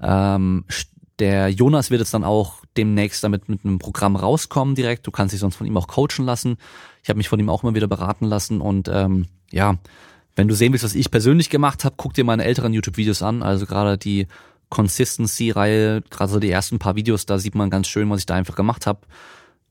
Ähm, 0.00 0.64
der 1.18 1.48
Jonas 1.48 1.90
wird 1.90 2.00
jetzt 2.00 2.12
dann 2.14 2.24
auch 2.24 2.62
demnächst 2.76 3.24
damit 3.24 3.48
mit 3.48 3.64
einem 3.64 3.78
Programm 3.78 4.16
rauskommen 4.16 4.74
direkt. 4.74 5.06
Du 5.06 5.10
kannst 5.10 5.32
dich 5.32 5.40
sonst 5.40 5.56
von 5.56 5.66
ihm 5.66 5.76
auch 5.76 5.88
coachen 5.88 6.26
lassen. 6.26 6.58
Ich 7.02 7.08
habe 7.08 7.16
mich 7.16 7.28
von 7.28 7.40
ihm 7.40 7.48
auch 7.48 7.62
immer 7.62 7.74
wieder 7.74 7.86
beraten 7.86 8.26
lassen 8.26 8.60
und 8.60 8.88
ähm, 8.92 9.26
ja, 9.50 9.76
wenn 10.34 10.48
du 10.48 10.54
sehen 10.54 10.72
willst, 10.72 10.84
was 10.84 10.94
ich 10.94 11.10
persönlich 11.10 11.48
gemacht 11.48 11.84
habe, 11.84 11.94
guck 11.96 12.12
dir 12.12 12.24
meine 12.24 12.44
älteren 12.44 12.74
YouTube-Videos 12.74 13.22
an. 13.22 13.42
Also 13.42 13.64
gerade 13.64 13.96
die 13.96 14.26
Consistency-Reihe, 14.68 16.02
gerade 16.10 16.32
so 16.32 16.38
die 16.38 16.50
ersten 16.50 16.78
paar 16.78 16.96
Videos, 16.96 17.24
da 17.24 17.38
sieht 17.38 17.54
man 17.54 17.70
ganz 17.70 17.88
schön, 17.88 18.10
was 18.10 18.20
ich 18.20 18.26
da 18.26 18.34
einfach 18.34 18.56
gemacht 18.56 18.86
habe. 18.86 19.00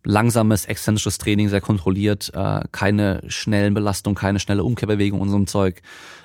Langsames, 0.06 0.66
exzentrisches 0.66 1.18
Training, 1.18 1.50
sehr 1.50 1.62
kontrolliert, 1.62 2.32
äh, 2.34 2.62
keine 2.72 3.22
schnellen 3.28 3.74
Belastungen, 3.74 4.16
keine 4.16 4.40
schnelle 4.40 4.64
Umkehrbewegung 4.64 5.20
und 5.20 5.30
so 5.30 5.44
Zeug. 5.46 5.82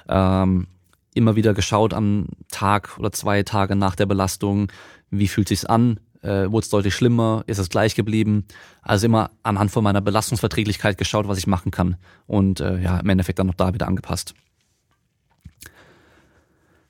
Ähm, 0.09 0.67
immer 1.15 1.37
wieder 1.37 1.55
geschaut 1.55 1.93
am 1.93 2.27
Tag 2.51 2.99
oder 2.99 3.13
zwei 3.13 3.43
Tage 3.43 3.77
nach 3.77 3.97
der 3.97 4.07
Belastung, 4.07 4.71
wie 5.11 5.29
fühlt 5.29 5.49
sich's 5.49 5.65
an, 5.65 5.99
äh, 6.23 6.51
wurde 6.51 6.65
es 6.65 6.71
deutlich 6.71 6.95
schlimmer, 6.95 7.43
ist 7.47 7.59
es 7.59 7.71
gleich 7.71 7.95
geblieben. 7.95 8.45
Also 8.83 9.07
immer 9.07 9.31
anhand 9.43 9.71
von 9.71 9.83
meiner 9.83 10.01
Belastungsverträglichkeit 10.01 10.99
geschaut, 10.99 11.27
was 11.29 11.39
ich 11.39 11.47
machen 11.47 11.71
kann 11.71 11.97
und 12.27 12.61
äh, 12.61 12.79
ja, 12.81 12.99
im 12.99 13.09
Endeffekt 13.09 13.39
dann 13.39 13.47
noch 13.47 13.55
da 13.55 13.75
wieder 13.75 13.89
angepasst. 13.89 14.35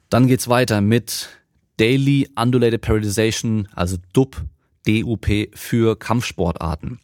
Dann 0.09 0.27
geht's 0.27 0.49
weiter 0.49 0.81
mit 0.81 1.29
Daily 1.77 2.29
Undulated 2.37 2.81
Periodization, 2.81 3.69
also 3.75 3.97
DUP, 4.13 4.45
DUP 4.87 5.27
für 5.55 5.99
Kampfsportarten. 5.99 7.01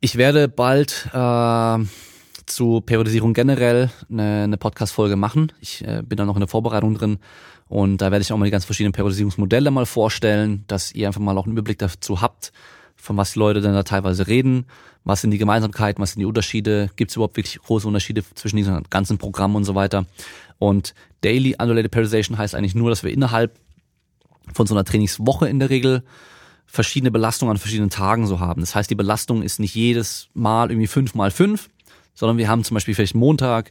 Ich 0.00 0.16
werde 0.16 0.48
bald 0.48 1.08
äh, 1.12 1.78
zu 2.46 2.80
Periodisierung 2.80 3.32
generell 3.32 3.90
eine, 4.10 4.44
eine 4.44 4.56
Podcast-Folge 4.56 5.16
machen. 5.16 5.52
Ich 5.60 5.86
äh, 5.86 6.02
bin 6.04 6.16
da 6.16 6.24
noch 6.24 6.36
in 6.36 6.40
der 6.40 6.48
Vorbereitung 6.48 6.94
drin 6.94 7.18
und 7.68 7.98
da 7.98 8.10
werde 8.10 8.22
ich 8.22 8.32
auch 8.32 8.36
mal 8.36 8.46
die 8.46 8.50
ganz 8.50 8.64
verschiedenen 8.64 8.92
Periodisierungsmodelle 8.92 9.70
mal 9.70 9.86
vorstellen, 9.86 10.64
dass 10.66 10.92
ihr 10.92 11.06
einfach 11.06 11.20
mal 11.20 11.38
auch 11.38 11.44
einen 11.44 11.52
Überblick 11.52 11.78
dazu 11.78 12.20
habt, 12.20 12.52
von 12.96 13.16
was 13.16 13.32
die 13.32 13.38
Leute 13.38 13.60
denn 13.60 13.72
da 13.72 13.82
teilweise 13.82 14.26
reden, 14.26 14.66
was 15.04 15.20
sind 15.20 15.30
die 15.30 15.38
Gemeinsamkeiten, 15.38 16.02
was 16.02 16.12
sind 16.12 16.20
die 16.20 16.26
Unterschiede, 16.26 16.90
gibt 16.96 17.10
es 17.10 17.16
überhaupt 17.16 17.36
wirklich 17.36 17.60
große 17.60 17.86
Unterschiede 17.86 18.22
zwischen 18.34 18.56
diesen 18.56 18.82
ganzen 18.90 19.18
Programmen 19.18 19.56
und 19.56 19.64
so 19.64 19.74
weiter. 19.74 20.06
Und 20.58 20.94
Daily 21.20 21.56
Undulated 21.60 21.90
Periodization 21.90 22.36
heißt 22.36 22.54
eigentlich 22.54 22.74
nur, 22.74 22.90
dass 22.90 23.02
wir 23.02 23.12
innerhalb 23.12 23.58
von 24.54 24.66
so 24.66 24.74
einer 24.74 24.84
Trainingswoche 24.84 25.48
in 25.48 25.58
der 25.58 25.70
Regel 25.70 26.02
verschiedene 26.66 27.10
Belastungen 27.10 27.52
an 27.52 27.58
verschiedenen 27.58 27.90
Tagen 27.90 28.26
so 28.26 28.38
haben. 28.38 28.60
Das 28.60 28.74
heißt, 28.74 28.90
die 28.90 28.94
Belastung 28.94 29.42
ist 29.42 29.58
nicht 29.58 29.74
jedes 29.74 30.28
Mal 30.34 30.70
irgendwie 30.70 30.86
fünf 30.86 31.14
mal 31.14 31.30
fünf, 31.30 31.68
sondern 32.14 32.38
wir 32.38 32.48
haben 32.48 32.62
zum 32.64 32.74
Beispiel 32.74 32.94
vielleicht 32.94 33.16
Montag 33.16 33.70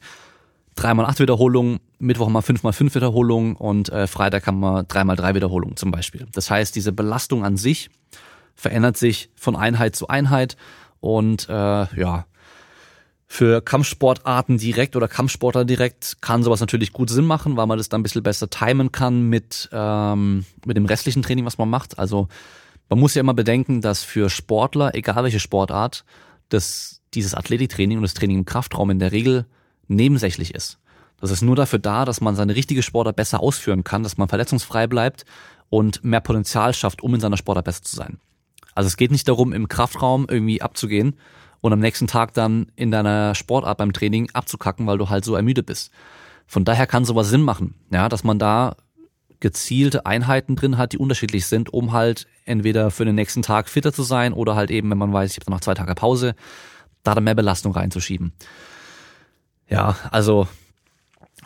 dreimal 0.76 1.06
acht 1.06 1.20
Wiederholungen, 1.20 1.80
Mittwoch 2.00 2.26
haben 2.26 2.34
wir 2.34 2.42
fünfmal 2.42 2.74
fünf 2.74 2.96
Wiederholungen 2.96 3.56
und 3.56 3.90
äh, 3.90 4.08
Freitag 4.08 4.48
haben 4.48 4.60
wir 4.60 4.84
dreimal 4.84 5.16
drei 5.16 5.36
Wiederholungen 5.36 5.78
zum 5.78 5.92
Beispiel. 5.92 6.28
Das 6.34 6.50
heißt, 6.50 6.76
diese 6.76 6.92
Belastung 6.92 7.44
an 7.44 7.58
sich 7.58 7.90
verändert 8.56 8.98
sich 8.98 9.30
von 9.36 9.56
Einheit 9.56 9.96
zu 9.96 10.08
Einheit 10.08 10.58
und 11.00 11.48
äh, 11.50 11.54
ja, 11.54 12.26
für 13.32 13.62
Kampfsportarten 13.62 14.58
direkt 14.58 14.96
oder 14.96 15.08
Kampfsportler 15.08 15.64
direkt 15.64 16.18
kann 16.20 16.42
sowas 16.42 16.62
natürlich 16.62 16.92
gut 16.92 17.12
Sinn 17.12 17.26
machen, 17.26 17.58
weil 17.58 17.68
man 17.68 17.78
das 17.78 17.88
dann 17.88 18.02
ein 18.02 18.04
bisschen 18.04 18.24
besser 18.24 18.50
timen 18.50 18.92
kann 18.92 19.30
mit, 19.30 19.70
ähm, 19.72 20.46
mit 20.66 20.76
dem 20.76 20.86
restlichen 20.86 21.22
Training, 21.22 21.46
was 21.46 21.60
man 21.60 21.70
macht. 21.70 22.00
Also 22.00 22.28
Man 22.90 23.00
muss 23.00 23.14
ja 23.14 23.20
immer 23.20 23.36
bedenken, 23.36 23.82
dass 23.82 24.04
für 24.04 24.32
Sportler, 24.32 24.96
egal 24.96 25.24
welche 25.24 25.40
Sportart, 25.40 26.06
das, 26.50 27.02
dieses 27.14 27.36
Athletiktraining 27.36 27.98
und 28.00 28.02
das 28.02 28.16
Training 28.16 28.40
im 28.40 28.46
Kraftraum 28.46 28.90
in 28.90 28.98
der 28.98 29.12
Regel 29.12 29.46
nebensächlich 29.88 30.56
ist. 30.56 30.80
Das 31.22 31.30
ist 31.30 31.44
nur 31.44 31.56
dafür 31.56 31.80
da, 31.80 32.06
dass 32.06 32.22
man 32.22 32.36
seine 32.36 32.56
richtige 32.56 32.82
Sportart 32.82 33.16
besser 33.16 33.42
ausführen 33.42 33.84
kann, 33.84 34.02
dass 34.02 34.18
man 34.18 34.28
verletzungsfrei 34.28 34.88
bleibt 34.88 35.26
und 35.70 36.04
mehr 36.04 36.22
Potenzial 36.22 36.74
schafft, 36.74 37.04
um 37.04 37.14
in 37.14 37.22
seiner 37.22 37.38
Sportart 37.38 37.66
besser 37.66 37.84
zu 37.84 37.96
sein. 37.96 38.20
Also 38.74 38.88
es 38.88 38.98
geht 38.98 39.12
nicht 39.12 39.28
darum, 39.28 39.54
im 39.54 39.68
Kraftraum 39.68 40.26
irgendwie 40.28 40.64
abzugehen 40.64 41.16
und 41.62 41.74
am 41.74 41.80
nächsten 41.80 42.08
Tag 42.08 42.34
dann 42.34 42.72
in 42.76 42.92
deiner 42.92 43.36
Sportart 43.36 43.78
beim 43.78 43.94
Training 43.94 44.30
abzukacken, 44.34 44.88
weil 44.88 44.98
du 44.98 45.10
halt 45.10 45.26
so 45.26 45.36
ermüdet 45.36 45.66
bist. 45.66 45.92
Von 46.48 46.66
daher 46.66 46.88
kann 46.88 47.06
sowas 47.06 47.30
Sinn 47.30 47.42
machen, 47.42 47.76
ja, 47.92 48.10
dass 48.10 48.24
man 48.24 48.40
da 48.40 48.76
gezielte 49.40 50.06
Einheiten 50.06 50.56
drin 50.56 50.78
hat, 50.78 50.94
die 50.94 50.98
unterschiedlich 50.98 51.46
sind, 51.46 51.72
um 51.74 51.94
halt 51.94 52.28
entweder 52.46 52.92
für 52.92 53.06
den 53.06 53.16
nächsten 53.16 53.42
Tag 53.42 53.70
fitter 53.70 53.94
zu 53.94 54.04
sein 54.04 54.34
oder 54.34 54.56
halt 54.56 54.72
eben, 54.72 54.90
wenn 54.90 54.98
man 54.98 55.14
weiß, 55.14 55.32
ich 55.32 55.40
habe 55.40 55.52
noch 55.52 55.62
zwei 55.62 55.76
Tage 55.76 55.96
Pause, 55.96 56.36
da 57.04 57.16
dann 57.16 57.24
mehr 57.24 57.36
Belastung 57.36 57.72
reinzuschieben. 57.72 58.34
Ja, 59.70 59.96
also 60.12 60.48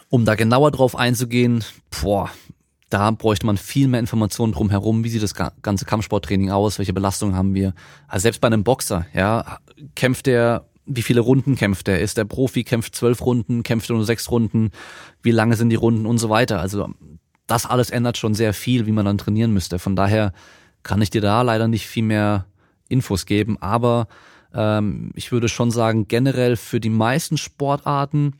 um 0.10 0.26
da 0.26 0.36
genauer 0.36 0.71
drauf 0.71 0.95
einzugehen, 0.95 1.63
boah, 2.02 2.32
da 2.89 3.12
bräuchte 3.12 3.45
man 3.45 3.58
viel 3.58 3.88
mehr 3.88 3.99
Informationen 3.99 4.54
drumherum, 4.54 5.04
wie 5.04 5.10
sieht 5.10 5.23
das 5.23 5.34
ganze 5.34 5.86
Kampfsporttraining 5.86 6.52
aus, 6.52 6.78
welche 6.78 6.93
Belastungen 6.93 7.36
haben 7.36 7.54
wir. 7.54 7.73
Also 8.08 8.23
selbst 8.23 8.39
bei 8.39 8.47
einem 8.47 8.63
Boxer, 8.63 9.08
ja, 9.13 9.60
kämpft 9.95 10.27
er, 10.27 10.65
wie 10.86 11.01
viele 11.01 11.21
Runden 11.21 11.55
kämpft 11.55 11.88
er? 11.88 11.99
Ist 11.99 12.17
der 12.17 12.25
Profi, 12.25 12.63
kämpft 12.63 12.95
zwölf 12.95 13.25
Runden, 13.25 13.63
kämpft 13.63 13.89
nur 13.89 14.05
sechs 14.05 14.29
Runden, 14.29 14.71
wie 15.21 15.31
lange 15.31 15.55
sind 15.55 15.69
die 15.69 15.75
Runden 15.75 16.05
und 16.05 16.17
so 16.17 16.29
weiter. 16.29 16.59
Also 16.59 16.89
das 17.47 17.65
alles 17.65 17.89
ändert 17.89 18.17
schon 18.17 18.33
sehr 18.33 18.53
viel, 18.53 18.86
wie 18.86 18.91
man 18.91 19.05
dann 19.05 19.17
trainieren 19.17 19.53
müsste. 19.53 19.79
Von 19.79 19.95
daher 19.95 20.33
kann 20.83 21.01
ich 21.01 21.09
dir 21.09 21.21
da 21.21 21.41
leider 21.41 21.67
nicht 21.67 21.88
viel 21.88 22.03
mehr 22.03 22.45
Infos 22.89 23.25
geben, 23.25 23.57
aber 23.62 24.07
ähm, 24.53 25.12
ich 25.15 25.31
würde 25.31 25.49
schon 25.49 25.71
sagen, 25.71 26.07
generell 26.07 26.57
für 26.57 26.79
die 26.79 26.89
meisten 26.89 27.38
Sportarten 27.38 28.33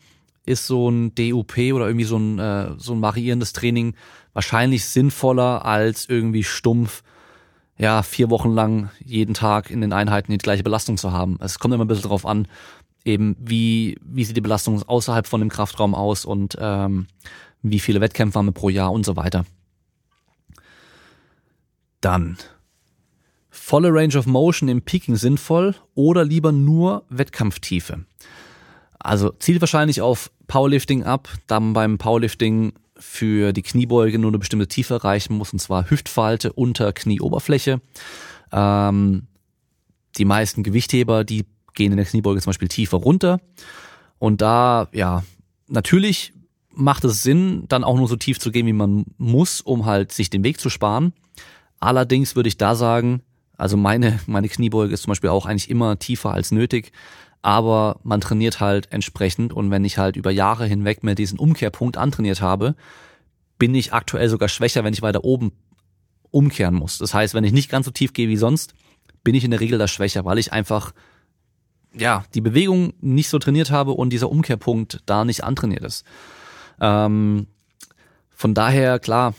ist 0.46 0.68
so 0.68 0.90
ein 0.90 1.16
DUP 1.16 1.58
oder 1.74 1.88
irgendwie 1.88 2.06
so 2.06 2.18
ein, 2.18 2.40
äh, 2.40 2.72
so 2.78 2.94
ein 2.94 3.02
variierendes 3.02 3.54
Training 3.54 3.96
wahrscheinlich 4.34 4.86
sinnvoller 4.86 5.66
als 5.66 6.08
irgendwie 6.10 6.44
stumpf, 6.44 7.04
ja, 7.78 8.04
vier 8.04 8.30
Wochen 8.30 8.52
lang 8.52 8.90
jeden 9.04 9.34
Tag 9.34 9.72
in 9.72 9.82
den 9.82 9.94
Einheiten 9.94 10.32
die 10.32 10.38
gleiche 10.38 10.64
Belastung 10.64 10.98
zu 10.98 11.12
haben. 11.12 11.38
Es 11.42 11.60
kommt 11.60 11.74
immer 11.74 11.86
ein 11.86 11.88
bisschen 11.88 12.10
drauf 12.10 12.26
an, 12.26 12.48
eben 13.04 13.36
wie, 13.40 13.98
wie 14.04 14.24
sieht 14.24 14.38
die 14.38 14.42
Belastung 14.42 14.82
außerhalb 14.84 15.28
von 15.28 15.42
dem 15.42 15.50
Kraftraum 15.50 15.96
aus 15.96 16.26
und 16.26 16.56
ähm, 16.60 17.08
wie 17.62 17.80
viele 17.80 18.02
Wettkämpfe 18.02 18.38
haben 18.38 18.48
wir 18.48 18.52
pro 18.52 18.70
Jahr 18.70 18.92
und 18.92 19.06
so 19.06 19.16
weiter. 19.16 19.46
Dann 22.02 22.38
volle 23.50 23.94
Range 23.94 24.18
of 24.18 24.26
Motion 24.26 24.68
im 24.68 24.82
Peaking 24.82 25.16
sinnvoll 25.16 25.76
oder 25.96 26.26
lieber 26.26 26.52
nur 26.52 27.06
Wettkampftiefe. 27.10 28.06
Also 29.00 29.32
zielt 29.32 29.62
wahrscheinlich 29.62 30.02
auf 30.02 30.32
Powerlifting 30.48 31.04
ab, 31.04 31.30
da 31.48 31.60
man 31.60 31.74
beim 31.74 31.98
Powerlifting 31.98 32.74
für 33.04 33.52
die 33.52 33.62
Kniebeuge 33.62 34.18
nur 34.18 34.32
eine 34.32 34.40
bestimmte 34.40 34.68
Tiefe 34.68 34.96
erreichen 34.96 35.36
muss, 35.38 35.52
und 35.52 35.60
zwar 35.60 35.90
Hüftfalte 35.90 36.54
unter 36.54 36.94
Knieoberfläche. 36.94 37.82
Ähm, 38.52 39.28
die 40.18 40.26
meisten 40.26 40.64
Gewichtheber, 40.64 41.24
die 41.24 41.46
gehen 41.74 41.92
in 41.92 41.98
der 41.98 42.06
Kniebeuge 42.06 42.42
zum 42.42 42.52
Beispiel 42.52 42.70
tiefer 42.70 42.98
runter. 42.98 43.40
Und 44.20 44.42
da, 44.42 44.88
ja, 44.94 45.24
natürlich 45.68 46.34
macht 46.72 47.04
es 47.04 47.22
Sinn, 47.22 47.66
dann 47.68 47.84
auch 47.84 47.98
nur 47.98 48.08
so 48.08 48.16
tief 48.16 48.40
zu 48.40 48.52
gehen, 48.52 48.66
wie 48.66 48.74
man 48.74 49.06
muss, 49.18 49.62
um 49.62 49.86
halt 49.86 50.12
sich 50.12 50.30
den 50.30 50.44
Weg 50.44 50.60
zu 50.60 50.70
sparen. 50.70 51.14
Allerdings 51.80 52.36
würde 52.36 52.48
ich 52.48 52.58
da 52.58 52.74
sagen, 52.74 53.22
also 53.58 53.76
meine, 53.78 54.20
meine 54.28 54.50
Kniebeuge 54.50 54.94
ist 54.94 55.04
zum 55.04 55.12
Beispiel 55.12 55.30
auch 55.30 55.46
eigentlich 55.46 55.70
immer 55.70 56.00
tiefer 56.00 56.32
als 56.32 56.52
nötig, 56.52 56.94
aber 57.44 58.00
man 58.04 58.22
trainiert 58.22 58.60
halt 58.62 58.92
entsprechend 58.92 59.54
und 59.54 59.70
wenn 59.70 59.86
ich 59.86 60.00
halt 60.00 60.16
über 60.16 60.32
Jahre 60.32 60.66
hinweg 60.66 61.04
mir 61.04 61.14
diesen 61.14 61.38
Umkehrpunkt 61.38 61.98
antrainiert 61.98 62.42
habe, 62.42 62.76
bin 63.60 63.76
ich 63.76 63.94
aktuell 63.94 64.30
sogar 64.30 64.48
schwächer, 64.48 64.84
wenn 64.84 64.94
ich 64.94 65.02
weiter 65.02 65.24
oben 65.24 65.52
umkehren 66.32 66.74
muss. 66.74 66.98
Das 66.98 67.14
heißt, 67.14 67.34
wenn 67.36 67.44
ich 67.44 67.52
nicht 67.52 67.70
ganz 67.70 67.86
so 67.86 67.92
tief 67.92 68.14
gehe 68.14 68.30
wie 68.30 68.38
sonst, 68.38 68.74
bin 69.24 69.36
ich 69.36 69.44
in 69.44 69.52
der 69.52 69.60
Regel 69.60 69.78
da 69.78 69.88
schwächer, 69.88 70.26
weil 70.26 70.40
ich 70.40 70.54
einfach 70.54 70.94
ja, 71.94 72.24
die 72.34 72.42
Bewegung 72.42 72.94
nicht 73.02 73.30
so 73.30 73.40
trainiert 73.40 73.72
habe 73.72 73.92
und 73.92 74.12
dieser 74.12 74.30
Umkehrpunkt 74.30 75.02
da 75.06 75.26
nicht 75.26 75.44
antrainiert 75.44 75.84
ist. 75.84 76.06
Ähm, 76.80 77.48
von 78.30 78.54
daher, 78.54 79.00
klar, 79.00 79.36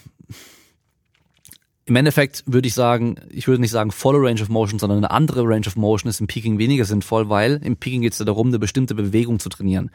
im 1.86 1.96
Endeffekt 1.96 2.44
würde 2.46 2.66
ich 2.66 2.74
sagen, 2.74 3.16
ich 3.30 3.46
würde 3.46 3.60
nicht 3.60 3.70
sagen 3.70 3.90
volle 3.90 4.18
Range 4.18 4.40
of 4.40 4.48
Motion, 4.48 4.78
sondern 4.78 4.98
eine 4.98 5.10
andere 5.10 5.42
Range 5.42 5.66
of 5.66 5.76
Motion 5.76 6.08
ist 6.08 6.20
im 6.20 6.26
Peaking 6.26 6.58
weniger 6.58 6.84
sinnvoll, 6.84 7.28
weil 7.28 7.60
im 7.62 7.76
Peaking 7.76 8.02
geht 8.02 8.14
es 8.14 8.18
ja 8.18 8.24
darum, 8.24 8.48
eine 8.48 8.58
bestimmte 8.58 8.94
Bewegung 8.94 9.38
zu 9.38 9.50
trainieren. 9.50 9.90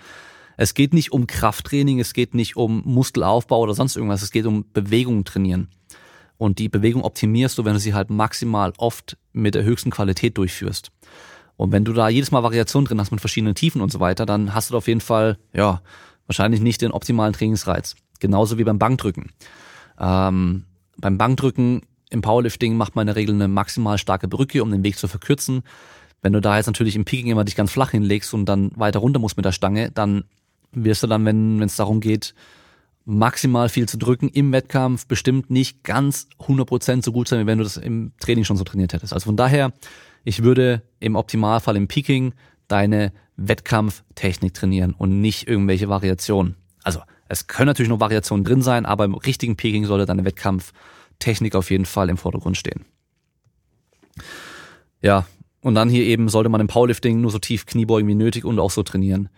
Es 0.55 0.73
geht 0.73 0.93
nicht 0.93 1.11
um 1.11 1.25
Krafttraining, 1.25 1.99
es 1.99 2.13
geht 2.13 2.35
nicht 2.35 2.57
um 2.57 2.83
Muskelaufbau 2.85 3.59
oder 3.59 3.73
sonst 3.73 3.95
irgendwas, 3.95 4.21
es 4.21 4.31
geht 4.31 4.45
um 4.45 4.65
Bewegung 4.71 5.23
trainieren. 5.23 5.69
Und 6.37 6.59
die 6.59 6.69
Bewegung 6.69 7.03
optimierst 7.03 7.57
du, 7.57 7.65
wenn 7.65 7.73
du 7.73 7.79
sie 7.79 7.93
halt 7.93 8.09
maximal 8.09 8.73
oft 8.77 9.17
mit 9.33 9.55
der 9.55 9.63
höchsten 9.63 9.89
Qualität 9.89 10.37
durchführst. 10.37 10.91
Und 11.57 11.71
wenn 11.71 11.85
du 11.85 11.91
da 11.91 12.07
jedes 12.07 12.31
Mal 12.31 12.43
Variationen 12.43 12.87
drin 12.87 12.99
hast 12.99 13.11
mit 13.11 13.19
verschiedenen 13.19 13.55
Tiefen 13.55 13.81
und 13.81 13.91
so 13.91 13.99
weiter, 13.99 14.25
dann 14.25 14.53
hast 14.53 14.71
du 14.71 14.77
auf 14.77 14.87
jeden 14.87 15.01
Fall, 15.01 15.37
ja, 15.53 15.81
wahrscheinlich 16.27 16.61
nicht 16.61 16.81
den 16.81 16.91
optimalen 16.91 17.33
Trainingsreiz. 17.33 17.95
Genauso 18.19 18.57
wie 18.57 18.63
beim 18.63 18.79
Bankdrücken. 18.79 19.31
Ähm, 19.99 20.65
beim 20.99 21.17
Bankdrücken 21.17 21.81
im 22.09 22.21
Powerlifting 22.21 22.75
macht 22.75 22.95
man 22.95 23.03
in 23.03 23.07
der 23.07 23.15
Regel 23.15 23.35
eine 23.35 23.47
maximal 23.47 23.97
starke 23.97 24.27
Brücke, 24.27 24.63
um 24.63 24.71
den 24.71 24.83
Weg 24.83 24.97
zu 24.97 25.07
verkürzen. 25.07 25.61
Wenn 26.21 26.33
du 26.33 26.41
da 26.41 26.57
jetzt 26.57 26.67
natürlich 26.67 26.95
im 26.95 27.05
Peaking 27.05 27.31
immer 27.31 27.45
dich 27.45 27.55
ganz 27.55 27.71
flach 27.71 27.91
hinlegst 27.91 28.33
und 28.33 28.45
dann 28.45 28.71
weiter 28.75 28.99
runter 28.99 29.19
musst 29.19 29.37
mit 29.37 29.45
der 29.45 29.51
Stange, 29.51 29.91
dann 29.91 30.25
wirst 30.71 31.03
du 31.03 31.07
dann, 31.07 31.25
wenn 31.25 31.61
es 31.61 31.75
darum 31.75 31.99
geht, 31.99 32.33
maximal 33.05 33.69
viel 33.69 33.87
zu 33.87 33.97
drücken 33.97 34.29
im 34.29 34.51
Wettkampf, 34.51 35.07
bestimmt 35.07 35.49
nicht 35.49 35.83
ganz 35.83 36.27
100% 36.39 37.03
so 37.03 37.11
gut 37.11 37.27
sein, 37.27 37.39
wie 37.39 37.47
wenn 37.47 37.57
du 37.57 37.63
das 37.63 37.77
im 37.77 38.11
Training 38.19 38.43
schon 38.43 38.57
so 38.57 38.63
trainiert 38.63 38.93
hättest. 38.93 39.13
Also 39.13 39.25
von 39.25 39.37
daher, 39.37 39.73
ich 40.23 40.43
würde 40.43 40.83
im 40.99 41.15
Optimalfall 41.15 41.75
im 41.75 41.87
Peaking 41.87 42.33
deine 42.67 43.13
Wettkampftechnik 43.37 44.53
trainieren 44.53 44.93
und 44.93 45.21
nicht 45.21 45.47
irgendwelche 45.47 45.89
Variationen. 45.89 46.55
Also 46.83 46.99
es 47.29 47.47
können 47.47 47.67
natürlich 47.67 47.89
noch 47.89 47.99
Variationen 47.99 48.43
drin 48.43 48.61
sein, 48.61 48.85
aber 48.85 49.05
im 49.05 49.13
richtigen 49.13 49.55
Peking 49.55 49.85
sollte 49.85 50.05
deine 50.05 50.25
Wettkampftechnik 50.25 51.55
auf 51.55 51.71
jeden 51.71 51.85
Fall 51.85 52.09
im 52.09 52.17
Vordergrund 52.17 52.57
stehen. 52.57 52.85
Ja, 55.01 55.25
und 55.61 55.75
dann 55.75 55.89
hier 55.89 56.03
eben 56.03 56.27
sollte 56.27 56.49
man 56.49 56.59
im 56.59 56.67
Powerlifting 56.67 57.21
nur 57.21 57.31
so 57.31 57.39
tief 57.39 57.65
Kniebeugen 57.65 58.07
wie 58.09 58.15
nötig 58.15 58.45
und 58.45 58.59
auch 58.59 58.71
so 58.71 58.83
trainieren. 58.83 59.29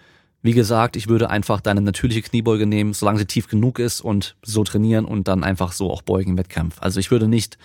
Wie 0.41 0.54
gesagt, 0.54 0.95
ich 0.95 1.08
würde 1.08 1.30
einfach 1.30 1.62
deine 1.62 1.82
natürliche 1.82 2.21
Kniebeuge 2.21 2.65
nehmen, 2.65 2.93
solange 2.93 3.19
sie 3.19 3.25
tief 3.25 3.47
genug 3.47 3.77
ist 3.77 4.01
und 4.01 4.36
so 4.41 4.63
trainieren 4.63 5.06
und 5.06 5.27
dann 5.27 5.43
einfach 5.43 5.71
so 5.71 5.91
auch 5.91 6.01
beugen 6.01 6.32
im 6.32 6.38
Wettkampf. 6.38 6.77
Also 6.80 6.99
ich 6.99 7.12
würde 7.12 7.27
nicht 7.27 7.58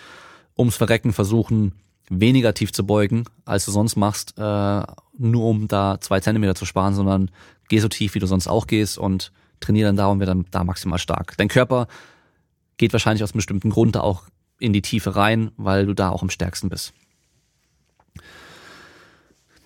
ums 0.57 0.75
Verrecken 0.75 1.13
versuchen, 1.13 1.73
weniger 2.09 2.53
tief 2.53 2.71
zu 2.71 2.85
beugen, 2.85 3.23
als 3.45 3.65
du 3.65 3.71
sonst 3.71 3.95
machst, 3.95 4.35
äh, 4.37 4.83
nur 5.17 5.45
um 5.45 5.67
da 5.67 5.99
zwei 6.01 6.19
Zentimeter 6.19 6.53
zu 6.53 6.65
sparen, 6.65 6.93
sondern 6.93 7.31
geh 7.69 7.79
so 7.79 7.87
tief, 7.87 8.13
wie 8.13 8.19
du 8.19 8.27
sonst 8.27 8.47
auch 8.47 8.67
gehst 8.67 8.97
und 8.97 9.31
trainiere 9.59 9.89
dann 9.89 9.97
da 9.97 10.07
und 10.07 10.19
werde 10.19 10.31
dann 10.31 10.45
da 10.51 10.63
maximal 10.63 10.99
stark. 10.99 11.35
Dein 11.37 11.47
Körper 11.47 11.87
geht 12.77 12.93
wahrscheinlich 12.93 13.23
aus 13.23 13.31
einem 13.31 13.39
bestimmten 13.39 13.69
Grund 13.69 13.95
da 13.95 14.01
auch 14.01 14.23
in 14.59 14.73
die 14.73 14.81
Tiefe 14.81 15.15
rein, 15.15 15.51
weil 15.57 15.85
du 15.85 15.93
da 15.93 16.09
auch 16.09 16.21
am 16.21 16.29
stärksten 16.29 16.69
bist. 16.69 16.93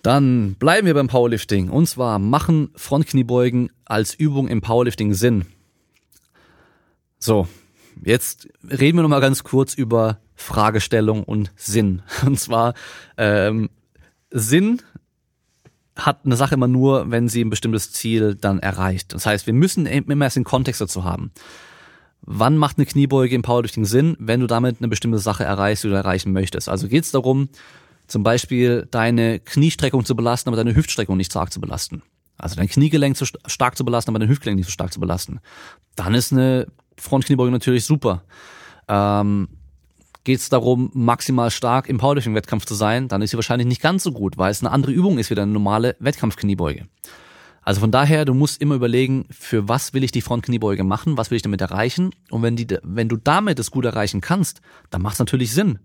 Dann 0.02 0.54
bleiben 0.54 0.86
wir 0.86 0.94
beim 0.94 1.06
Powerlifting. 1.06 1.70
Und 1.70 1.86
zwar 1.86 2.18
machen 2.18 2.70
Frontkniebeugen 2.74 3.70
als 3.84 4.14
Übung 4.14 4.48
im 4.48 4.60
Powerlifting 4.60 5.14
Sinn. 5.14 5.46
So, 7.18 7.46
jetzt 8.04 8.48
reden 8.68 8.98
wir 8.98 9.02
nochmal 9.02 9.20
ganz 9.20 9.44
kurz 9.44 9.74
über 9.74 10.18
Fragestellung 10.34 11.22
und 11.22 11.52
Sinn. 11.54 12.02
Und 12.26 12.40
zwar 12.40 12.74
ähm, 13.16 13.70
Sinn 14.30 14.82
hat 15.96 16.20
eine 16.24 16.36
Sache 16.36 16.54
immer 16.54 16.68
nur, 16.68 17.10
wenn 17.10 17.28
sie 17.28 17.44
ein 17.44 17.50
bestimmtes 17.50 17.92
Ziel 17.92 18.34
dann 18.34 18.58
erreicht. 18.58 19.12
Das 19.12 19.26
heißt, 19.26 19.46
wir 19.46 19.52
müssen 19.52 19.86
immer 19.86 20.24
erst 20.24 20.36
den 20.36 20.44
Kontext 20.44 20.80
dazu 20.80 21.04
haben. 21.04 21.32
Wann 22.22 22.56
macht 22.56 22.78
eine 22.78 22.86
Kniebeuge 22.86 23.34
im 23.34 23.42
Powerlifting 23.42 23.84
Sinn, 23.84 24.16
wenn 24.18 24.40
du 24.40 24.46
damit 24.46 24.76
eine 24.78 24.88
bestimmte 24.88 25.18
Sache 25.18 25.44
erreichst, 25.44 25.84
die 25.84 25.88
du 25.88 25.94
erreichen 25.94 26.32
möchtest? 26.32 26.68
Also 26.68 26.88
geht 26.88 27.04
es 27.04 27.10
darum, 27.10 27.48
zum 28.06 28.22
Beispiel 28.22 28.86
deine 28.90 29.40
Kniestreckung 29.40 30.04
zu 30.04 30.14
belasten, 30.14 30.48
aber 30.48 30.56
deine 30.56 30.76
Hüftstreckung 30.76 31.16
nicht 31.16 31.36
arg 31.36 31.52
zu 31.52 31.60
belasten. 31.60 32.02
Also 32.38 32.56
dein 32.56 32.68
Kniegelenk 32.68 33.16
zu 33.16 33.24
stark 33.46 33.76
zu 33.76 33.84
belasten, 33.84 34.10
aber 34.10 34.18
dein 34.18 34.28
Hüftgelenk 34.28 34.56
nicht 34.56 34.66
so 34.66 34.72
stark 34.72 34.92
zu 34.92 35.00
belasten. 35.00 35.40
Dann 35.96 36.14
ist 36.14 36.32
eine 36.32 36.66
Frontkniebeuge 36.96 37.50
natürlich 37.50 37.84
super. 37.84 38.24
Ähm, 38.88 39.48
geht 40.24 40.38
es 40.38 40.48
darum, 40.48 40.90
maximal 40.94 41.50
stark 41.50 41.88
im 41.88 41.98
Powerlifting-Wettkampf 41.98 42.64
zu 42.64 42.74
sein, 42.74 43.08
dann 43.08 43.22
ist 43.22 43.30
sie 43.30 43.36
wahrscheinlich 43.36 43.66
nicht 43.66 43.82
ganz 43.82 44.04
so 44.04 44.12
gut, 44.12 44.38
weil 44.38 44.50
es 44.50 44.60
eine 44.60 44.70
andere 44.70 44.92
Übung 44.92 45.18
ist 45.18 45.30
wie 45.30 45.36
eine 45.36 45.50
normale 45.50 45.96
Wettkampfkniebeuge. 45.98 46.86
Also 47.64 47.80
von 47.80 47.92
daher, 47.92 48.24
du 48.24 48.34
musst 48.34 48.60
immer 48.60 48.74
überlegen, 48.74 49.26
für 49.30 49.68
was 49.68 49.94
will 49.94 50.02
ich 50.02 50.10
die 50.10 50.20
Frontkniebeuge 50.20 50.82
machen, 50.82 51.16
was 51.16 51.30
will 51.30 51.36
ich 51.36 51.42
damit 51.42 51.60
erreichen 51.60 52.10
und 52.30 52.42
wenn, 52.42 52.56
die, 52.56 52.66
wenn 52.82 53.08
du 53.08 53.16
damit 53.16 53.58
es 53.58 53.70
gut 53.70 53.84
erreichen 53.84 54.20
kannst, 54.20 54.60
dann 54.90 55.02
macht 55.02 55.14
es 55.14 55.18
natürlich 55.20 55.52
Sinn. 55.52 55.78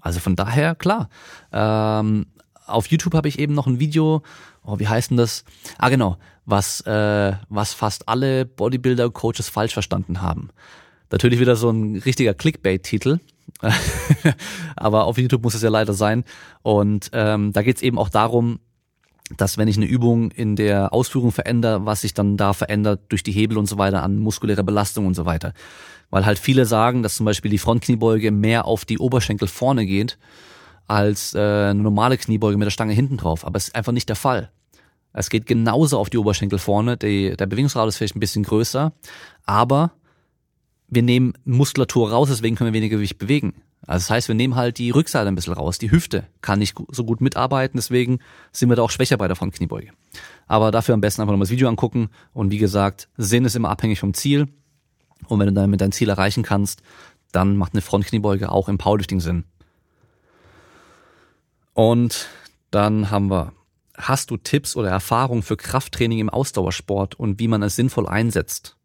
Also 0.00 0.20
von 0.20 0.36
daher, 0.36 0.74
klar. 0.74 1.08
Ähm, 1.52 2.26
auf 2.66 2.86
YouTube 2.86 3.14
habe 3.14 3.28
ich 3.28 3.38
eben 3.38 3.54
noch 3.54 3.66
ein 3.66 3.80
Video, 3.80 4.22
oh, 4.64 4.78
wie 4.78 4.88
heißt 4.88 5.10
denn 5.10 5.18
das? 5.18 5.44
Ah, 5.78 5.90
genau, 5.90 6.16
was, 6.46 6.80
äh, 6.82 7.32
was 7.48 7.74
fast 7.74 8.08
alle 8.08 8.46
Bodybuilder-Coaches 8.46 9.48
falsch 9.50 9.74
verstanden 9.74 10.22
haben. 10.22 10.48
Natürlich 11.10 11.38
wieder 11.38 11.56
so 11.56 11.70
ein 11.70 11.96
richtiger 11.96 12.34
Clickbait-Titel. 12.34 13.18
Aber 14.76 15.04
auf 15.04 15.18
YouTube 15.18 15.42
muss 15.42 15.54
es 15.54 15.62
ja 15.62 15.70
leider 15.70 15.92
sein. 15.92 16.24
Und 16.62 17.10
ähm, 17.12 17.52
da 17.52 17.62
geht 17.62 17.76
es 17.76 17.82
eben 17.82 17.98
auch 17.98 18.08
darum, 18.08 18.60
dass 19.36 19.56
wenn 19.56 19.68
ich 19.68 19.76
eine 19.76 19.86
Übung 19.86 20.30
in 20.30 20.54
der 20.54 20.92
Ausführung 20.92 21.32
verändere, 21.32 21.86
was 21.86 22.02
sich 22.02 22.14
dann 22.14 22.36
da 22.36 22.52
verändert 22.52 23.00
durch 23.08 23.22
die 23.22 23.32
Hebel 23.32 23.56
und 23.56 23.66
so 23.66 23.78
weiter 23.78 24.02
an 24.02 24.18
muskulärer 24.18 24.62
Belastung 24.62 25.06
und 25.06 25.14
so 25.14 25.24
weiter. 25.24 25.54
Weil 26.10 26.26
halt 26.26 26.38
viele 26.38 26.66
sagen, 26.66 27.02
dass 27.02 27.16
zum 27.16 27.26
Beispiel 27.26 27.50
die 27.50 27.58
Frontkniebeuge 27.58 28.30
mehr 28.30 28.66
auf 28.66 28.84
die 28.84 28.98
Oberschenkel 28.98 29.48
vorne 29.48 29.86
geht 29.86 30.18
als 30.86 31.34
äh, 31.34 31.38
eine 31.38 31.82
normale 31.82 32.18
Kniebeuge 32.18 32.58
mit 32.58 32.66
der 32.66 32.70
Stange 32.70 32.92
hinten 32.92 33.16
drauf. 33.16 33.46
Aber 33.46 33.56
es 33.56 33.68
ist 33.68 33.74
einfach 33.74 33.92
nicht 33.92 34.08
der 34.08 34.16
Fall. 34.16 34.50
Es 35.14 35.30
geht 35.30 35.46
genauso 35.46 35.98
auf 35.98 36.10
die 36.10 36.18
Oberschenkel 36.18 36.58
vorne. 36.58 36.96
Die, 36.96 37.36
der 37.36 37.46
Bewegungsradius 37.46 37.94
ist 37.94 37.98
vielleicht 37.98 38.16
ein 38.16 38.20
bisschen 38.20 38.42
größer, 38.42 38.92
aber 39.46 39.92
wir 40.88 41.02
nehmen 41.02 41.34
Muskulatur 41.44 42.10
raus, 42.10 42.28
deswegen 42.28 42.56
können 42.56 42.72
wir 42.72 42.78
weniger 42.78 42.96
Gewicht 42.96 43.18
bewegen. 43.18 43.54
Also 43.86 44.04
das 44.04 44.10
heißt, 44.10 44.28
wir 44.28 44.34
nehmen 44.34 44.54
halt 44.54 44.78
die 44.78 44.90
Rückseite 44.90 45.28
ein 45.28 45.34
bisschen 45.34 45.52
raus. 45.52 45.78
Die 45.78 45.90
Hüfte 45.90 46.26
kann 46.40 46.58
nicht 46.58 46.74
so 46.90 47.04
gut 47.04 47.20
mitarbeiten, 47.20 47.76
deswegen 47.76 48.20
sind 48.52 48.68
wir 48.70 48.76
da 48.76 48.82
auch 48.82 48.90
schwächer 48.90 49.18
bei 49.18 49.26
der 49.28 49.36
Frontkniebeuge. 49.36 49.90
Aber 50.46 50.70
dafür 50.70 50.94
am 50.94 51.00
besten 51.00 51.20
einfach 51.20 51.32
nochmal 51.32 51.44
das 51.44 51.50
Video 51.50 51.68
angucken. 51.68 52.08
Und 52.32 52.50
wie 52.50 52.58
gesagt, 52.58 53.08
Sinn 53.16 53.44
ist 53.44 53.56
immer 53.56 53.70
abhängig 53.70 54.00
vom 54.00 54.14
Ziel. 54.14 54.48
Und 55.26 55.38
wenn 55.38 55.48
du 55.48 55.52
damit 55.52 55.80
dein 55.80 55.92
Ziel 55.92 56.08
erreichen 56.08 56.42
kannst, 56.42 56.82
dann 57.32 57.56
macht 57.56 57.74
eine 57.74 57.82
Frontkniebeuge 57.82 58.50
auch 58.50 58.68
im 58.68 58.78
Powerlifting 58.78 59.20
Sinn. 59.20 59.44
Und 61.74 62.28
dann 62.70 63.10
haben 63.10 63.30
wir, 63.30 63.52
hast 63.96 64.30
du 64.30 64.36
Tipps 64.36 64.76
oder 64.76 64.88
Erfahrungen 64.88 65.42
für 65.42 65.56
Krafttraining 65.56 66.20
im 66.20 66.30
Ausdauersport 66.30 67.16
und 67.16 67.38
wie 67.40 67.48
man 67.48 67.62
es 67.62 67.76
sinnvoll 67.76 68.08
einsetzt? 68.08 68.76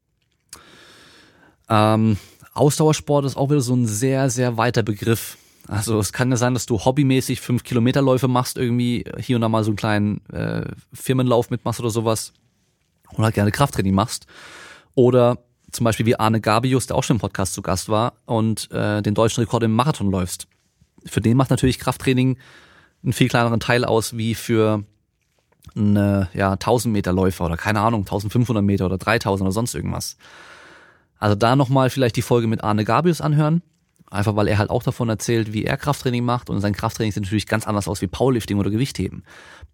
Ähm, 1.69 2.17
Ausdauersport 2.53 3.25
ist 3.25 3.37
auch 3.37 3.49
wieder 3.49 3.61
so 3.61 3.75
ein 3.75 3.85
sehr, 3.85 4.29
sehr 4.29 4.57
weiter 4.57 4.83
Begriff. 4.83 5.37
Also 5.67 5.99
es 5.99 6.11
kann 6.11 6.31
ja 6.31 6.37
sein, 6.37 6.55
dass 6.55 6.65
du 6.65 6.83
hobbymäßig 6.83 7.41
fünf 7.41 7.63
Kilometerläufe 7.63 8.27
machst, 8.27 8.57
irgendwie 8.57 9.05
hier 9.19 9.37
und 9.37 9.41
da 9.41 9.49
mal 9.49 9.63
so 9.63 9.69
einen 9.69 9.77
kleinen 9.77 10.25
äh, 10.29 10.65
Firmenlauf 10.93 11.51
mitmachst 11.51 11.79
oder 11.79 11.91
sowas. 11.91 12.33
Oder 13.13 13.25
halt 13.25 13.35
gerne 13.35 13.51
Krafttraining 13.51 13.93
machst. 13.93 14.25
Oder 14.95 15.37
zum 15.71 15.83
Beispiel 15.83 16.05
wie 16.05 16.19
Arne 16.19 16.41
Gabius, 16.41 16.87
der 16.87 16.95
auch 16.95 17.03
schon 17.03 17.17
im 17.17 17.21
Podcast 17.21 17.53
zu 17.53 17.61
Gast 17.61 17.89
war 17.89 18.13
und 18.25 18.71
äh, 18.71 19.01
den 19.01 19.13
deutschen 19.13 19.41
Rekord 19.41 19.63
im 19.63 19.73
Marathon 19.73 20.09
läufst. 20.09 20.47
Für 21.05 21.21
den 21.21 21.37
macht 21.37 21.51
natürlich 21.51 21.79
Krafttraining 21.79 22.37
einen 23.03 23.13
viel 23.13 23.29
kleineren 23.29 23.59
Teil 23.59 23.85
aus 23.85 24.17
wie 24.17 24.35
für 24.35 24.83
eine 25.75 26.29
ja, 26.33 26.53
1000 26.53 26.91
Meter 26.91 27.13
Läufer 27.13 27.45
oder 27.45 27.57
keine 27.57 27.81
Ahnung, 27.81 28.01
1500 28.01 28.63
Meter 28.63 28.85
oder 28.85 28.97
3000 28.97 29.45
oder 29.45 29.51
sonst 29.51 29.75
irgendwas. 29.75 30.17
Also 31.19 31.35
da 31.35 31.55
nochmal 31.55 31.89
vielleicht 31.89 32.15
die 32.15 32.21
Folge 32.21 32.47
mit 32.47 32.63
Arne 32.63 32.85
Gabius 32.85 33.21
anhören. 33.21 33.61
Einfach 34.09 34.35
weil 34.35 34.47
er 34.47 34.57
halt 34.57 34.71
auch 34.71 34.81
davon 34.81 35.07
erzählt, 35.07 35.53
wie 35.53 35.65
er 35.65 35.77
Krafttraining 35.77 36.25
macht 36.25 36.49
und 36.49 36.59
sein 36.61 36.73
Krafttraining 36.73 37.11
sieht 37.11 37.23
natürlich 37.23 37.45
ganz 37.45 37.67
anders 37.67 37.87
aus 37.87 38.01
wie 38.01 38.07
Powerlifting 38.07 38.57
oder 38.57 38.71
Gewichtheben. 38.71 39.23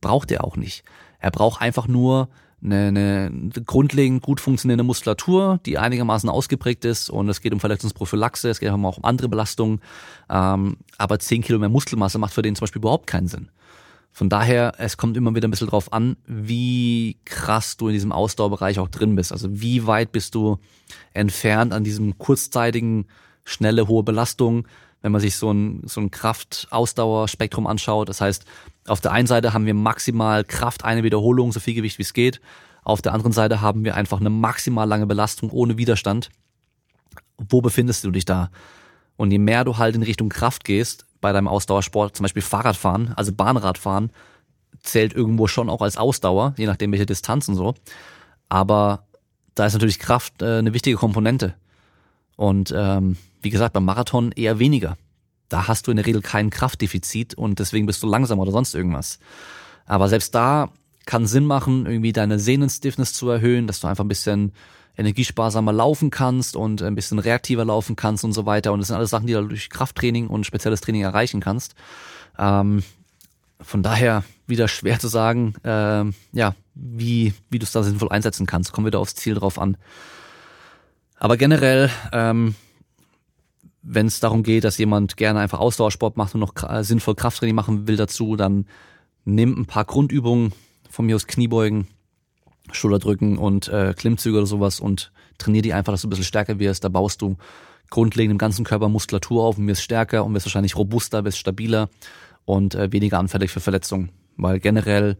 Braucht 0.01 0.29
er 0.29 0.43
auch 0.43 0.57
nicht. 0.57 0.83
Er 1.19 1.31
braucht 1.31 1.61
einfach 1.61 1.87
nur 1.87 2.27
eine, 2.61 2.87
eine 2.87 3.49
grundlegend 3.65 4.23
gut 4.23 4.41
funktionierende 4.41 4.83
Muskulatur, 4.83 5.59
die 5.65 5.77
einigermaßen 5.77 6.29
ausgeprägt 6.29 6.83
ist 6.83 7.09
und 7.09 7.29
es 7.29 7.39
geht 7.39 7.53
um 7.53 7.59
Verletzungsprophylaxe, 7.59 8.49
es 8.49 8.59
geht 8.59 8.69
auch 8.69 8.97
um 8.97 9.05
andere 9.05 9.29
Belastungen. 9.29 9.79
Ähm, 10.29 10.77
aber 10.97 11.19
10 11.19 11.41
Kilo 11.43 11.59
mehr 11.59 11.69
Muskelmasse 11.69 12.17
macht 12.17 12.33
für 12.33 12.41
den 12.41 12.55
zum 12.55 12.63
Beispiel 12.63 12.81
überhaupt 12.81 13.07
keinen 13.07 13.27
Sinn. 13.27 13.49
Von 14.15 14.29
daher, 14.29 14.75
es 14.77 14.95
kommt 14.95 15.17
immer 15.17 15.35
wieder 15.35 15.45
ein 15.45 15.51
bisschen 15.51 15.67
drauf 15.67 15.91
an, 15.91 16.15
wie 16.25 17.17
krass 17.25 17.75
du 17.75 17.89
in 17.89 17.93
diesem 17.93 18.13
Ausdauerbereich 18.13 18.79
auch 18.79 18.87
drin 18.87 19.13
bist. 19.17 19.33
Also 19.33 19.49
wie 19.59 19.87
weit 19.87 20.13
bist 20.13 20.35
du 20.35 20.57
entfernt 21.13 21.73
an 21.73 21.83
diesem 21.83 22.17
kurzzeitigen, 22.17 23.07
schnelle, 23.43 23.89
hohe 23.89 24.03
Belastung, 24.03 24.69
wenn 25.01 25.11
man 25.11 25.19
sich 25.19 25.35
so 25.35 25.51
ein, 25.51 25.81
so 25.83 25.99
ein 25.99 26.11
Kraft-Ausdauer-Spektrum 26.11 27.67
anschaut. 27.67 28.07
Das 28.07 28.21
heißt, 28.21 28.45
auf 28.87 29.01
der 29.01 29.11
einen 29.11 29.27
Seite 29.27 29.51
haben 29.51 29.65
wir 29.65 29.73
maximal 29.73 30.45
Kraft, 30.45 30.85
eine 30.85 31.03
Wiederholung, 31.03 31.51
so 31.51 31.59
viel 31.59 31.73
Gewicht 31.73 31.97
wie 31.97 32.03
es 32.03 32.13
geht. 32.13 32.39
Auf 32.85 33.01
der 33.01 33.11
anderen 33.11 33.33
Seite 33.33 33.59
haben 33.59 33.83
wir 33.83 33.95
einfach 33.95 34.21
eine 34.21 34.29
maximal 34.29 34.87
lange 34.87 35.07
Belastung 35.07 35.49
ohne 35.49 35.77
Widerstand. 35.77 36.29
Wo 37.37 37.59
befindest 37.59 38.05
du 38.05 38.11
dich 38.11 38.23
da? 38.23 38.49
Und 39.17 39.31
je 39.31 39.39
mehr 39.39 39.65
du 39.65 39.77
halt 39.77 39.93
in 39.93 40.03
Richtung 40.03 40.29
Kraft 40.29 40.63
gehst, 40.63 41.05
bei 41.25 41.31
deinem 41.31 41.47
Ausdauersport, 41.47 42.15
zum 42.15 42.23
Beispiel 42.23 42.43
Fahrradfahren, 42.43 43.13
also 43.15 43.33
Bahnradfahren, 43.33 44.11
zählt 44.83 45.11
irgendwo 45.15 45.47
schon 45.47 45.71
auch 45.71 45.81
als 45.81 45.97
Ausdauer, 45.97 46.53
je 46.55 46.67
nachdem 46.67 46.91
welche 46.91 47.07
Distanz 47.07 47.47
und 47.47 47.55
so. 47.55 47.73
Aber 48.47 49.07
da 49.55 49.65
ist 49.65 49.73
natürlich 49.73 49.97
Kraft 49.97 50.43
äh, 50.43 50.59
eine 50.59 50.75
wichtige 50.75 50.97
Komponente. 50.97 51.55
Und 52.35 52.71
ähm, 52.77 53.17
wie 53.41 53.49
gesagt, 53.49 53.73
beim 53.73 53.85
Marathon 53.85 54.33
eher 54.33 54.59
weniger. 54.59 54.97
Da 55.49 55.67
hast 55.67 55.87
du 55.87 55.91
in 55.91 55.97
der 55.97 56.05
Regel 56.05 56.21
kein 56.21 56.51
Kraftdefizit 56.51 57.33
und 57.33 57.57
deswegen 57.57 57.87
bist 57.87 58.03
du 58.03 58.07
langsam 58.07 58.37
oder 58.37 58.51
sonst 58.51 58.75
irgendwas. 58.75 59.17
Aber 59.87 60.07
selbst 60.07 60.35
da 60.35 60.69
kann 61.07 61.25
Sinn 61.25 61.47
machen, 61.47 61.87
irgendwie 61.87 62.13
deine 62.13 62.37
Sehnenstiffness 62.37 63.13
zu 63.13 63.27
erhöhen, 63.29 63.65
dass 63.65 63.79
du 63.79 63.87
einfach 63.87 64.03
ein 64.03 64.09
bisschen 64.09 64.51
energiesparsamer 64.97 65.73
laufen 65.73 66.09
kannst 66.09 66.55
und 66.55 66.81
ein 66.81 66.95
bisschen 66.95 67.19
reaktiver 67.19 67.65
laufen 67.65 67.95
kannst 67.95 68.23
und 68.23 68.33
so 68.33 68.45
weiter. 68.45 68.73
Und 68.73 68.79
das 68.79 68.87
sind 68.87 68.97
alles 68.97 69.09
Sachen, 69.09 69.27
die 69.27 69.33
du 69.33 69.47
durch 69.47 69.69
Krafttraining 69.69 70.27
und 70.27 70.45
spezielles 70.45 70.81
Training 70.81 71.01
erreichen 71.01 71.41
kannst. 71.41 71.75
Ähm, 72.37 72.83
von 73.59 73.83
daher 73.83 74.23
wieder 74.47 74.67
schwer 74.67 74.99
zu 74.99 75.07
sagen, 75.07 75.55
äh, 75.63 76.05
ja, 76.33 76.55
wie, 76.75 77.33
wie 77.49 77.59
du 77.59 77.63
es 77.63 77.71
da 77.71 77.83
sinnvoll 77.83 78.09
einsetzen 78.09 78.45
kannst. 78.45 78.71
Kommen 78.71 78.87
wieder 78.87 78.99
aufs 78.99 79.15
Ziel 79.15 79.35
drauf 79.35 79.59
an. 79.59 79.77
Aber 81.17 81.37
generell, 81.37 81.89
ähm, 82.11 82.55
wenn 83.81 84.07
es 84.07 84.19
darum 84.19 84.43
geht, 84.43 84.63
dass 84.63 84.77
jemand 84.77 85.17
gerne 85.17 85.39
einfach 85.39 85.59
Ausdauersport 85.59 86.17
macht 86.17 86.35
und 86.35 86.41
noch 86.41 86.53
sinnvoll 86.83 87.15
Krafttraining 87.15 87.55
machen 87.55 87.87
will 87.87 87.97
dazu, 87.97 88.35
dann 88.35 88.65
nimm 89.23 89.61
ein 89.61 89.65
paar 89.65 89.85
Grundübungen 89.85 90.53
von 90.89 91.05
mir 91.05 91.15
aus 91.15 91.27
Kniebeugen, 91.27 91.87
Schulterdrücken 92.71 93.37
und 93.37 93.67
äh, 93.67 93.93
Klimmzüge 93.95 94.37
oder 94.37 94.47
sowas 94.47 94.79
und 94.79 95.11
trainier 95.37 95.61
die 95.61 95.73
einfach, 95.73 95.93
dass 95.93 96.01
du 96.01 96.07
ein 96.07 96.09
bisschen 96.09 96.25
stärker 96.25 96.59
wirst. 96.59 96.83
Da 96.83 96.89
baust 96.89 97.21
du 97.21 97.37
grundlegend 97.89 98.31
im 98.31 98.37
ganzen 98.37 98.65
Körper 98.65 98.89
Muskulatur 98.89 99.43
auf 99.43 99.57
und 99.57 99.67
wirst 99.67 99.83
stärker 99.83 100.25
und 100.25 100.33
wirst 100.33 100.45
wahrscheinlich 100.45 100.75
robuster, 100.75 101.23
wirst 101.23 101.37
stabiler 101.37 101.89
und 102.45 102.75
äh, 102.75 102.91
weniger 102.91 103.19
anfällig 103.19 103.51
für 103.51 103.59
Verletzungen. 103.59 104.09
Weil 104.37 104.59
generell 104.59 105.17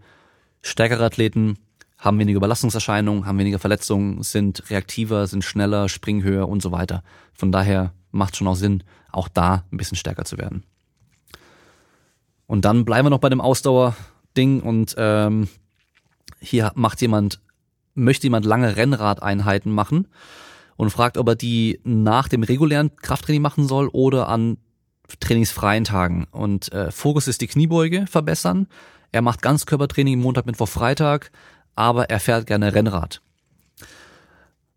stärkere 0.62 1.06
Athleten 1.06 1.58
haben 1.98 2.20
weniger 2.20 2.40
Belastungserscheinungen, 2.40 3.26
haben 3.26 3.40
weniger 3.40 3.60
Verletzungen, 3.60 4.22
sind 4.24 4.70
reaktiver, 4.70 5.28
sind 5.28 5.44
schneller, 5.44 5.90
springen 5.90 6.24
höher 6.24 6.50
und 6.50 6.62
so 6.62 6.72
weiter. 6.72 7.04
Von 7.34 7.52
daher 7.52 7.94
macht 8.12 8.36
schon 8.36 8.48
auch 8.48 8.56
Sinn, 8.56 8.84
auch 9.12 9.28
da 9.28 9.64
ein 9.72 9.78
bisschen 9.78 9.98
stärker 9.98 10.26
zu 10.26 10.38
werden. 10.38 10.64
Und 12.48 12.66
dann 12.66 12.86
bleiben 12.86 13.06
wir 13.06 13.10
noch 13.10 13.20
bei 13.20 13.30
dem 13.30 13.42
Ausdauer-Ding 13.42 14.62
und 14.62 14.96
ähm, 14.98 15.48
hier 16.40 16.72
macht 16.76 17.02
jemand, 17.02 17.42
möchte 17.94 18.28
jemand 18.28 18.46
lange 18.46 18.76
Rennradeinheiten 18.76 19.72
machen 19.72 20.08
und 20.78 20.90
fragt, 20.90 21.18
ob 21.18 21.28
er 21.28 21.36
die 21.36 21.80
nach 21.84 22.28
dem 22.28 22.44
regulären 22.44 22.96
Krafttraining 22.96 23.42
machen 23.42 23.68
soll 23.68 23.88
oder 23.88 24.30
an 24.30 24.58
trainingsfreien 25.20 25.84
Tagen. 25.84 26.28
Und 26.32 26.72
äh, 26.72 26.92
Fokus 26.92 27.28
ist 27.28 27.42
die 27.42 27.48
Kniebeuge 27.48 28.08
verbessern. 28.08 28.68
Er 29.12 29.22
macht 29.22 29.42
Ganzkörpertraining 29.42 30.20
Montag, 30.20 30.46
Mittwoch, 30.46 30.68
Freitag, 30.68 31.32
aber 31.76 32.10
er 32.10 32.20
fährt 32.20 32.48
gerne 32.48 32.74
Rennrad. 32.74 33.22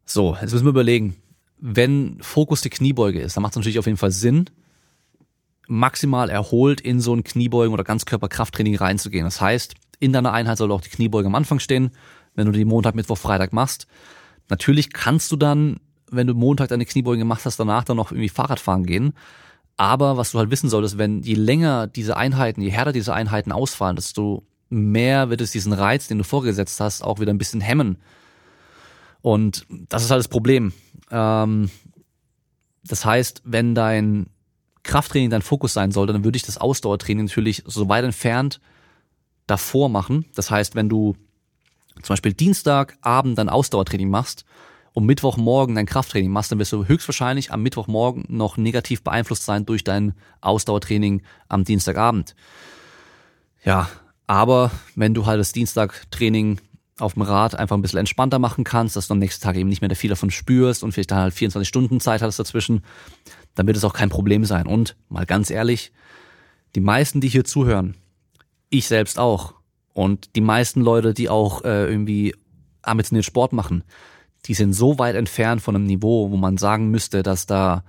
So, 0.05 0.37
jetzt 0.40 0.53
müssen 0.53 0.64
wir 0.64 0.71
überlegen, 0.71 1.16
wenn 1.59 2.18
Fokus 2.21 2.61
die 2.61 2.71
Kniebeuge 2.71 3.21
ist, 3.21 3.37
dann 3.37 3.42
macht 3.42 3.53
es 3.53 3.57
natürlich 3.57 3.79
auf 3.79 3.87
jeden 3.87 3.99
Fall 3.99 4.12
Sinn, 4.12 4.49
maximal 5.66 6.31
erholt 6.31 6.81
in 6.81 7.01
so 7.01 7.14
ein 7.14 7.25
Kniebeugen- 7.25 7.75
oder 7.75 7.85
Ganzkörperkrafttraining 7.85 8.77
reinzugehen. 8.77 9.25
Das 9.25 9.40
heißt, 9.40 9.75
in 10.00 10.12
deiner 10.12 10.32
Einheit 10.32 10.58
soll 10.58 10.72
auch 10.72 10.80
die 10.80 10.90
Kniebeuge 10.90 11.26
am 11.26 11.34
Anfang 11.34 11.58
stehen, 11.58 11.90
wenn 12.34 12.46
du 12.46 12.52
die 12.52 12.64
Montag, 12.64 12.94
Mittwoch, 12.94 13.18
Freitag 13.18 13.52
machst. 13.52 13.87
Natürlich 14.48 14.92
kannst 14.92 15.32
du 15.32 15.37
dann, 15.37 15.80
wenn 16.11 16.26
du 16.26 16.34
Montag 16.34 16.68
deine 16.68 16.87
Kniebeuge 16.87 17.18
gemacht 17.18 17.44
hast, 17.44 17.58
danach 17.58 17.84
dann 17.84 17.96
noch 17.96 18.12
irgendwie 18.12 18.28
Fahrrad 18.28 18.61
fahren 18.61 18.86
gehen. 18.86 19.12
Aber 19.76 20.16
was 20.16 20.32
du 20.32 20.38
halt 20.38 20.51
wissen 20.51 20.68
solltest, 20.68 20.99
wenn 20.99 21.22
je 21.22 21.34
länger 21.34 21.86
diese 21.86 22.16
Einheiten, 22.16 22.61
je 22.62 22.70
härter 22.70 22.92
diese 22.92 23.14
Einheiten 23.14 23.53
ausfallen, 23.53 23.96
desto 23.96 24.44
mehr 24.70 25.30
wird 25.30 25.40
es 25.40 25.53
diesen 25.53 25.72
Reiz, 25.72 26.09
den 26.09 26.18
du 26.18 26.24
vorgesetzt 26.24 26.80
hast, 26.80 27.03
auch 27.03 27.20
wieder 27.20 27.32
ein 27.32 27.38
bisschen 27.38 27.61
hemmen. 27.61 27.99
Und 29.20 29.66
das 29.68 30.05
ist 30.05 30.11
halt 30.11 30.20
das 30.20 30.28
Problem. 30.28 30.72
Ähm, 31.11 31.70
das 32.84 33.05
heißt, 33.05 33.42
wenn 33.44 33.74
dein 33.74 34.26
Krafttraining 34.82 35.30
dein 35.30 35.42
Fokus 35.42 35.74
sein 35.74 35.90
soll, 35.90 36.07
dann 36.07 36.24
würde 36.24 36.36
ich 36.36 36.44
das 36.44 36.59
Ausdauertraining 36.59 37.26
natürlich 37.26 37.62
so 37.66 37.88
weit 37.88 38.05
entfernt 38.05 38.61
davor 39.49 39.88
machen. 39.88 40.26
Das 40.34 40.51
heißt, 40.51 40.76
wenn 40.76 40.88
du 40.88 41.16
zum 42.03 42.14
Beispiel 42.14 42.32
Dienstagabend 42.32 43.36
dein 43.38 43.49
Ausdauertraining 43.49 44.09
machst 44.09 44.44
um 44.99 45.07
Mittwochmorgen 45.07 45.76
dein 45.76 45.86
Krafttraining 45.86 46.32
machst, 46.32 46.51
dann 46.51 46.59
wirst 46.59 46.72
du 46.72 46.84
höchstwahrscheinlich 46.84 47.53
am 47.53 47.62
Mittwochmorgen 47.62 48.24
noch 48.28 48.57
negativ 48.57 49.05
beeinflusst 49.05 49.44
sein 49.44 49.64
durch 49.64 49.84
dein 49.84 50.12
Ausdauertraining 50.40 51.22
am 51.49 51.62
Dienstagabend. 51.62 52.34
Ja, 53.64 53.88
aber 54.26 54.72
wenn 54.96 55.14
du 55.14 55.24
halt 55.24 55.38
das 55.38 55.53
Dienstagtraining 55.53 56.61
auf 56.99 57.14
dem 57.14 57.22
Rad 57.22 57.55
einfach 57.55 57.76
ein 57.76 57.82
bisschen 57.82 58.01
entspannter 58.01 58.40
machen 58.40 58.64
kannst, 58.64 58.96
dass 58.96 59.07
du 59.07 59.12
am 59.12 59.20
nächsten 59.20 59.44
Tag 59.44 59.55
eben 59.55 59.68
nicht 59.68 59.82
mehr 59.82 59.94
viel 59.94 60.11
davon 60.11 60.32
spürst 60.32 60.82
und 60.82 60.90
vielleicht 60.90 61.12
dann 61.12 61.18
halt 61.18 61.34
24 61.34 61.68
Stunden 61.68 62.01
Zeit 62.01 62.20
hattest 62.20 62.40
dazwischen, 62.40 62.82
dann 63.55 63.68
wird 63.68 63.76
es 63.76 63.84
auch 63.84 63.94
kein 63.94 64.09
Problem 64.09 64.44
sein. 64.44 64.66
Und 64.66 64.96
mal 65.09 65.26
ganz 65.26 65.51
ehrlich, 65.51 65.92
die 66.74 66.80
meisten, 66.80 67.20
die 67.20 67.28
hier 67.28 67.44
zuhören, 67.44 67.94
ich 68.71 68.87
selbst 68.87 69.19
auch, 69.19 69.55
und 69.93 70.37
die 70.37 70.41
meisten 70.41 70.81
Leute, 70.81 71.14
die 71.14 71.29
auch 71.29 71.64
äh, 71.64 71.87
irgendwie 71.87 72.35
ambitioniert 72.83 73.25
Sport 73.25 73.53
machen, 73.53 73.85
die 74.47 74.55
sind 74.55 74.73
so 74.73 74.99
weit 74.99 75.16
entfernt 75.16 75.61
von 75.61 75.75
einem 75.75 75.87
Niveau, 75.87 76.31
wo 76.31 76.37
man 76.37 76.57
sagen 76.57 76.91
müsste, 76.91 77.23
dass 77.23 77.47
da 77.47 77.85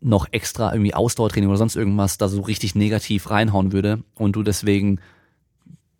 noch 0.00 0.26
extra 0.32 0.72
irgendwie 0.72 0.94
Ausdauertraining 0.94 1.48
oder 1.48 1.58
sonst 1.58 1.76
irgendwas 1.76 2.18
da 2.18 2.28
so 2.28 2.42
richtig 2.42 2.74
negativ 2.74 3.30
reinhauen 3.30 3.72
würde 3.72 4.02
und 4.14 4.36
du 4.36 4.42
deswegen 4.42 5.00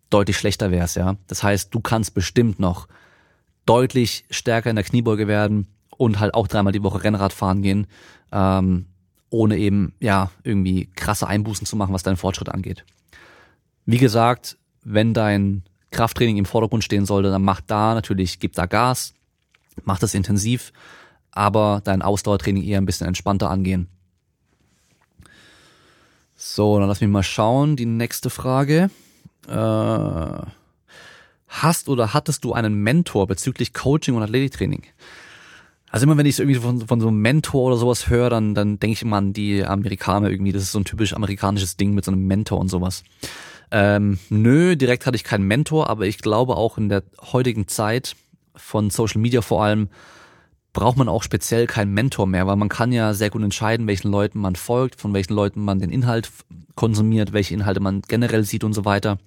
deutlich 0.09 0.37
schlechter 0.37 0.71
wärst, 0.71 0.95
ja. 0.95 1.15
Das 1.27 1.41
heißt, 1.41 1.73
du 1.73 1.79
kannst 1.79 2.13
bestimmt 2.13 2.59
noch 2.59 2.87
deutlich 3.65 4.25
stärker 4.29 4.69
in 4.69 4.75
der 4.75 4.85
Kniebeuge 4.85 5.27
werden 5.27 5.67
und 5.97 6.19
halt 6.19 6.33
auch 6.33 6.47
dreimal 6.47 6.73
die 6.73 6.83
Woche 6.83 7.03
Rennrad 7.03 7.33
fahren 7.33 7.61
gehen, 7.61 7.87
ähm, 8.31 8.85
ohne 9.29 9.57
eben, 9.57 9.93
ja, 9.99 10.29
irgendwie 10.43 10.89
krasse 10.95 11.27
Einbußen 11.27 11.65
zu 11.65 11.75
machen, 11.75 11.93
was 11.93 12.03
deinen 12.03 12.17
Fortschritt 12.17 12.49
angeht. 12.49 12.85
Wie 13.85 13.97
gesagt, 13.97 14.57
wenn 14.83 15.13
dein 15.13 15.63
Krafttraining 15.91 16.37
im 16.37 16.45
Vordergrund 16.45 16.83
stehen 16.83 17.05
sollte, 17.05 17.29
dann 17.29 17.43
mach 17.43 17.61
da 17.61 17.93
natürlich, 17.93 18.39
gib 18.39 18.53
da 18.53 18.65
Gas, 18.65 19.13
mach 19.83 19.99
das 19.99 20.13
intensiv, 20.13 20.73
aber 21.31 21.81
dein 21.83 22.01
Ausdauertraining 22.01 22.63
eher 22.63 22.79
ein 22.79 22.85
bisschen 22.85 23.07
entspannter 23.07 23.49
angehen. 23.49 23.87
So, 26.35 26.77
dann 26.77 26.89
lass 26.89 26.99
mich 26.99 27.09
mal 27.09 27.23
schauen. 27.23 27.75
Die 27.75 27.85
nächste 27.85 28.29
Frage. 28.29 28.89
Äh, 29.47 30.45
hast 31.47 31.89
oder 31.89 32.13
hattest 32.13 32.43
du 32.43 32.53
einen 32.53 32.73
Mentor 32.73 33.27
bezüglich 33.27 33.73
Coaching 33.73 34.15
und 34.15 34.23
Athletiktraining? 34.23 34.83
Also 35.89 36.05
immer 36.05 36.17
wenn 36.17 36.25
ich 36.25 36.39
irgendwie 36.39 36.59
von, 36.59 36.85
von 36.87 36.99
so 36.99 37.07
einem 37.07 37.21
Mentor 37.21 37.67
oder 37.67 37.77
sowas 37.77 38.09
höre, 38.09 38.29
dann, 38.29 38.55
dann 38.55 38.79
denke 38.79 38.93
ich 38.93 39.03
immer 39.03 39.17
an 39.17 39.31
die 39.31 39.63
Amerikaner 39.63 40.29
irgendwie. 40.29 40.51
Das 40.51 40.63
ist 40.63 40.71
so 40.71 40.79
ein 40.79 40.85
typisch 40.85 41.13
amerikanisches 41.13 41.77
Ding 41.77 41.93
mit 41.93 42.03
so 42.03 42.11
einem 42.11 42.25
Mentor 42.25 42.59
und 42.59 42.67
sowas. 42.69 43.03
Ähm, 43.75 44.19
nö, 44.29 44.75
direkt 44.75 45.07
hatte 45.07 45.15
ich 45.15 45.23
keinen 45.23 45.47
Mentor, 45.47 45.89
aber 45.89 46.05
ich 46.05 46.19
glaube 46.19 46.57
auch 46.57 46.77
in 46.77 46.89
der 46.89 47.01
heutigen 47.33 47.67
Zeit 47.67 48.15
von 48.55 48.91
Social 48.91 49.19
Media 49.19 49.41
vor 49.41 49.63
allem 49.63 49.89
braucht 50.73 50.95
man 50.95 51.09
auch 51.09 51.23
speziell 51.23 51.65
keinen 51.65 51.91
Mentor 51.91 52.27
mehr, 52.27 52.45
weil 52.45 52.55
man 52.55 52.69
kann 52.69 52.91
ja 52.91 53.15
sehr 53.15 53.31
gut 53.31 53.41
entscheiden, 53.41 53.87
welchen 53.87 54.11
Leuten 54.11 54.39
man 54.39 54.55
folgt, 54.55 55.01
von 55.01 55.11
welchen 55.15 55.33
Leuten 55.33 55.59
man 55.65 55.79
den 55.79 55.89
Inhalt 55.89 56.31
konsumiert, 56.75 57.33
welche 57.33 57.55
Inhalte 57.55 57.79
man 57.79 58.03
generell 58.03 58.43
sieht 58.43 58.63
und 58.63 58.73
so 58.73 58.85
weiter 58.85 59.17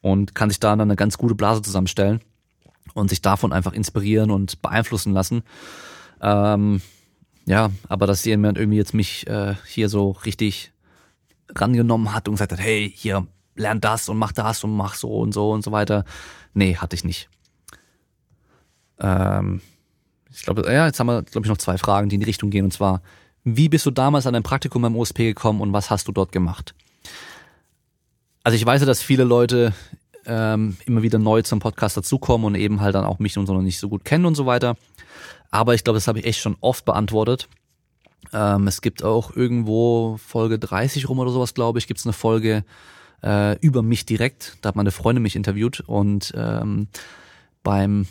und 0.00 0.34
kann 0.34 0.48
sich 0.48 0.58
da 0.58 0.70
dann 0.70 0.80
eine 0.80 0.96
ganz 0.96 1.18
gute 1.18 1.34
Blase 1.34 1.60
zusammenstellen 1.60 2.22
und 2.94 3.10
sich 3.10 3.20
davon 3.20 3.52
einfach 3.52 3.74
inspirieren 3.74 4.30
und 4.30 4.62
beeinflussen 4.62 5.12
lassen. 5.12 5.42
Ähm, 6.22 6.80
ja, 7.44 7.70
aber 7.88 8.06
dass 8.06 8.24
jemand 8.24 8.56
irgendwie 8.56 8.78
jetzt 8.78 8.94
mich 8.94 9.26
äh, 9.26 9.54
hier 9.66 9.90
so 9.90 10.12
richtig 10.12 10.72
rangenommen 11.54 12.14
hat 12.14 12.26
und 12.26 12.34
gesagt 12.34 12.52
hat, 12.52 12.60
hey, 12.60 12.90
hier, 12.94 13.26
lern 13.56 13.80
das 13.80 14.08
und 14.08 14.18
mach 14.18 14.32
das 14.32 14.62
und 14.64 14.76
mach 14.76 14.94
so 14.94 15.18
und 15.18 15.32
so 15.32 15.50
und 15.50 15.62
so 15.62 15.72
weiter. 15.72 16.04
Nee, 16.54 16.76
hatte 16.76 16.94
ich 16.94 17.04
nicht. 17.04 17.28
Ähm, 18.98 19.60
ich 20.30 20.42
glaube, 20.42 20.70
ja, 20.72 20.86
jetzt 20.86 21.00
haben 21.00 21.06
wir, 21.06 21.22
glaube 21.22 21.46
ich, 21.46 21.50
noch 21.50 21.58
zwei 21.58 21.78
Fragen, 21.78 22.08
die 22.08 22.16
in 22.16 22.20
die 22.20 22.26
Richtung 22.26 22.50
gehen. 22.50 22.64
Und 22.64 22.72
zwar, 22.72 23.02
wie 23.44 23.68
bist 23.68 23.86
du 23.86 23.90
damals 23.90 24.26
an 24.26 24.34
dein 24.34 24.42
Praktikum 24.42 24.82
beim 24.82 24.96
OSP 24.96 25.18
gekommen 25.18 25.60
und 25.60 25.72
was 25.72 25.90
hast 25.90 26.08
du 26.08 26.12
dort 26.12 26.32
gemacht? 26.32 26.74
Also 28.42 28.56
ich 28.56 28.64
weiß 28.64 28.80
ja, 28.80 28.86
dass 28.86 29.02
viele 29.02 29.24
Leute 29.24 29.72
ähm, 30.26 30.76
immer 30.86 31.02
wieder 31.02 31.18
neu 31.18 31.42
zum 31.42 31.58
Podcast 31.58 31.96
dazukommen 31.96 32.46
und 32.46 32.54
eben 32.54 32.80
halt 32.80 32.94
dann 32.94 33.04
auch 33.04 33.18
mich 33.18 33.38
und 33.38 33.46
so 33.46 33.54
noch 33.54 33.62
nicht 33.62 33.78
so 33.78 33.88
gut 33.88 34.04
kennen 34.04 34.26
und 34.26 34.34
so 34.34 34.46
weiter. 34.46 34.76
Aber 35.50 35.74
ich 35.74 35.84
glaube, 35.84 35.96
das 35.96 36.08
habe 36.08 36.18
ich 36.18 36.26
echt 36.26 36.40
schon 36.40 36.56
oft 36.60 36.84
beantwortet. 36.84 37.48
Ähm, 38.32 38.66
es 38.66 38.82
gibt 38.82 39.02
auch 39.02 39.34
irgendwo 39.34 40.16
Folge 40.18 40.58
30 40.58 41.08
rum 41.08 41.18
oder 41.18 41.30
sowas, 41.30 41.54
glaube 41.54 41.78
ich, 41.78 41.86
gibt 41.86 42.00
es 42.00 42.06
eine 42.06 42.12
Folge 42.12 42.64
äh, 43.26 43.58
über 43.60 43.82
mich 43.82 44.06
direkt. 44.06 44.56
Da 44.62 44.68
hat 44.68 44.76
meine 44.76 44.92
Freundin 44.92 45.22
mich 45.22 45.36
interviewt 45.36 45.80
und 45.80 46.32
ähm, 46.36 46.88
beim 47.62 48.06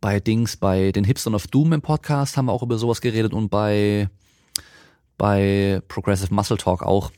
bei 0.00 0.18
Dings, 0.18 0.56
bei 0.56 0.92
den 0.92 1.04
Hipstern 1.04 1.34
of 1.34 1.46
Doom 1.46 1.74
im 1.74 1.82
Podcast 1.82 2.36
haben 2.36 2.46
wir 2.46 2.52
auch 2.52 2.62
über 2.62 2.78
sowas 2.78 3.02
geredet 3.02 3.34
und 3.34 3.50
bei, 3.50 4.08
bei 5.18 5.82
Progressive 5.88 6.34
Muscle 6.34 6.56
Talk 6.56 6.82
auch. 6.82 7.10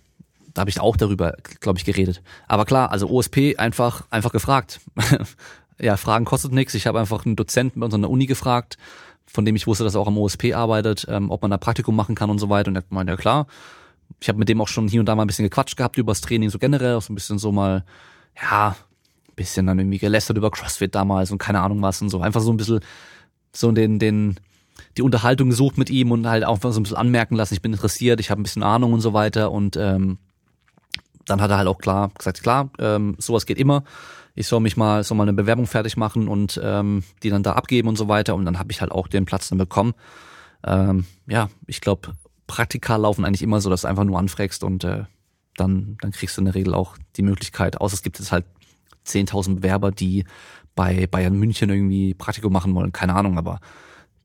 Da 0.53 0.61
habe 0.61 0.71
ich 0.71 0.81
auch 0.81 0.97
darüber, 0.97 1.35
glaube 1.61 1.79
ich, 1.79 1.85
geredet. 1.85 2.23
Aber 2.49 2.65
klar, 2.65 2.91
also 2.91 3.09
OSP 3.09 3.57
einfach, 3.57 4.05
einfach 4.11 4.33
gefragt. 4.33 4.81
ja, 5.79 5.97
Fragen 5.97 6.25
kostet 6.25 6.53
nichts. 6.53 6.75
Ich 6.75 6.87
habe 6.87 7.01
einfach 7.01 7.25
einen 7.25 7.37
Dozenten 7.37 7.81
bei 7.81 7.87
uns 7.87 7.95
an 7.95 8.03
der 8.03 8.11
Uni 8.11 8.27
gefragt, 8.27 8.77
von 9.27 9.45
dem 9.45 9.57
ich 9.57 9.67
wusste, 9.67 9.85
dass 9.85 9.95
er 9.95 10.01
auch 10.01 10.09
am 10.09 10.19
OSP 10.19 10.53
arbeitet, 10.53 11.07
ähm, 11.09 11.31
ob 11.31 11.41
man 11.41 11.53
da 11.53 11.57
Praktikum 11.57 11.97
machen 11.97 12.17
kann 12.17 12.29
und 12.29 12.39
so 12.39 12.51
weiter. 12.51 12.69
Und 12.69 12.77
er 12.77 12.85
meinte, 12.91 13.13
ja 13.13 13.17
klar. 13.17 13.47
Ich 14.21 14.29
habe 14.29 14.39
mit 14.39 14.49
dem 14.49 14.61
auch 14.61 14.69
schon 14.69 14.89
hier 14.89 15.01
und 15.01 15.07
da 15.07 15.15
mal 15.15 15.25
ein 15.25 15.27
bisschen 15.27 15.45
gequatscht 15.45 15.77
gehabt 15.77 15.99
über 15.99 16.13
das 16.13 16.21
Training 16.21 16.51
so 16.51 16.59
generell, 16.59 16.97
auch 16.97 17.03
so 17.03 17.13
ein 17.13 17.17
bisschen 17.17 17.39
so 17.39 17.53
mal, 17.53 17.85
ja, 18.41 18.77
bisschen 19.37 19.67
dann 19.67 19.79
irgendwie 19.79 19.99
gelästert 19.99 20.37
über 20.37 20.51
CrossFit 20.51 20.95
damals 20.95 21.31
und 21.31 21.39
keine 21.39 21.61
Ahnung 21.61 21.81
was 21.83 22.03
und 22.03 22.11
so. 22.11 22.21
Einfach 22.21 22.41
so 22.41 22.53
ein 22.53 22.57
bisschen 22.57 22.81
so 23.53 23.71
den, 23.73 23.99
den, 23.99 24.37
die 24.97 25.03
Unterhaltung 25.03 25.51
gesucht 25.51 25.79
mit 25.79 25.91
ihm 25.91 26.11
und 26.11 26.27
halt 26.27 26.45
auch 26.45 26.61
so 26.61 26.69
ein 26.69 26.83
bisschen 26.83 26.97
anmerken 26.97 27.35
lassen, 27.35 27.55
ich 27.55 27.63
bin 27.63 27.73
interessiert, 27.73 28.21
ich 28.21 28.31
habe 28.31 28.41
ein 28.41 28.45
bisschen 28.45 28.63
Ahnung 28.63 28.93
und 28.93 29.01
so 29.01 29.13
weiter. 29.13 29.51
Und 29.51 29.77
ähm, 29.77 30.19
dann 31.27 31.41
hat 31.41 31.51
er 31.51 31.59
halt 31.59 31.69
auch 31.69 31.79
klar 31.79 32.11
gesagt, 32.17 32.43
klar, 32.43 32.71
ähm, 32.79 33.17
sowas 33.19 33.47
geht 33.47 33.59
immer. 33.59 33.85
Ich 34.35 34.47
soll 34.47 34.61
mich 34.61 34.77
mal, 34.77 35.05
soll 35.05 35.17
mal 35.17 35.25
eine 35.25 35.35
Bewerbung 35.35 35.67
fertig 35.67 35.97
machen 35.97 36.27
und 36.27 36.59
ähm, 36.63 37.05
die 37.23 37.31
dann 37.31 37.43
da 37.43 37.53
abgeben 37.53 37.89
und 37.89 37.97
so 37.97 38.09
weiter. 38.09 38.35
Und 38.35 38.45
dann 38.47 38.59
habe 38.59 38.73
ich 38.73 38.81
halt 38.81 38.91
auch 38.91 39.09
den 39.09 39.27
Platz 39.27 39.49
dann 39.49 39.59
bekommen. 39.59 39.93
Ähm, 40.65 41.05
ja, 41.27 41.51
ich 41.67 41.81
glaube, 41.81 42.15
Praktika 42.47 42.97
laufen 42.97 43.25
eigentlich 43.25 43.43
immer 43.43 43.61
so, 43.61 43.71
dass 43.71 43.83
du 43.83 43.89
einfach 43.89 44.05
nur 44.05 44.19
anfragst 44.19 44.65
und 44.65 44.85
äh, 44.85 45.05
dann, 45.57 45.97
dann 46.01 46.13
kriegst 46.13 46.37
du 46.37 46.41
in 46.41 46.47
der 46.47 46.55
Regel 46.55 46.75
auch 46.75 46.97
die 47.17 47.23
Möglichkeit, 47.23 47.81
außer 47.81 47.95
es 47.95 48.03
gibt 48.03 48.19
jetzt 48.19 48.33
halt 48.33 48.45
10.000 49.07 49.57
Bewerber, 49.57 49.91
die 49.91 50.25
bei 50.75 51.07
Bayern 51.07 51.37
München 51.39 51.71
irgendwie 51.71 52.15
Praktikum 52.15 52.53
machen 52.53 52.75
wollen, 52.75 52.93
keine 52.93 53.15
Ahnung, 53.15 53.39
aber 53.39 53.61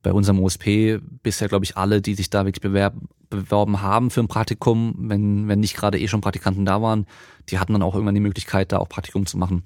bei 0.04 0.14
unserem 0.14 0.40
OSP 0.40 1.00
bisher, 1.24 1.50
glaube 1.50 1.66
ich, 1.66 1.76
alle, 1.76 2.02
die 2.02 2.16
sich 2.16 2.30
da 2.30 2.46
wirklich 2.46 2.62
bewerben, 2.62 3.10
beworben 3.30 3.82
haben 3.82 4.10
für 4.10 4.22
ein 4.22 4.30
Praktikum, 4.30 4.96
wenn, 4.98 5.48
wenn 5.48 5.60
nicht 5.60 5.76
gerade 5.76 6.00
eh 6.00 6.08
schon 6.08 6.22
Praktikanten 6.22 6.66
da 6.66 6.82
waren, 6.82 7.06
die 7.50 7.60
hatten 7.60 7.74
dann 7.74 7.82
auch 7.82 7.94
irgendwann 7.94 8.16
die 8.16 8.22
Möglichkeit, 8.22 8.72
da 8.72 8.78
auch 8.78 8.88
Praktikum 8.88 9.26
zu 9.26 9.38
machen. 9.38 9.64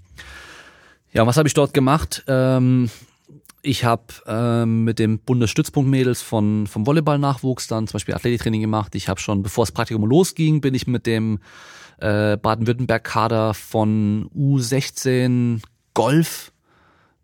Ja, 1.14 1.28
was 1.28 1.38
habe 1.38 1.48
ich 1.48 1.54
dort 1.54 1.74
gemacht? 1.74 2.24
Ähm, 2.28 2.90
ich 3.62 3.86
habe 3.86 4.04
ähm, 4.26 4.84
mit 4.84 5.00
dem 5.00 5.20
Bundesstützpunkt-Mädels 5.20 6.22
von 6.22 6.68
vom 6.68 6.88
Volleyball-Nachwuchs 6.88 7.68
dann 7.68 7.88
zum 7.88 7.94
Beispiel 7.94 8.16
Athletiktraining 8.16 8.62
gemacht. 8.62 8.96
Ich 8.96 9.08
habe 9.08 9.20
schon, 9.20 9.44
bevor 9.44 9.66
das 9.66 9.72
Praktikum 9.72 10.06
losging, 10.06 10.62
bin 10.62 10.74
ich 10.74 10.88
mit 10.88 11.06
dem 11.06 11.40
äh, 12.00 12.38
Baden-Württemberg-Kader 12.38 13.54
von 13.54 14.30
U16 14.36 15.62
Golf 15.94 16.52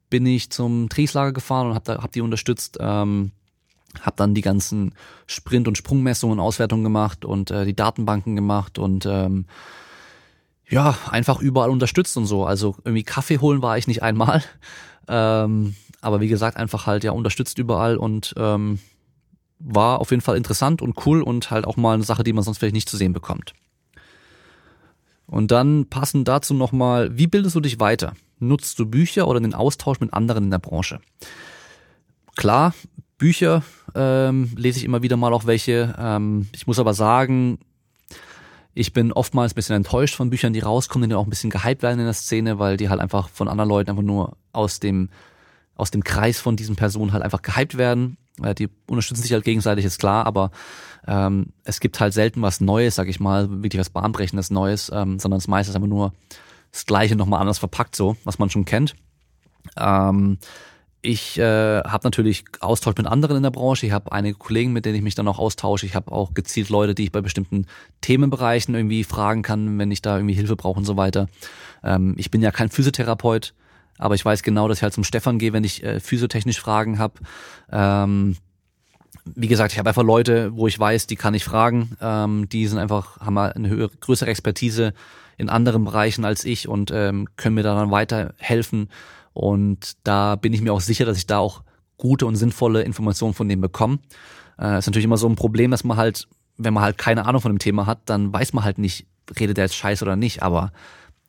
bin 0.10 0.26
ich 0.26 0.52
zum 0.52 0.90
Trainingslager 0.90 1.34
gefahren 1.34 1.68
und 1.68 1.76
habe 1.76 2.02
hab 2.02 2.12
die 2.12 2.22
unterstützt. 2.22 2.78
Ähm, 2.80 3.32
habe 4.02 4.16
dann 4.16 4.36
die 4.36 4.42
ganzen 4.42 4.94
Sprint- 5.26 5.68
und 5.68 5.78
Sprungmessungen, 5.78 6.40
Auswertungen 6.40 6.84
gemacht 6.84 7.26
und 7.26 7.52
äh, 7.52 7.66
die 7.66 7.76
Datenbanken 7.76 8.36
gemacht 8.36 8.78
und 8.78 9.06
ähm, 9.06 9.46
ja, 10.70 10.98
einfach 11.10 11.40
überall 11.42 11.70
unterstützt 11.70 12.18
und 12.18 12.26
so. 12.26 12.46
Also 12.46 12.76
irgendwie 12.84 13.04
Kaffee 13.04 13.40
holen 13.40 13.62
war 13.62 13.78
ich 13.78 13.88
nicht 13.88 14.04
einmal. 14.04 14.44
Ähm, 15.10 15.74
aber 16.02 16.22
wie 16.22 16.28
gesagt, 16.28 16.58
einfach 16.58 16.86
halt 16.86 17.04
ja 17.04 17.12
unterstützt 17.12 17.58
überall 17.58 17.98
und 17.98 18.34
ähm, 18.38 18.80
war 19.60 20.00
auf 20.00 20.12
jeden 20.12 20.22
Fall 20.22 20.38
interessant 20.38 20.82
und 20.82 21.06
cool 21.06 21.22
und 21.22 21.50
halt 21.52 21.66
auch 21.66 21.78
mal 21.78 21.96
eine 21.96 22.04
Sache, 22.04 22.24
die 22.24 22.34
man 22.34 22.44
sonst 22.44 22.60
vielleicht 22.60 22.76
nicht 22.76 22.90
zu 22.90 22.98
sehen 22.98 23.14
bekommt. 23.14 23.54
Und 25.26 25.52
dann 25.52 25.88
passend 25.90 26.28
dazu 26.28 26.54
nochmal, 26.54 27.18
wie 27.18 27.28
bildest 27.28 27.56
du 27.56 27.60
dich 27.60 27.80
weiter? 27.80 28.14
Nutzt 28.40 28.80
du 28.80 28.86
Bücher 28.86 29.28
oder 29.28 29.40
den 29.40 29.54
Austausch 29.54 30.00
mit 30.00 30.14
anderen 30.14 30.46
in 30.46 30.52
der 30.52 30.60
Branche? 30.60 31.02
Klar, 32.36 32.74
Bücher 33.18 33.64
ähm, 33.96 34.52
lese 34.56 34.80
ich 34.80 34.86
immer 34.86 35.02
wieder 35.02 35.18
mal 35.18 35.34
auch 35.34 35.46
welche. 35.46 35.96
Ähm, 35.98 36.48
ich 36.54 36.68
muss 36.68 36.80
aber 36.80 36.94
sagen, 36.94 37.60
ich 38.74 38.94
bin 38.94 39.12
oftmals 39.12 39.54
ein 39.54 39.56
bisschen 39.56 39.76
enttäuscht 39.76 40.16
von 40.16 40.30
Büchern, 40.30 40.54
die 40.54 40.60
rauskommen, 40.60 41.10
die 41.10 41.16
auch 41.16 41.26
ein 41.26 41.32
bisschen 41.32 41.50
gehypt 41.50 41.82
werden 41.82 42.00
in 42.00 42.06
der 42.06 42.14
Szene, 42.14 42.60
weil 42.60 42.78
die 42.78 42.90
halt 42.90 43.02
einfach 43.02 43.28
von 43.30 43.48
anderen 43.48 43.70
Leuten 43.70 43.90
einfach 43.90 44.04
nur 44.04 44.38
aus 44.54 44.80
dem, 44.80 45.10
aus 45.78 45.92
dem 45.92 46.04
Kreis 46.04 46.40
von 46.40 46.56
diesen 46.56 46.76
Personen 46.76 47.14
halt 47.14 47.24
einfach 47.24 47.42
gehypt 47.42 47.78
werden. 47.78 48.18
Die 48.58 48.70
unterstützen 48.88 49.24
sich 49.24 49.34
halt 49.34 49.44
gegenseitig, 49.44 49.86
ist 49.86 50.00
klar, 50.00 50.26
aber 50.26 50.52
ähm, 51.08 51.54
es 51.64 51.80
gibt 51.80 52.00
halt 52.00 52.14
selten 52.14 52.42
was 52.42 52.62
Neues, 52.62 52.96
sag 52.96 53.08
ich 53.08 53.20
mal, 53.20 53.50
wirklich 53.64 53.80
was 53.80 53.90
bahnbrechendes 53.90 54.52
Neues, 54.52 54.92
ähm, 54.94 55.18
sondern 55.18 55.40
es 55.40 55.48
meistens 55.48 55.76
einfach 55.76 55.88
nur 55.88 56.14
das 56.72 56.86
Gleiche 56.86 57.16
nochmal 57.16 57.42
anders 57.42 57.58
verpackt, 57.58 57.96
so, 57.96 58.18
was 58.26 58.38
man 58.38 58.50
schon 58.50 58.66
kennt. 58.66 58.96
Ähm, 59.76 60.38
ich 61.02 61.38
äh, 61.38 61.82
habe 61.84 62.06
natürlich 62.06 62.44
Austausch 62.60 62.96
mit 62.98 63.08
anderen 63.08 63.38
in 63.38 63.44
der 63.44 63.52
Branche. 63.52 63.86
Ich 63.86 63.92
habe 63.92 64.12
einige 64.12 64.38
Kollegen, 64.38 64.74
mit 64.74 64.86
denen 64.86 64.96
ich 64.96 65.02
mich 65.02 65.16
dann 65.16 65.28
auch 65.28 65.40
austausche. 65.40 65.86
Ich 65.86 65.96
habe 65.96 66.12
auch 66.12 66.34
gezielt 66.34 66.70
Leute, 66.70 66.96
die 66.96 67.06
ich 67.06 67.12
bei 67.12 67.22
bestimmten 67.22 67.66
Themenbereichen 68.02 68.76
irgendwie 68.76 69.04
fragen 69.04 69.42
kann, 69.42 69.78
wenn 69.80 69.92
ich 69.92 70.02
da 70.02 70.18
irgendwie 70.18 70.34
Hilfe 70.36 70.56
brauche 70.56 70.80
und 70.80 70.86
so 70.86 70.98
weiter. 70.98 71.28
Ähm, 71.84 72.16
ich 72.18 72.30
bin 72.30 72.42
ja 72.42 72.52
kein 72.52 72.70
Physiotherapeut, 72.70 73.54
aber 73.98 74.16
ich 74.16 74.24
weiß 74.24 74.44
genau, 74.44 74.68
dass 74.68 74.80
ich 74.80 74.84
halt 74.84 74.94
zum 74.94 75.04
Stefan 75.04 75.40
gehe, 75.40 75.54
wenn 75.54 75.64
ich 75.64 75.84
äh, 75.84 76.00
physiotechnisch 76.00 76.60
Fragen 76.60 77.00
habe. 77.00 77.16
Ähm, 77.72 78.38
wie 79.36 79.48
gesagt, 79.48 79.74
ich 79.74 79.80
habe 79.80 79.90
einfach 79.90 80.04
Leute, 80.04 80.56
wo 80.56 80.68
ich 80.68 80.80
weiß, 80.80 81.08
die 81.08 81.16
kann 81.16 81.34
ich 81.34 81.44
fragen. 81.44 81.98
Ähm, 82.02 82.48
die 82.50 82.68
sind 82.68 82.80
einfach, 82.80 83.20
haben 83.20 83.34
mal 83.34 83.54
eine 83.54 83.70
höhere, 83.70 83.92
größere 84.00 84.30
Expertise 84.30 84.94
in 85.38 85.50
anderen 85.50 85.84
Bereichen 85.84 86.26
als 86.26 86.46
ich 86.46 86.68
und 86.68 86.92
ähm, 86.92 87.28
können 87.36 87.56
mir 87.56 87.64
da 87.64 87.76
dann 87.76 87.92
weiterhelfen. 87.92 88.90
Und 89.34 89.98
da 90.04 90.36
bin 90.36 90.54
ich 90.54 90.62
mir 90.62 90.74
auch 90.74 90.82
sicher, 90.82 91.06
dass 91.06 91.18
ich 91.18 91.28
da 91.28 91.40
auch 91.40 91.64
gute 91.98 92.26
und 92.26 92.36
sinnvolle 92.36 92.84
Informationen 92.84 93.34
von 93.34 93.48
denen 93.48 93.62
bekomme. 93.62 94.00
Äh, 94.60 94.80
ist 94.80 94.88
natürlich 94.88 95.06
immer 95.06 95.18
so 95.18 95.28
ein 95.28 95.36
Problem, 95.36 95.72
dass 95.72 95.84
man 95.84 95.98
halt, 95.98 96.28
wenn 96.58 96.74
man 96.74 96.84
halt 96.84 96.98
keine 96.98 97.26
Ahnung 97.26 97.42
von 97.42 97.52
dem 97.52 97.60
Thema 97.60 97.86
hat, 97.86 98.00
dann 98.06 98.34
weiß 98.34 98.54
man 98.54 98.64
halt 98.64 98.78
nicht, 98.78 99.06
redet 99.40 99.58
der 99.58 99.66
jetzt 99.66 99.76
scheiße 99.76 100.04
oder 100.04 100.16
nicht. 100.16 100.42
Aber 100.42 100.72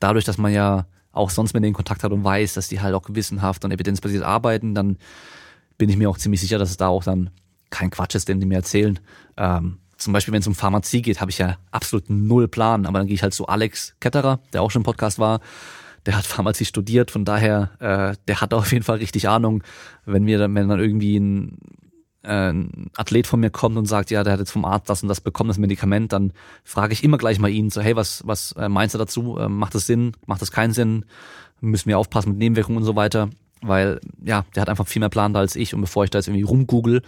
dadurch, 0.01 0.25
dass 0.25 0.39
man 0.39 0.53
ja 0.53 0.87
auch 1.13 1.31
sonst 1.31 1.55
mit 1.55 1.65
denen 1.65 1.75
Kontakt 1.75 2.05
hat 2.05 2.13
und 2.13 2.25
weiß, 2.25 2.55
dass 2.55 2.69
die 2.69 2.81
halt 2.81 2.95
auch 2.95 3.03
gewissenhaft 3.03 3.65
und 3.65 3.73
evidenzbasiert 3.73 4.23
arbeiten, 4.23 4.75
dann 4.75 4.99
bin 5.77 5.89
ich 5.89 5.97
mir 5.97 6.11
auch 6.11 6.19
ziemlich 6.19 6.41
sicher, 6.41 6.59
dass 6.59 6.71
es 6.71 6.77
da 6.77 6.89
auch 6.89 7.05
dann 7.05 7.31
kein 7.71 7.91
Quatsch 7.91 8.15
ist, 8.15 8.29
den 8.29 8.41
die 8.41 8.47
mir 8.47 8.57
erzählen. 8.57 8.99
Ähm, 9.37 9.79
zum 9.97 10.13
Beispiel, 10.13 10.33
wenn 10.33 10.41
es 10.41 10.47
um 10.47 10.55
Pharmazie 10.55 11.03
geht, 11.03 11.21
habe 11.21 11.31
ich 11.31 11.39
ja 11.39 11.57
absolut 11.71 12.09
null 12.09 12.49
Plan. 12.49 12.87
Aber 12.87 12.99
dann 12.99 13.09
gehe 13.09 13.15
ich 13.15 13.23
halt 13.23 13.35
zu 13.35 13.47
Alex 13.47 13.95
Ketterer, 14.01 14.41
der 14.53 14.63
auch 14.63 14.71
schon 14.71 14.81
im 14.81 14.85
Podcast 14.85 15.19
war. 15.19 15.41
Der 16.07 16.17
hat 16.17 16.27
Pharmazie 16.27 16.65
studiert, 16.65 17.11
von 17.11 17.25
daher, 17.25 17.71
äh, 17.81 18.17
der 18.29 18.41
hat 18.41 18.55
auf 18.55 18.73
jeden 18.73 18.85
Fall 18.85 18.99
richtig 18.99 19.29
Ahnung. 19.29 19.63
Wenn 20.07 20.27
wir 20.27 20.39
dann, 20.39 20.55
wenn 20.55 20.69
dann 20.69 20.81
irgendwie 20.81 21.19
ein, 21.19 21.59
ein 22.29 22.91
Athlet 22.97 23.27
von 23.27 23.41
mir 23.41 23.51
kommt 23.51 23.77
und 23.77 23.87
sagt, 23.87 24.11
ja, 24.11 24.23
der 24.25 24.35
hat 24.35 24.41
jetzt 24.41 24.51
vom 24.51 24.65
Arzt 24.65 24.89
das 24.89 25.03
und 25.03 25.09
das 25.09 25.21
bekommen, 25.21 25.49
das 25.49 25.59
Medikament, 25.59 26.13
dann 26.13 26.33
frage 26.65 26.93
ich 26.93 27.03
immer 27.03 27.19
gleich 27.19 27.39
mal 27.39 27.51
ihn, 27.51 27.71
so, 27.71 27.81
hey, 27.81 27.97
was, 27.97 28.23
was 28.27 28.53
äh, 28.53 28.69
meinst 28.69 28.95
du 28.95 28.99
dazu? 28.99 29.39
Äh, 29.39 29.49
macht 29.49 29.75
das 29.75 29.87
Sinn? 29.87 30.13
Macht 30.27 30.43
das 30.43 30.53
keinen 30.53 30.73
Sinn? 30.73 31.05
Müssen 31.61 31.89
wir 31.89 31.99
aufpassen 31.99 32.31
mit 32.31 32.39
Nebenwirkungen 32.39 32.79
und 32.79 32.85
so 32.85 32.97
weiter? 32.97 33.31
weil 33.63 34.01
ja, 34.25 34.45
der 34.55 34.63
hat 34.63 34.69
einfach 34.69 34.87
viel 34.87 35.01
mehr 35.01 35.09
Plan 35.09 35.33
da 35.33 35.41
als 35.41 35.57
ich 35.57 35.75
und 35.75 35.81
bevor 35.81 36.05
ich 36.05 36.11
da 36.11 36.19
jetzt 36.19 36.29
irgendwie 36.29 36.45
rumgoogle, 36.45 37.03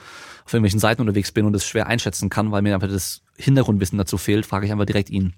auf 0.45 0.53
irgendwelchen 0.53 0.81
Seiten 0.81 1.01
unterwegs 1.01 1.33
bin 1.33 1.47
und 1.47 1.55
es 1.55 1.67
schwer 1.67 1.87
einschätzen 1.87 2.29
kann, 2.29 2.51
weil 2.51 2.63
mir 2.63 2.75
einfach 2.75 2.89
das 2.89 3.23
Hintergrundwissen 3.37 3.99
dazu 3.99 4.19
fehlt, 4.19 4.47
frage 4.47 4.67
ich 4.67 4.73
einfach 4.73 4.87
direkt 4.87 5.11
ihn. 5.11 5.35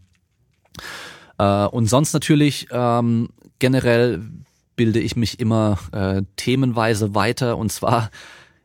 Äh, 1.38 1.66
und 1.66 1.86
sonst 1.86 2.12
natürlich 2.12 2.68
ähm, 2.70 3.28
generell 3.58 4.22
bilde 4.76 5.00
ich 5.00 5.16
mich 5.16 5.38
immer 5.38 5.78
äh, 5.92 6.22
themenweise 6.36 7.14
weiter 7.14 7.58
und 7.58 7.70
zwar 7.70 8.10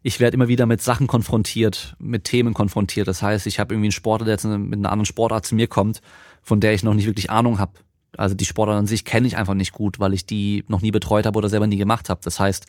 ich 0.07 0.19
werde 0.19 0.35
immer 0.35 0.47
wieder 0.47 0.65
mit 0.65 0.81
Sachen 0.81 1.07
konfrontiert, 1.07 1.95
mit 1.99 2.23
Themen 2.23 2.53
konfrontiert. 2.53 3.07
Das 3.07 3.21
heißt, 3.21 3.45
ich 3.45 3.59
habe 3.59 3.73
irgendwie 3.73 3.87
einen 3.87 3.91
Sportler, 3.91 4.25
der 4.25 4.35
jetzt 4.35 4.45
mit 4.45 4.79
einer 4.79 4.91
anderen 4.91 5.05
Sportart 5.05 5.45
zu 5.45 5.53
mir 5.53 5.67
kommt, 5.67 6.01
von 6.41 6.59
der 6.59 6.73
ich 6.73 6.83
noch 6.83 6.93
nicht 6.93 7.07
wirklich 7.07 7.29
Ahnung 7.29 7.59
habe 7.59 7.73
also 8.15 8.35
die 8.35 8.45
Sportart 8.45 8.77
an 8.77 8.87
sich 8.87 9.05
kenne 9.05 9.27
ich 9.27 9.37
einfach 9.37 9.53
nicht 9.53 9.71
gut, 9.71 9.99
weil 9.99 10.13
ich 10.13 10.25
die 10.25 10.63
noch 10.67 10.81
nie 10.81 10.91
betreut 10.91 11.25
habe 11.25 11.37
oder 11.37 11.49
selber 11.49 11.67
nie 11.67 11.77
gemacht 11.77 12.09
habe. 12.09 12.21
Das 12.23 12.39
heißt, 12.39 12.65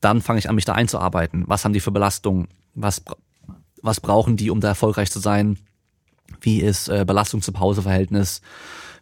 dann 0.00 0.20
fange 0.20 0.38
ich 0.38 0.48
an, 0.48 0.54
mich 0.54 0.64
da 0.64 0.74
einzuarbeiten. 0.74 1.44
Was 1.46 1.64
haben 1.64 1.72
die 1.72 1.80
für 1.80 1.90
Belastungen? 1.90 2.48
Was, 2.74 3.02
was 3.82 4.00
brauchen 4.00 4.36
die, 4.36 4.50
um 4.50 4.60
da 4.60 4.68
erfolgreich 4.68 5.10
zu 5.10 5.18
sein? 5.18 5.58
Wie 6.40 6.60
ist 6.60 6.88
äh, 6.88 7.04
Belastung 7.06 7.42
zu 7.42 7.52
Pauseverhältnis? 7.52 8.42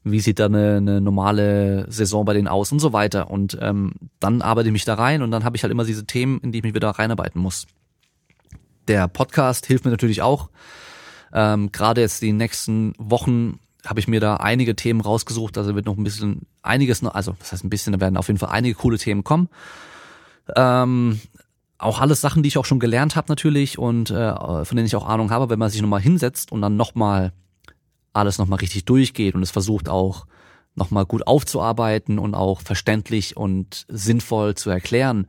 Wie 0.08 0.20
sieht 0.20 0.38
da 0.38 0.46
eine, 0.46 0.76
eine 0.76 1.00
normale 1.00 1.90
Saison 1.90 2.24
bei 2.24 2.32
denen 2.32 2.46
aus 2.46 2.70
und 2.70 2.78
so 2.78 2.92
weiter? 2.92 3.28
Und 3.28 3.58
ähm, 3.60 3.92
dann 4.20 4.40
arbeite 4.40 4.68
ich 4.68 4.72
mich 4.72 4.84
da 4.84 4.94
rein 4.94 5.20
und 5.20 5.32
dann 5.32 5.42
habe 5.42 5.56
ich 5.56 5.64
halt 5.64 5.72
immer 5.72 5.84
diese 5.84 6.06
Themen, 6.06 6.38
in 6.42 6.52
die 6.52 6.58
ich 6.58 6.64
mich 6.64 6.74
wieder 6.74 6.90
reinarbeiten 6.90 7.42
muss. 7.42 7.66
Der 8.86 9.08
Podcast 9.08 9.66
hilft 9.66 9.84
mir 9.84 9.90
natürlich 9.90 10.22
auch. 10.22 10.48
Ähm, 11.32 11.72
Gerade 11.72 12.02
jetzt 12.02 12.22
die 12.22 12.32
nächsten 12.32 12.92
Wochen 12.98 13.58
habe 13.84 13.98
ich 13.98 14.06
mir 14.06 14.20
da 14.20 14.36
einige 14.36 14.76
Themen 14.76 15.00
rausgesucht. 15.00 15.58
Also 15.58 15.74
wird 15.74 15.86
noch 15.86 15.96
ein 15.96 16.04
bisschen 16.04 16.42
einiges 16.62 17.02
noch, 17.02 17.12
also 17.16 17.34
das 17.40 17.50
heißt 17.50 17.64
ein 17.64 17.70
bisschen, 17.70 17.92
da 17.92 17.98
werden 17.98 18.16
auf 18.16 18.28
jeden 18.28 18.38
Fall 18.38 18.50
einige 18.50 18.76
coole 18.76 18.98
Themen 18.98 19.24
kommen. 19.24 19.48
Ähm, 20.54 21.20
auch 21.78 22.00
alles 22.00 22.20
Sachen, 22.20 22.44
die 22.44 22.48
ich 22.48 22.58
auch 22.58 22.64
schon 22.64 22.78
gelernt 22.78 23.16
habe 23.16 23.26
natürlich 23.28 23.76
und 23.76 24.10
äh, 24.10 24.64
von 24.64 24.76
denen 24.76 24.86
ich 24.86 24.94
auch 24.94 25.08
Ahnung 25.08 25.30
habe, 25.30 25.50
wenn 25.50 25.58
man 25.58 25.68
sich 25.68 25.82
nochmal 25.82 26.00
hinsetzt 26.00 26.52
und 26.52 26.62
dann 26.62 26.76
nochmal 26.76 27.32
alles 28.16 28.38
nochmal 28.38 28.58
richtig 28.58 28.84
durchgeht 28.84 29.34
und 29.34 29.42
es 29.42 29.50
versucht 29.50 29.88
auch 29.88 30.26
nochmal 30.74 31.06
gut 31.06 31.26
aufzuarbeiten 31.26 32.18
und 32.18 32.34
auch 32.34 32.60
verständlich 32.60 33.36
und 33.36 33.86
sinnvoll 33.88 34.54
zu 34.54 34.70
erklären, 34.70 35.26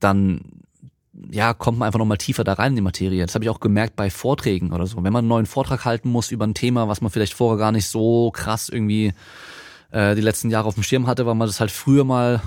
dann 0.00 0.42
ja, 1.30 1.54
kommt 1.54 1.78
man 1.78 1.86
einfach 1.86 1.98
nochmal 1.98 2.18
tiefer 2.18 2.44
da 2.44 2.54
rein 2.54 2.72
in 2.72 2.76
die 2.76 2.82
Materie. 2.82 3.24
Das 3.24 3.34
habe 3.34 3.44
ich 3.44 3.50
auch 3.50 3.60
gemerkt 3.60 3.96
bei 3.96 4.10
Vorträgen 4.10 4.72
oder 4.72 4.86
so. 4.86 4.96
Wenn 4.96 5.12
man 5.12 5.20
einen 5.20 5.28
neuen 5.28 5.46
Vortrag 5.46 5.84
halten 5.84 6.08
muss 6.08 6.30
über 6.30 6.46
ein 6.46 6.54
Thema, 6.54 6.88
was 6.88 7.00
man 7.00 7.10
vielleicht 7.10 7.34
vorher 7.34 7.58
gar 7.58 7.72
nicht 7.72 7.86
so 7.86 8.30
krass 8.30 8.68
irgendwie 8.68 9.12
äh, 9.90 10.14
die 10.14 10.20
letzten 10.22 10.50
Jahre 10.50 10.68
auf 10.68 10.74
dem 10.74 10.82
Schirm 10.82 11.06
hatte, 11.06 11.26
weil 11.26 11.34
man 11.34 11.46
das 11.46 11.60
halt 11.60 11.70
früher 11.70 12.04
mal 12.04 12.40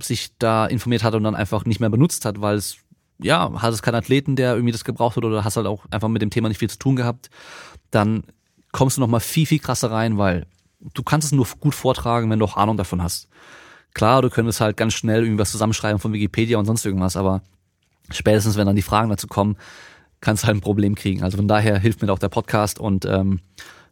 sich 0.00 0.30
da 0.38 0.66
informiert 0.66 1.04
hat 1.04 1.14
und 1.14 1.24
dann 1.24 1.34
einfach 1.34 1.64
nicht 1.64 1.80
mehr 1.80 1.90
benutzt 1.90 2.24
hat, 2.24 2.40
weil 2.40 2.56
es, 2.56 2.76
ja, 3.18 3.50
hat 3.60 3.72
es 3.72 3.82
keinen 3.82 3.96
Athleten, 3.96 4.36
der 4.36 4.54
irgendwie 4.54 4.72
das 4.72 4.84
gebraucht 4.84 5.16
hat 5.16 5.24
oder 5.24 5.44
hast 5.44 5.56
halt 5.56 5.66
auch 5.66 5.84
einfach 5.90 6.08
mit 6.08 6.22
dem 6.22 6.30
Thema 6.30 6.48
nicht 6.48 6.58
viel 6.58 6.70
zu 6.70 6.78
tun 6.78 6.96
gehabt, 6.96 7.30
dann 7.90 8.24
kommst 8.72 8.96
du 8.96 9.00
nochmal 9.00 9.20
viel, 9.20 9.46
viel 9.46 9.58
krasser 9.58 9.90
rein, 9.90 10.18
weil 10.18 10.46
du 10.94 11.02
kannst 11.02 11.26
es 11.26 11.32
nur 11.32 11.46
gut 11.60 11.74
vortragen, 11.74 12.30
wenn 12.30 12.38
du 12.38 12.44
auch 12.44 12.56
Ahnung 12.56 12.76
davon 12.76 13.02
hast. 13.02 13.28
Klar, 13.94 14.22
du 14.22 14.30
könntest 14.30 14.60
halt 14.60 14.76
ganz 14.76 14.94
schnell 14.94 15.22
irgendwas 15.22 15.50
zusammenschreiben 15.50 15.98
von 15.98 16.12
Wikipedia 16.12 16.58
und 16.58 16.64
sonst 16.64 16.84
irgendwas, 16.84 17.16
aber 17.16 17.42
spätestens 18.10 18.56
wenn 18.56 18.66
dann 18.66 18.76
die 18.76 18.82
Fragen 18.82 19.10
dazu 19.10 19.26
kommen, 19.26 19.56
kannst 20.20 20.42
du 20.42 20.46
halt 20.46 20.56
ein 20.56 20.62
Problem 20.62 20.94
kriegen. 20.94 21.22
Also 21.22 21.36
von 21.36 21.48
daher 21.48 21.78
hilft 21.78 22.00
mir 22.00 22.10
auch 22.10 22.18
der 22.18 22.28
Podcast 22.28 22.78
und 22.78 23.04
ähm, 23.04 23.40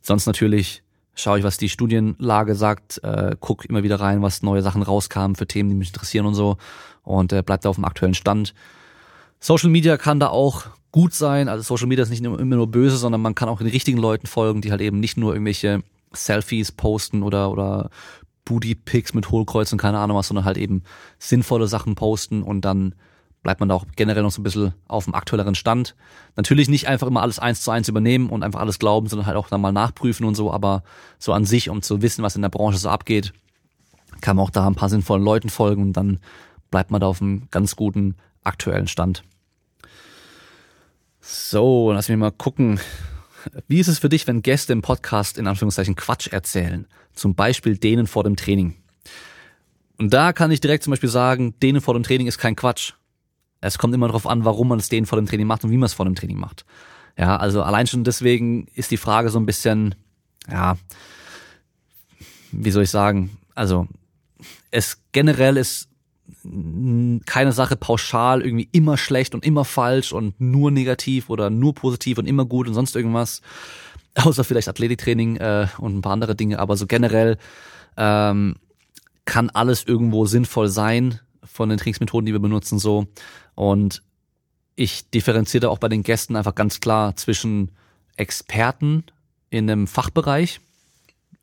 sonst 0.01 0.27
natürlich 0.27 0.83
schaue 1.15 1.39
ich, 1.39 1.45
was 1.45 1.59
die 1.59 1.69
Studienlage 1.69 2.55
sagt, 2.55 3.03
äh, 3.05 3.37
guck 3.39 3.67
immer 3.67 3.83
wieder 3.83 4.01
rein, 4.01 4.23
was 4.23 4.43
neue 4.43 4.63
Sachen 4.63 4.83
rauskamen 4.83 5.37
für 5.37 5.47
Themen, 5.47 5.69
die 5.69 5.77
mich 5.77 5.89
interessieren 5.89 6.25
und 6.25 6.35
so 6.35 6.57
und 7.03 7.33
äh, 7.33 7.43
bleibt 7.43 7.65
da 7.65 7.69
auf 7.69 7.77
dem 7.77 7.85
aktuellen 7.85 8.15
Stand. 8.15 8.55
Social 9.41 9.71
Media 9.71 9.97
kann 9.97 10.21
da 10.21 10.29
auch 10.29 10.67
gut 10.93 11.15
sein. 11.15 11.49
Also 11.49 11.63
Social 11.63 11.89
Media 11.89 12.03
ist 12.03 12.11
nicht 12.11 12.25
immer 12.25 12.39
nur 12.39 12.71
böse, 12.71 12.97
sondern 12.97 13.21
man 13.21 13.35
kann 13.35 13.49
auch 13.49 13.59
den 13.59 13.69
richtigen 13.69 13.99
Leuten 13.99 14.27
folgen, 14.27 14.61
die 14.61 14.71
halt 14.71 14.81
eben 14.81 15.01
nicht 15.01 15.17
nur 15.17 15.33
irgendwelche 15.33 15.83
Selfies 16.13 16.73
posten 16.73 17.23
oder 17.23 17.51
oder 17.51 17.91
Booty 18.45 18.75
Pics 18.75 19.15
mit 19.15 19.31
Hohlkreuz 19.31 19.73
und 19.73 19.79
keine 19.79 19.99
Ahnung 19.99 20.17
was, 20.17 20.29
sondern 20.29 20.45
halt 20.45 20.59
eben 20.59 20.83
sinnvolle 21.19 21.69
Sachen 21.69 21.95
posten 21.95 22.43
und 22.43 22.65
dann 22.65 22.95
bleibt 23.43 23.61
man 23.61 23.69
da 23.69 23.75
auch 23.75 23.87
generell 23.97 24.23
noch 24.23 24.33
so 24.33 24.41
ein 24.41 24.45
bisschen 24.45 24.75
auf 24.87 25.05
dem 25.05 25.15
aktuelleren 25.15 25.55
Stand. 25.55 25.95
Natürlich 26.37 26.69
nicht 26.69 26.89
einfach 26.89 27.07
immer 27.07 27.23
alles 27.23 27.39
eins 27.39 27.63
zu 27.63 27.71
eins 27.71 27.89
übernehmen 27.89 28.29
und 28.29 28.43
einfach 28.43 28.61
alles 28.61 28.79
glauben, 28.79 29.07
sondern 29.07 29.27
halt 29.27 29.37
auch 29.37 29.49
dann 29.49 29.61
mal 29.61 29.73
nachprüfen 29.73 30.27
und 30.27 30.35
so, 30.35 30.53
aber 30.53 30.83
so 31.19 31.33
an 31.33 31.45
sich, 31.45 31.71
um 31.71 31.81
zu 31.81 32.03
wissen, 32.03 32.23
was 32.23 32.37
in 32.37 32.43
der 32.43 32.51
Branche 32.51 32.79
so 32.79 32.91
abgeht, 32.91 33.33
kann 34.21 34.37
man 34.37 34.45
auch 34.45 34.51
da 34.51 34.67
ein 34.67 34.75
paar 34.75 34.91
sinnvollen 34.91 35.25
Leuten 35.25 35.49
folgen 35.49 35.83
und 35.83 35.93
dann 35.95 36.19
bleibt 36.71 36.91
man 36.91 37.01
da 37.01 37.07
auf 37.07 37.23
einem 37.23 37.49
ganz 37.51 37.77
guten 37.77 38.17
aktuellen 38.45 38.89
Stand. 38.89 39.23
So, 41.21 41.93
lass 41.93 42.09
mich 42.09 42.19
mal 42.19 42.33
gucken. 42.33 42.81
Wie 43.69 43.79
ist 43.79 43.89
es 43.89 43.99
für 43.99 44.09
dich, 44.09 44.27
wenn 44.27 44.43
Gäste 44.43 44.73
im 44.73 44.83
Podcast 44.83 45.39
in 45.39 45.47
Anführungszeichen 45.47 45.97
Quatsch 45.97 46.29
erzählen? 46.29 46.87
Zum 47.13 47.35
Beispiel 47.35 47.77
denen 47.77 48.07
vor 48.07 48.25
dem 48.25 48.37
Training. 48.37 48.77
Und 49.99 50.15
da 50.15 50.33
kann 50.33 50.51
ich 50.51 50.61
direkt 50.61 50.85
zum 50.85 50.93
Beispiel 50.93 51.11
sagen, 51.11 51.55
denen 51.61 51.81
vor 51.81 51.95
dem 51.95 52.03
Training 52.03 52.27
ist 52.27 52.39
kein 52.39 52.57
Quatsch. 52.57 52.95
Es 53.61 53.77
kommt 53.77 53.95
immer 53.95 54.07
darauf 54.07 54.27
an, 54.27 54.45
warum 54.45 54.69
man 54.69 54.79
es 54.79 54.89
denen 54.89 55.07
vor 55.07 55.17
dem 55.17 55.27
Training 55.27 55.47
macht 55.47 55.65
und 55.65 55.71
wie 55.71 55.77
man 55.77 55.87
es 55.87 55.93
vor 55.93 56.07
dem 56.07 56.15
Training 56.15 56.39
macht. 56.39 56.65
Ja, 57.19 57.37
also 57.37 57.63
allein 57.63 57.87
schon 57.87 58.05
deswegen 58.05 58.67
ist 58.75 58.91
die 58.91 58.97
Frage 58.97 59.29
so 59.29 59.39
ein 59.39 59.45
bisschen, 59.45 59.95
ja, 60.51 60.79
wie 62.51 62.71
soll 62.71 62.85
ich 62.85 62.91
sagen, 62.91 63.37
also 63.55 63.87
es 64.71 65.03
generell 65.13 65.59
ist 65.59 65.90
keine 67.27 67.53
Sache 67.53 67.77
pauschal 67.77 68.43
irgendwie 68.43 68.69
immer 68.73 68.97
schlecht 68.97 69.35
und 69.35 69.45
immer 69.45 69.65
falsch 69.65 70.13
und 70.13 70.41
nur 70.41 70.71
negativ 70.71 71.31
oder 71.31 71.51
nur 71.51 71.75
positiv 71.75 72.19
und 72.19 72.27
immer 72.27 72.45
gut 72.45 72.69
und 72.69 72.75
sonst 72.75 72.97
irgendwas. 72.97 73.43
Außer 74.15 74.45
vielleicht 74.45 74.69
Athletiktraining 74.69 75.37
äh, 75.37 75.69
und 75.79 75.97
ein 75.97 76.03
paar 76.03 76.13
andere 76.13 76.35
Dinge, 76.35 76.59
aber 76.59 76.77
so 76.77 76.87
generell 76.87 77.39
ähm, 77.97 78.57
kann 79.25 79.51
alles 79.51 79.85
irgendwo 79.85 80.27
sinnvoll 80.27 80.69
sein 80.69 81.21
von 81.45 81.69
den 81.69 81.79
Trainingsmethoden, 81.79 82.27
die 82.27 82.33
wir 82.33 82.41
benutzen, 82.41 82.79
so. 82.79 83.07
Und 83.55 84.03
ich 84.75 85.11
differenziere 85.11 85.71
auch 85.71 85.79
bei 85.79 85.89
den 85.89 86.03
Gästen 86.03 86.37
einfach 86.37 86.55
ganz 86.55 86.81
klar 86.81 87.15
zwischen 87.17 87.71
Experten 88.17 89.05
in 89.51 89.71
einem 89.71 89.87
Fachbereich, 89.87 90.61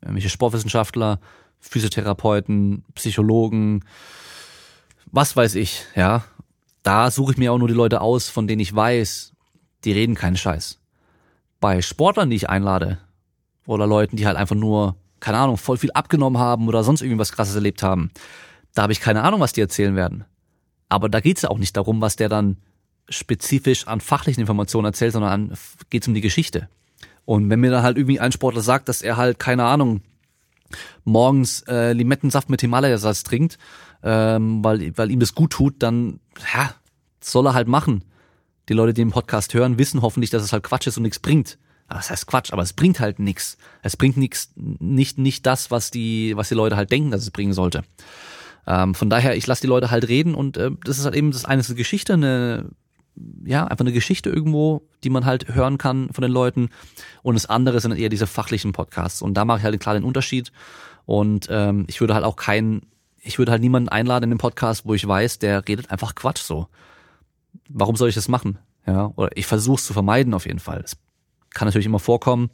irgendwelche 0.00 0.30
Sportwissenschaftler, 0.30 1.20
Physiotherapeuten, 1.60 2.84
Psychologen, 2.94 3.84
was 5.12 5.36
weiß 5.36 5.54
ich, 5.56 5.84
ja. 5.94 6.24
Da 6.82 7.10
suche 7.10 7.32
ich 7.32 7.38
mir 7.38 7.52
auch 7.52 7.58
nur 7.58 7.68
die 7.68 7.74
Leute 7.74 8.00
aus, 8.00 8.28
von 8.28 8.46
denen 8.46 8.60
ich 8.60 8.74
weiß, 8.74 9.32
die 9.84 9.92
reden 9.92 10.14
keinen 10.14 10.36
Scheiß. 10.36 10.78
Bei 11.60 11.82
Sportlern, 11.82 12.30
die 12.30 12.36
ich 12.36 12.48
einlade, 12.48 12.98
oder 13.66 13.86
Leuten, 13.86 14.16
die 14.16 14.26
halt 14.26 14.36
einfach 14.36 14.56
nur, 14.56 14.96
keine 15.20 15.38
Ahnung, 15.38 15.58
voll 15.58 15.76
viel 15.76 15.92
abgenommen 15.92 16.40
haben 16.40 16.68
oder 16.68 16.82
sonst 16.82 17.02
irgendwie 17.02 17.18
was 17.18 17.32
krasses 17.32 17.54
erlebt 17.54 17.82
haben, 17.82 18.10
da 18.74 18.82
habe 18.82 18.92
ich 18.92 19.00
keine 19.00 19.22
Ahnung, 19.22 19.40
was 19.40 19.52
die 19.52 19.60
erzählen 19.60 19.94
werden. 19.94 20.24
Aber 20.88 21.08
da 21.08 21.20
geht's 21.20 21.42
ja 21.42 21.50
auch 21.50 21.58
nicht 21.58 21.76
darum, 21.76 22.00
was 22.00 22.16
der 22.16 22.28
dann 22.28 22.56
spezifisch 23.08 23.86
an 23.86 24.00
fachlichen 24.00 24.40
Informationen 24.40 24.86
erzählt, 24.86 25.12
sondern 25.12 25.30
an, 25.30 25.58
geht's 25.90 26.08
um 26.08 26.14
die 26.14 26.20
Geschichte. 26.20 26.68
Und 27.24 27.50
wenn 27.50 27.60
mir 27.60 27.70
dann 27.70 27.82
halt 27.82 27.98
irgendwie 27.98 28.20
ein 28.20 28.32
Sportler 28.32 28.62
sagt, 28.62 28.88
dass 28.88 29.02
er 29.02 29.16
halt, 29.18 29.38
keine 29.38 29.64
Ahnung, 29.64 30.00
morgens 31.04 31.62
äh, 31.68 31.92
Limettensaft 31.92 32.50
mit 32.50 32.60
Himalaya-Salz 32.60 33.22
trinkt, 33.22 33.58
ähm, 34.02 34.62
weil, 34.64 34.96
weil 34.96 35.10
ihm 35.10 35.20
das 35.20 35.34
gut 35.34 35.52
tut, 35.52 35.82
dann 35.82 36.20
ja, 36.54 36.74
soll 37.20 37.46
er 37.46 37.54
halt 37.54 37.68
machen. 37.68 38.04
Die 38.68 38.74
Leute, 38.74 38.92
die 38.92 39.02
den 39.02 39.10
Podcast 39.10 39.54
hören, 39.54 39.78
wissen 39.78 40.02
hoffentlich, 40.02 40.30
dass 40.30 40.42
es 40.42 40.52
halt 40.52 40.62
Quatsch 40.62 40.86
ist 40.86 40.96
und 40.96 41.02
nichts 41.04 41.18
bringt. 41.18 41.58
Das 41.88 42.10
heißt 42.10 42.26
Quatsch, 42.26 42.52
aber 42.52 42.62
es 42.62 42.74
bringt 42.74 43.00
halt 43.00 43.18
nichts. 43.18 43.56
Es 43.82 43.96
bringt 43.96 44.18
nichts, 44.18 44.52
nicht 44.56 45.16
nicht 45.16 45.46
das, 45.46 45.70
was 45.70 45.90
die 45.90 46.36
was 46.36 46.50
die 46.50 46.54
Leute 46.54 46.76
halt 46.76 46.90
denken, 46.90 47.10
dass 47.10 47.22
es 47.22 47.30
bringen 47.30 47.54
sollte. 47.54 47.82
Ähm, 48.66 48.94
von 48.94 49.08
daher, 49.08 49.36
ich 49.36 49.46
lasse 49.46 49.62
die 49.62 49.68
Leute 49.68 49.90
halt 49.90 50.06
reden 50.08 50.34
und 50.34 50.58
äh, 50.58 50.70
das 50.84 50.98
ist 50.98 51.06
halt 51.06 51.14
eben 51.14 51.30
das 51.30 51.46
eine 51.46 51.60
ist 51.60 51.70
eine 51.70 51.76
Geschichte, 51.76 52.12
eine 52.12 52.66
ja 53.44 53.64
einfach 53.64 53.84
eine 53.84 53.92
Geschichte 53.92 54.30
irgendwo, 54.30 54.82
die 55.04 55.10
man 55.10 55.24
halt 55.24 55.54
hören 55.54 55.78
kann 55.78 56.10
von 56.12 56.22
den 56.22 56.30
Leuten 56.30 56.70
und 57.22 57.34
das 57.34 57.46
andere 57.46 57.80
sind 57.80 57.96
eher 57.96 58.08
diese 58.08 58.26
fachlichen 58.26 58.72
Podcasts 58.72 59.22
und 59.22 59.34
da 59.34 59.44
mache 59.44 59.58
ich 59.58 59.64
halt 59.64 59.80
klar 59.80 59.94
den 59.94 60.04
Unterschied 60.04 60.52
und 61.06 61.48
ähm, 61.50 61.84
ich 61.88 62.00
würde 62.00 62.14
halt 62.14 62.24
auch 62.24 62.36
keinen, 62.36 62.82
ich 63.22 63.38
würde 63.38 63.52
halt 63.52 63.62
niemanden 63.62 63.88
einladen 63.88 64.24
in 64.24 64.30
den 64.30 64.38
Podcast, 64.38 64.84
wo 64.84 64.94
ich 64.94 65.06
weiß, 65.06 65.38
der 65.38 65.66
redet 65.66 65.90
einfach 65.90 66.14
Quatsch 66.14 66.42
so. 66.42 66.68
Warum 67.68 67.96
soll 67.96 68.08
ich 68.08 68.14
das 68.14 68.28
machen? 68.28 68.58
Ja, 68.86 69.12
oder 69.16 69.34
ich 69.36 69.46
versuche 69.46 69.78
es 69.78 69.86
zu 69.86 69.92
vermeiden 69.92 70.34
auf 70.34 70.46
jeden 70.46 70.58
Fall. 70.58 70.80
Es 70.84 70.96
kann 71.50 71.66
natürlich 71.66 71.86
immer 71.86 71.98
vorkommen, 71.98 72.50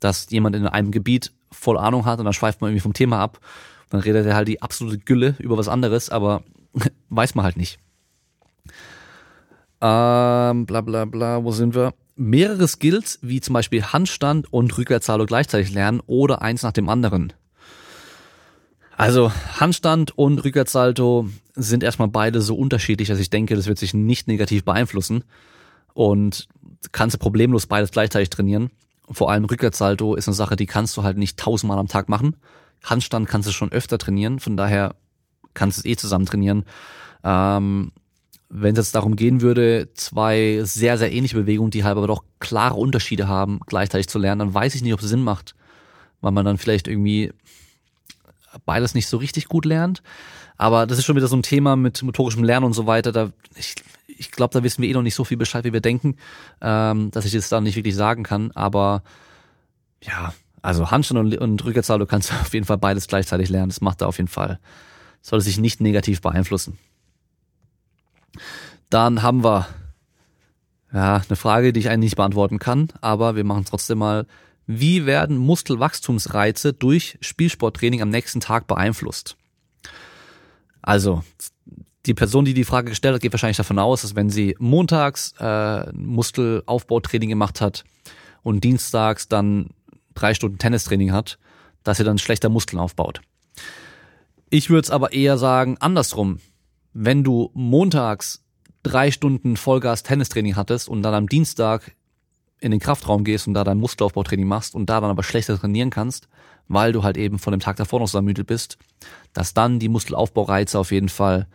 dass 0.00 0.30
jemand 0.30 0.56
in 0.56 0.66
einem 0.66 0.90
Gebiet 0.90 1.32
voll 1.50 1.78
Ahnung 1.78 2.04
hat 2.04 2.18
und 2.18 2.24
dann 2.24 2.34
schweift 2.34 2.60
man 2.60 2.70
irgendwie 2.70 2.82
vom 2.82 2.92
Thema 2.92 3.20
ab. 3.20 3.40
Dann 3.90 4.00
redet 4.00 4.26
er 4.26 4.34
halt 4.34 4.48
die 4.48 4.62
absolute 4.62 4.98
Gülle 4.98 5.36
über 5.38 5.56
was 5.58 5.68
anderes, 5.68 6.10
aber 6.10 6.42
weiß 7.10 7.34
man 7.34 7.44
halt 7.44 7.56
nicht. 7.56 7.78
Ähm, 9.82 10.64
bla 10.64 10.80
bla 10.80 11.04
bla, 11.06 11.42
wo 11.42 11.50
sind 11.50 11.74
wir? 11.74 11.92
Mehrere 12.14 12.68
Skills, 12.68 13.18
wie 13.20 13.40
zum 13.40 13.54
Beispiel 13.54 13.82
Handstand 13.82 14.52
und 14.52 14.78
Rückwärtssalto 14.78 15.26
gleichzeitig 15.26 15.72
lernen 15.72 16.00
oder 16.06 16.40
eins 16.40 16.62
nach 16.62 16.70
dem 16.70 16.88
anderen. 16.88 17.32
Also 18.96 19.32
Handstand 19.58 20.16
und 20.16 20.38
Rückwärtssalto 20.44 21.28
sind 21.54 21.82
erstmal 21.82 22.06
beide 22.06 22.40
so 22.40 22.54
unterschiedlich, 22.54 23.08
dass 23.08 23.18
ich 23.18 23.30
denke, 23.30 23.56
das 23.56 23.66
wird 23.66 23.78
sich 23.78 23.92
nicht 23.92 24.28
negativ 24.28 24.64
beeinflussen. 24.64 25.24
Und 25.94 26.46
kannst 26.92 27.14
du 27.14 27.18
problemlos 27.18 27.66
beides 27.66 27.90
gleichzeitig 27.90 28.30
trainieren. 28.30 28.70
Vor 29.10 29.32
allem 29.32 29.44
Rückwärtssalto 29.46 30.14
ist 30.14 30.28
eine 30.28 30.34
Sache, 30.34 30.54
die 30.54 30.66
kannst 30.66 30.96
du 30.96 31.02
halt 31.02 31.18
nicht 31.18 31.40
tausendmal 31.40 31.78
am 31.78 31.88
Tag 31.88 32.08
machen. 32.08 32.36
Handstand 32.84 33.28
kannst 33.28 33.48
du 33.48 33.52
schon 33.52 33.72
öfter 33.72 33.98
trainieren, 33.98 34.38
von 34.38 34.56
daher 34.56 34.94
kannst 35.54 35.78
du 35.78 35.80
es 35.80 35.86
eh 35.86 35.96
zusammen 35.96 36.26
trainieren. 36.26 36.64
Ähm, 37.24 37.90
wenn 38.54 38.72
es 38.72 38.78
jetzt 38.78 38.94
darum 38.94 39.16
gehen 39.16 39.40
würde, 39.40 39.88
zwei 39.94 40.60
sehr, 40.62 40.98
sehr 40.98 41.10
ähnliche 41.10 41.36
Bewegungen, 41.36 41.70
die 41.70 41.84
halt 41.84 41.96
aber 41.96 42.06
doch 42.06 42.22
klare 42.38 42.74
Unterschiede 42.74 43.26
haben, 43.26 43.60
gleichzeitig 43.66 44.08
zu 44.08 44.18
lernen, 44.18 44.40
dann 44.40 44.54
weiß 44.54 44.74
ich 44.74 44.82
nicht, 44.82 44.92
ob 44.92 45.00
es 45.00 45.08
Sinn 45.08 45.22
macht. 45.22 45.54
Weil 46.20 46.32
man 46.32 46.44
dann 46.44 46.58
vielleicht 46.58 46.86
irgendwie 46.86 47.32
beides 48.66 48.94
nicht 48.94 49.08
so 49.08 49.16
richtig 49.16 49.48
gut 49.48 49.64
lernt. 49.64 50.02
Aber 50.58 50.86
das 50.86 50.98
ist 50.98 51.06
schon 51.06 51.16
wieder 51.16 51.28
so 51.28 51.36
ein 51.36 51.42
Thema 51.42 51.76
mit 51.76 52.02
motorischem 52.02 52.44
Lernen 52.44 52.66
und 52.66 52.74
so 52.74 52.86
weiter. 52.86 53.10
Da, 53.10 53.32
ich 53.56 53.74
ich 54.06 54.30
glaube, 54.30 54.52
da 54.52 54.62
wissen 54.62 54.82
wir 54.82 54.90
eh 54.90 54.92
noch 54.92 55.02
nicht 55.02 55.14
so 55.14 55.24
viel 55.24 55.38
Bescheid, 55.38 55.64
wie 55.64 55.72
wir 55.72 55.80
denken, 55.80 56.16
ähm, 56.60 57.10
dass 57.10 57.24
ich 57.24 57.32
das 57.32 57.48
da 57.48 57.60
nicht 57.62 57.76
wirklich 57.76 57.96
sagen 57.96 58.22
kann. 58.22 58.50
Aber 58.52 59.02
ja, 60.02 60.34
also 60.60 60.90
Handstand 60.90 61.18
und, 61.18 61.38
und 61.38 61.64
Rückwärtssalto 61.64 62.04
kannst 62.04 62.30
du 62.30 62.34
auf 62.40 62.52
jeden 62.52 62.66
Fall 62.66 62.78
beides 62.78 63.08
gleichzeitig 63.08 63.48
lernen. 63.48 63.70
Das 63.70 63.80
macht 63.80 64.02
er 64.02 64.08
auf 64.08 64.18
jeden 64.18 64.28
Fall. 64.28 64.60
Sollte 65.22 65.46
sich 65.46 65.58
nicht 65.58 65.80
negativ 65.80 66.20
beeinflussen. 66.20 66.78
Dann 68.90 69.22
haben 69.22 69.44
wir 69.44 69.68
ja 70.92 71.22
eine 71.26 71.36
Frage, 71.36 71.72
die 71.72 71.80
ich 71.80 71.88
eigentlich 71.88 72.10
nicht 72.10 72.16
beantworten 72.16 72.58
kann, 72.58 72.88
aber 73.00 73.36
wir 73.36 73.44
machen 73.44 73.62
es 73.64 73.70
trotzdem 73.70 73.98
mal. 73.98 74.26
Wie 74.66 75.06
werden 75.06 75.38
Muskelwachstumsreize 75.38 76.72
durch 76.72 77.18
Spielsporttraining 77.20 78.00
am 78.00 78.10
nächsten 78.10 78.40
Tag 78.40 78.66
beeinflusst? 78.66 79.36
Also, 80.82 81.24
die 82.06 82.14
Person, 82.14 82.44
die 82.44 82.54
die 82.54 82.64
Frage 82.64 82.90
gestellt 82.90 83.14
hat, 83.14 83.22
geht 83.22 83.32
wahrscheinlich 83.32 83.56
davon 83.56 83.78
aus, 83.78 84.02
dass 84.02 84.16
wenn 84.16 84.30
sie 84.30 84.56
montags 84.58 85.34
äh, 85.38 85.92
Muskelaufbautraining 85.92 87.28
gemacht 87.28 87.60
hat 87.60 87.84
und 88.42 88.64
dienstags 88.64 89.28
dann 89.28 89.70
drei 90.14 90.34
Stunden 90.34 90.58
Tennistraining 90.58 91.12
hat, 91.12 91.38
dass 91.84 91.98
sie 91.98 92.04
dann 92.04 92.18
schlechter 92.18 92.48
Muskeln 92.48 92.80
aufbaut. 92.80 93.20
Ich 94.50 94.68
würde 94.68 94.84
es 94.84 94.90
aber 94.90 95.12
eher 95.12 95.38
sagen, 95.38 95.76
andersrum. 95.80 96.40
Wenn 96.92 97.24
du 97.24 97.50
montags 97.54 98.44
drei 98.82 99.10
Stunden 99.10 99.56
Vollgas 99.56 100.02
Tennistraining 100.02 100.56
hattest 100.56 100.88
und 100.88 101.02
dann 101.02 101.14
am 101.14 101.28
Dienstag 101.28 101.94
in 102.60 102.70
den 102.70 102.80
Kraftraum 102.80 103.24
gehst 103.24 103.48
und 103.48 103.54
da 103.54 103.64
dein 103.64 103.78
Muskelaufbautraining 103.78 104.46
machst 104.46 104.74
und 104.74 104.86
da 104.86 105.00
dann 105.00 105.10
aber 105.10 105.22
schlechter 105.22 105.58
trainieren 105.58 105.90
kannst, 105.90 106.28
weil 106.68 106.92
du 106.92 107.02
halt 107.02 107.16
eben 107.16 107.38
von 107.38 107.50
dem 107.50 107.60
Tag 107.60 107.76
davor 107.76 108.00
noch 108.00 108.08
so 108.08 108.18
ermüdet 108.18 108.46
bist, 108.46 108.78
dass 109.32 109.52
dann 109.52 109.78
die 109.78 109.88
Muskelaufbaureize 109.88 110.78
auf 110.78 110.92
jeden 110.92 111.08
Fall 111.08 111.48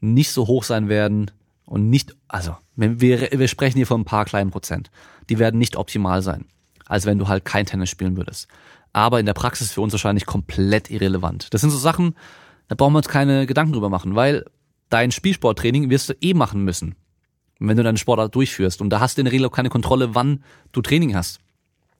nicht 0.00 0.32
so 0.32 0.46
hoch 0.46 0.64
sein 0.64 0.88
werden 0.88 1.30
und 1.66 1.90
nicht, 1.90 2.16
also 2.26 2.56
wir, 2.74 3.30
wir 3.32 3.48
sprechen 3.48 3.76
hier 3.76 3.86
von 3.86 4.00
ein 4.00 4.06
paar 4.06 4.24
kleinen 4.24 4.50
Prozent, 4.50 4.90
die 5.28 5.38
werden 5.38 5.58
nicht 5.58 5.76
optimal 5.76 6.22
sein, 6.22 6.46
als 6.86 7.04
wenn 7.04 7.18
du 7.18 7.28
halt 7.28 7.44
kein 7.44 7.66
Tennis 7.66 7.90
spielen 7.90 8.16
würdest. 8.16 8.48
Aber 8.92 9.20
in 9.20 9.26
der 9.26 9.34
Praxis 9.34 9.70
für 9.70 9.82
uns 9.82 9.92
wahrscheinlich 9.92 10.26
komplett 10.26 10.90
irrelevant. 10.90 11.52
Das 11.52 11.60
sind 11.60 11.70
so 11.70 11.78
Sachen, 11.78 12.16
da 12.68 12.74
brauchen 12.74 12.94
wir 12.94 12.98
uns 12.98 13.08
keine 13.08 13.46
Gedanken 13.46 13.74
drüber 13.74 13.90
machen, 13.90 14.16
weil 14.16 14.46
dein 14.90 15.10
Spielsporttraining 15.10 15.88
wirst 15.88 16.10
du 16.10 16.14
eh 16.20 16.34
machen 16.34 16.62
müssen, 16.62 16.96
wenn 17.58 17.76
du 17.76 17.82
deine 17.82 17.98
Sportart 17.98 18.34
durchführst. 18.34 18.80
Und 18.80 18.90
da 18.90 19.00
hast 19.00 19.16
du 19.16 19.22
in 19.22 19.24
der 19.24 19.32
Regel 19.32 19.46
auch 19.46 19.52
keine 19.52 19.70
Kontrolle, 19.70 20.14
wann 20.14 20.44
du 20.72 20.82
Training 20.82 21.14
hast. 21.14 21.40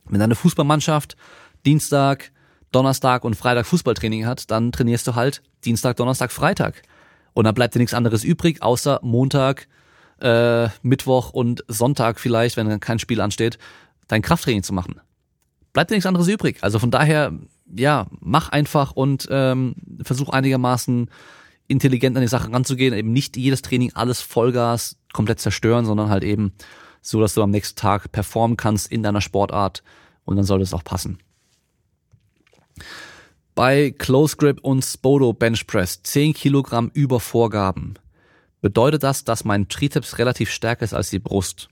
Wenn 0.05 0.21
deine 0.21 0.35
Fußballmannschaft 0.35 1.17
Dienstag, 1.65 2.33
Donnerstag 2.73 3.25
und 3.25 3.35
Freitag 3.35 3.67
Fußballtraining 3.67 4.27
hat, 4.27 4.51
dann 4.51 4.73
trainierst 4.73 5.07
du 5.07 5.15
halt 5.15 5.43
Dienstag, 5.65 5.97
Donnerstag, 5.97 6.33
Freitag. 6.33 6.83
Und 7.33 7.45
dann 7.45 7.55
bleibt 7.55 7.75
dir 7.75 7.79
nichts 7.79 7.95
anderes 7.95 8.25
übrig, 8.25 8.63
außer 8.63 9.01
Montag, 9.03 9.69
äh, 10.21 10.69
Mittwoch 10.83 11.31
und 11.31 11.65
Sonntag 11.69 12.21
vielleicht, 12.21 12.57
wenn 12.57 12.81
kein 12.81 12.99
Spiel 12.99 13.21
ansteht, 13.21 13.59
dein 14.09 14.23
Krafttraining 14.23 14.63
zu 14.63 14.73
machen. 14.73 15.01
Bleibt 15.73 15.91
dir 15.91 15.95
nichts 15.95 16.07
anderes 16.07 16.29
übrig. 16.29 16.59
Also 16.63 16.79
von 16.79 16.91
daher, 16.91 17.33
ja, 17.73 18.07
mach 18.21 18.49
einfach 18.49 18.93
und 18.93 19.29
ähm, 19.31 19.77
versuch 20.03 20.31
einigermaßen 20.31 21.09
intelligent 21.71 22.17
an 22.17 22.23
die 22.23 22.29
Sache 22.29 22.53
ranzugehen. 22.53 22.95
Eben 22.95 23.13
nicht 23.13 23.37
jedes 23.37 23.63
Training 23.63 23.93
alles 23.95 24.21
Vollgas 24.21 24.97
komplett 25.13 25.41
zerstören, 25.41 25.87
sondern 25.87 26.11
halt 26.11 26.25
eben 26.25 26.53
so, 27.01 27.21
dass 27.21 27.35
du 27.35 27.43
am 27.43 27.51
nächsten 27.51 27.79
Tag 27.79 28.13
performen 28.13 28.57
kannst 28.57 28.91
in 28.91 29.03
deiner 29.03 29.21
Sportart 29.21 29.83
und 30.25 30.37
dann 30.37 30.45
soll 30.45 30.59
das 30.61 30.75
auch 30.75 30.85
passen. 30.85 31.19
Bei 33.55 33.91
Close 33.91 34.37
Grip 34.37 34.61
und 34.61 34.83
Spodo 34.83 35.33
Bench 35.33 35.67
Press 35.67 36.03
10 36.03 36.35
Kilogramm 36.35 36.91
über 36.95 37.21
Vorgaben. 37.21 37.95
Bedeutet 38.61 39.03
das, 39.03 39.25
dass 39.25 39.45
mein 39.45 39.69
Trizeps 39.69 40.19
relativ 40.19 40.51
stärker 40.51 40.85
ist 40.85 40.95
als 40.95 41.11
die 41.11 41.19
Brust? 41.19 41.69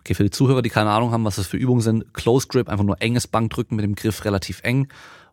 Okay, 0.00 0.14
für 0.14 0.24
die 0.24 0.30
Zuhörer, 0.30 0.62
die 0.62 0.70
keine 0.70 0.90
Ahnung 0.90 1.12
haben, 1.12 1.24
was 1.24 1.36
das 1.36 1.46
für 1.46 1.56
Übungen 1.56 1.80
sind, 1.80 2.14
Close 2.14 2.46
Grip, 2.46 2.68
einfach 2.68 2.84
nur 2.84 3.00
enges 3.02 3.26
Bankdrücken 3.26 3.76
mit 3.76 3.84
dem 3.84 3.94
Griff 3.94 4.24
relativ 4.24 4.60
eng. 4.62 4.88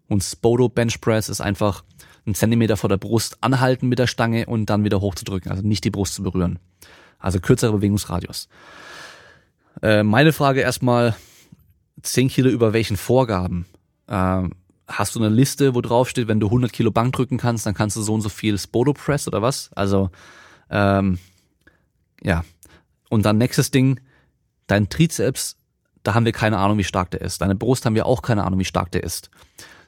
Und 0.08 0.24
Spodo 0.24 0.70
Bench 0.70 1.00
Press 1.02 1.30
ist 1.30 1.42
einfach 1.42 1.84
einen 2.26 2.36
Zentimeter 2.36 2.78
vor 2.78 2.90
der 2.90 2.98
Brust 2.98 3.38
anhalten 3.42 3.88
mit 3.88 4.00
der 4.00 4.08
Stange 4.08 4.46
und 4.46 4.68
dann 4.70 4.84
wieder 4.84 5.02
hochzudrücken, 5.02 5.52
also 5.52 5.64
nicht 5.66 5.84
die 5.84 5.92
Brust 5.92 6.16
zu 6.16 6.24
berühren. 6.24 6.60
Also 7.20 7.40
kürzere 7.40 7.74
Bewegungsradius. 7.74 8.48
Äh, 9.82 10.04
meine 10.04 10.34
Frage 10.34 10.62
erstmal, 10.62 11.16
10 12.02 12.30
Kilo 12.30 12.50
über 12.50 12.74
welchen 12.74 12.98
Vorgaben? 12.98 13.66
Äh, 14.08 14.44
hast 14.88 15.16
du 15.16 15.20
eine 15.20 15.30
Liste, 15.30 15.76
wo 15.76 15.82
drauf 15.82 16.10
steht, 16.10 16.28
wenn 16.28 16.40
du 16.40 16.48
100 16.48 16.72
Kilo 16.72 16.92
Bank 16.92 17.14
drücken 17.14 17.38
kannst, 17.38 17.66
dann 17.66 17.74
kannst 17.74 17.96
du 17.96 18.02
so 18.02 18.14
und 18.14 18.22
so 18.22 18.30
viel 18.30 18.58
Spodo 18.58 18.94
Press 18.94 19.28
oder 19.28 19.42
was? 19.42 19.72
Also, 19.76 20.10
ähm, 20.70 21.20
ja. 22.24 22.44
Und 23.10 23.26
dann 23.26 23.38
nächstes 23.38 23.72
Ding, 23.72 24.00
dein 24.68 24.90
Trizeps, 24.90 25.58
da 26.04 26.14
haben 26.14 26.26
wir 26.26 26.32
keine 26.32 26.58
Ahnung, 26.58 26.78
wie 26.78 26.84
stark 26.84 27.12
der 27.12 27.22
ist. 27.22 27.42
Deine 27.42 27.56
Brust 27.56 27.86
haben 27.86 27.96
wir 27.96 28.06
auch 28.06 28.22
keine 28.22 28.44
Ahnung, 28.44 28.60
wie 28.60 28.66
stark 28.66 28.92
der 28.92 29.04
ist. 29.04 29.30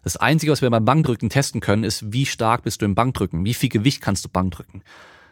Das 0.04 0.18
Einzige, 0.18 0.52
was 0.52 0.62
wir 0.62 0.70
beim 0.70 0.86
Bankdrücken 0.86 1.30
testen 1.30 1.62
können, 1.62 1.84
ist, 1.84 2.14
wie 2.14 2.26
stark 2.26 2.64
bist 2.64 2.82
du 2.82 2.86
im 2.86 2.96
Bankdrücken? 2.96 3.46
Wie 3.46 3.54
viel 3.54 3.70
Gewicht 3.70 4.02
kannst 4.02 4.26
du 4.26 4.30
Bankdrücken? 4.30 4.84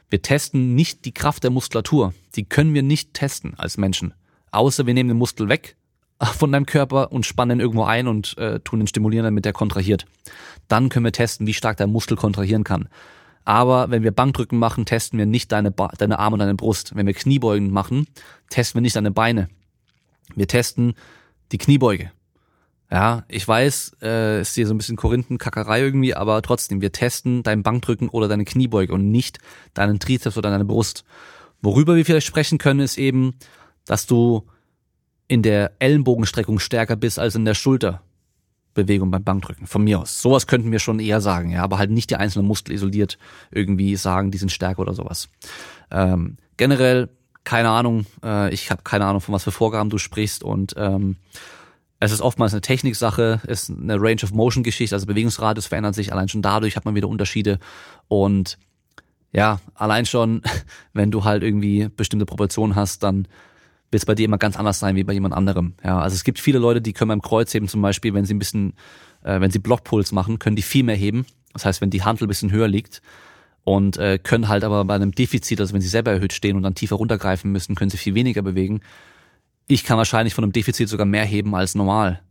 Wir 0.10 0.22
testen 0.22 0.76
nicht 0.76 1.06
die 1.06 1.14
Kraft 1.14 1.44
der 1.44 1.52
Muskulatur. 1.52 2.14
Die 2.36 2.46
können 2.46 2.74
wir 2.74 2.84
nicht 2.84 3.14
testen 3.14 3.54
als 3.58 3.78
Menschen. 3.78 4.14
Außer 4.52 4.86
wir 4.86 4.94
nehmen 4.94 5.10
den 5.10 5.18
Muskel 5.18 5.50
weg 5.50 5.76
von 6.22 6.52
deinem 6.52 6.66
Körper 6.66 7.12
und 7.12 7.26
spannen 7.26 7.58
ihn 7.58 7.62
irgendwo 7.62 7.84
ein 7.84 8.08
und 8.08 8.38
äh, 8.38 8.60
tun 8.60 8.82
ihn 8.82 8.88
stimulieren, 8.88 9.26
damit 9.26 9.46
der 9.46 9.54
kontrahiert. 9.54 10.06
Dann 10.68 10.90
können 10.90 11.06
wir 11.06 11.12
testen, 11.12 11.48
wie 11.48 11.54
stark 11.54 11.78
dein 11.78 11.92
Muskel 11.92 12.18
kontrahieren 12.18 12.64
kann. 12.64 12.90
Aber 13.46 13.92
wenn 13.92 14.02
wir 14.02 14.12
Bankdrücken 14.12 14.58
machen, 14.58 14.86
testen 14.86 15.20
wir 15.20 15.28
nicht 15.28 15.52
deine, 15.52 15.70
ba 15.70 15.92
deine 15.98 16.18
Arme 16.18 16.34
und 16.34 16.40
deine 16.40 16.56
Brust. 16.56 16.96
Wenn 16.96 17.06
wir 17.06 17.14
Kniebeugen 17.14 17.70
machen, 17.70 18.08
testen 18.50 18.80
wir 18.80 18.82
nicht 18.82 18.96
deine 18.96 19.12
Beine. 19.12 19.50
Wir 20.36 20.48
testen 20.48 20.96
die 21.52 21.60
Kniebeuge. 21.60 22.12
Ja, 22.92 23.24
ich 23.28 23.48
weiß, 23.48 23.98
äh, 24.02 24.42
ist 24.42 24.54
hier 24.56 24.68
so 24.68 24.74
ein 24.74 24.78
bisschen 24.78 24.96
Korinthenkackerei 24.96 25.82
irgendwie, 25.82 26.14
aber 26.14 26.42
trotzdem, 26.42 26.82
wir 26.82 26.92
testen 26.92 27.42
dein 27.42 27.64
Bankdrücken 27.64 28.10
oder 28.10 28.28
deine 28.28 28.46
Kniebeuge 28.46 28.94
und 28.94 29.10
nicht 29.10 29.40
deinen 29.74 30.00
Trizeps 30.00 30.38
oder 30.38 30.52
deine 30.52 30.66
Brust. 30.66 31.04
Worüber 31.62 31.96
wir 31.96 32.06
vielleicht 32.06 32.28
sprechen 32.28 32.60
können, 32.60 32.80
ist 32.80 32.98
eben, 32.98 33.36
dass 33.86 34.06
du 34.06 34.44
in 35.28 35.42
der 35.42 35.72
Ellenbogenstreckung 35.80 36.60
stärker 36.60 36.96
bist 36.96 37.18
als 37.18 37.34
in 37.34 37.46
der 37.46 37.56
Schulterbewegung 37.56 39.10
beim 39.10 39.24
Bankdrücken. 39.24 39.66
Von 39.66 39.84
mir 39.84 40.00
aus. 40.00 40.22
Sowas 40.22 40.46
könnten 40.46 40.72
wir 40.72 40.80
schon 40.80 41.00
eher 41.00 41.22
sagen, 41.22 41.50
ja, 41.50 41.64
aber 41.64 41.80
halt 41.80 41.90
nicht 41.90 42.12
die 42.12 42.18
einzelnen 42.18 42.48
Muskel 42.48 42.76
isoliert 42.76 43.18
irgendwie 43.50 43.96
sagen, 43.96 44.30
die 44.30 44.38
sind 44.38 44.52
stärker 44.52 44.82
oder 44.82 44.94
sowas. 44.94 45.28
Ähm, 45.90 46.38
generell 46.58 47.10
keine 47.46 47.70
Ahnung, 47.70 48.06
äh, 48.24 48.54
ich 48.54 48.70
habe 48.72 48.82
keine 48.84 49.06
Ahnung, 49.06 49.22
von 49.22 49.34
was 49.34 49.44
für 49.44 49.52
Vorgaben 49.52 49.90
du 49.90 49.98
sprichst 49.98 50.44
und 50.44 50.74
ähm, 50.78 51.16
es 52.06 52.12
ist 52.12 52.22
oftmals 52.22 52.54
eine 52.54 52.62
Techniksache, 52.62 53.42
ist 53.48 53.70
eine 53.70 54.00
Range 54.00 54.22
of 54.24 54.32
Motion 54.32 54.64
Geschichte, 54.64 54.96
also 54.96 55.06
Bewegungsradius 55.06 55.68
verändert 55.68 55.96
sich, 55.96 56.12
allein 56.12 56.30
schon 56.30 56.42
dadurch 56.42 56.76
hat 56.76 56.86
man 56.86 56.96
wieder 56.96 57.08
Unterschiede 57.08 57.60
und 58.08 58.58
ja, 59.32 59.60
allein 59.74 60.06
schon, 60.06 60.42
wenn 60.94 61.12
du 61.12 61.24
halt 61.24 61.44
irgendwie 61.44 61.90
bestimmte 61.96 62.26
Proportionen 62.26 62.76
hast, 62.76 63.04
dann 63.04 63.28
wird 63.92 64.02
es 64.02 64.06
bei 64.06 64.16
dir 64.16 64.26
immer 64.26 64.38
ganz 64.38 64.58
anders 64.58 64.80
sein 64.80 64.96
wie 64.96 65.04
bei 65.04 65.14
jemand 65.14 65.34
anderem. 65.34 65.74
Ja, 65.84 66.00
also 66.00 66.16
es 66.16 66.24
gibt 66.24 66.40
viele 66.40 66.60
Leute, 66.60 66.82
die 66.82 66.94
können 66.94 67.10
beim 67.10 67.22
Kreuzheben 67.22 67.68
zum 67.68 67.82
Beispiel, 67.82 68.14
wenn 68.14 68.26
sie 68.26 68.34
ein 68.34 68.40
bisschen, 68.40 68.74
äh, 69.24 69.40
wenn 69.40 69.52
sie 69.52 69.60
Blockpuls 69.60 70.12
machen, 70.12 70.40
können 70.40 70.56
die 70.56 70.62
viel 70.62 70.84
mehr 70.84 70.96
heben. 70.96 71.26
Das 71.54 71.66
heißt, 71.66 71.82
wenn 71.82 71.90
die 71.90 72.04
Handel 72.04 72.26
ein 72.26 72.28
bisschen 72.28 72.52
höher 72.52 72.68
liegt 72.68 73.02
und 73.64 73.98
äh, 73.98 74.18
können 74.18 74.48
halt 74.48 74.64
aber 74.64 74.86
bei 74.86 74.96
einem 74.96 75.12
Defizit, 75.12 75.60
also 75.60 75.74
wenn 75.74 75.82
sie 75.82 75.88
selber 75.88 76.12
erhöht 76.12 76.34
stehen 76.34 76.56
und 76.56 76.64
dann 76.64 76.76
tiefer 76.76 76.96
runtergreifen 76.96 77.52
müssen, 77.52 77.76
können 77.76 77.90
sie 77.90 77.98
viel 77.98 78.16
weniger 78.16 78.42
bewegen. 78.42 78.82
Ich 79.68 79.84
kann 79.84 79.98
wahrscheinlich 79.98 80.34
von 80.34 80.44
einem 80.44 80.54
Defizit 80.54 80.90
sogar 80.90 81.06
mehr 81.06 81.26
heben 81.26 81.56
als 81.56 81.76
normal. 81.76 82.22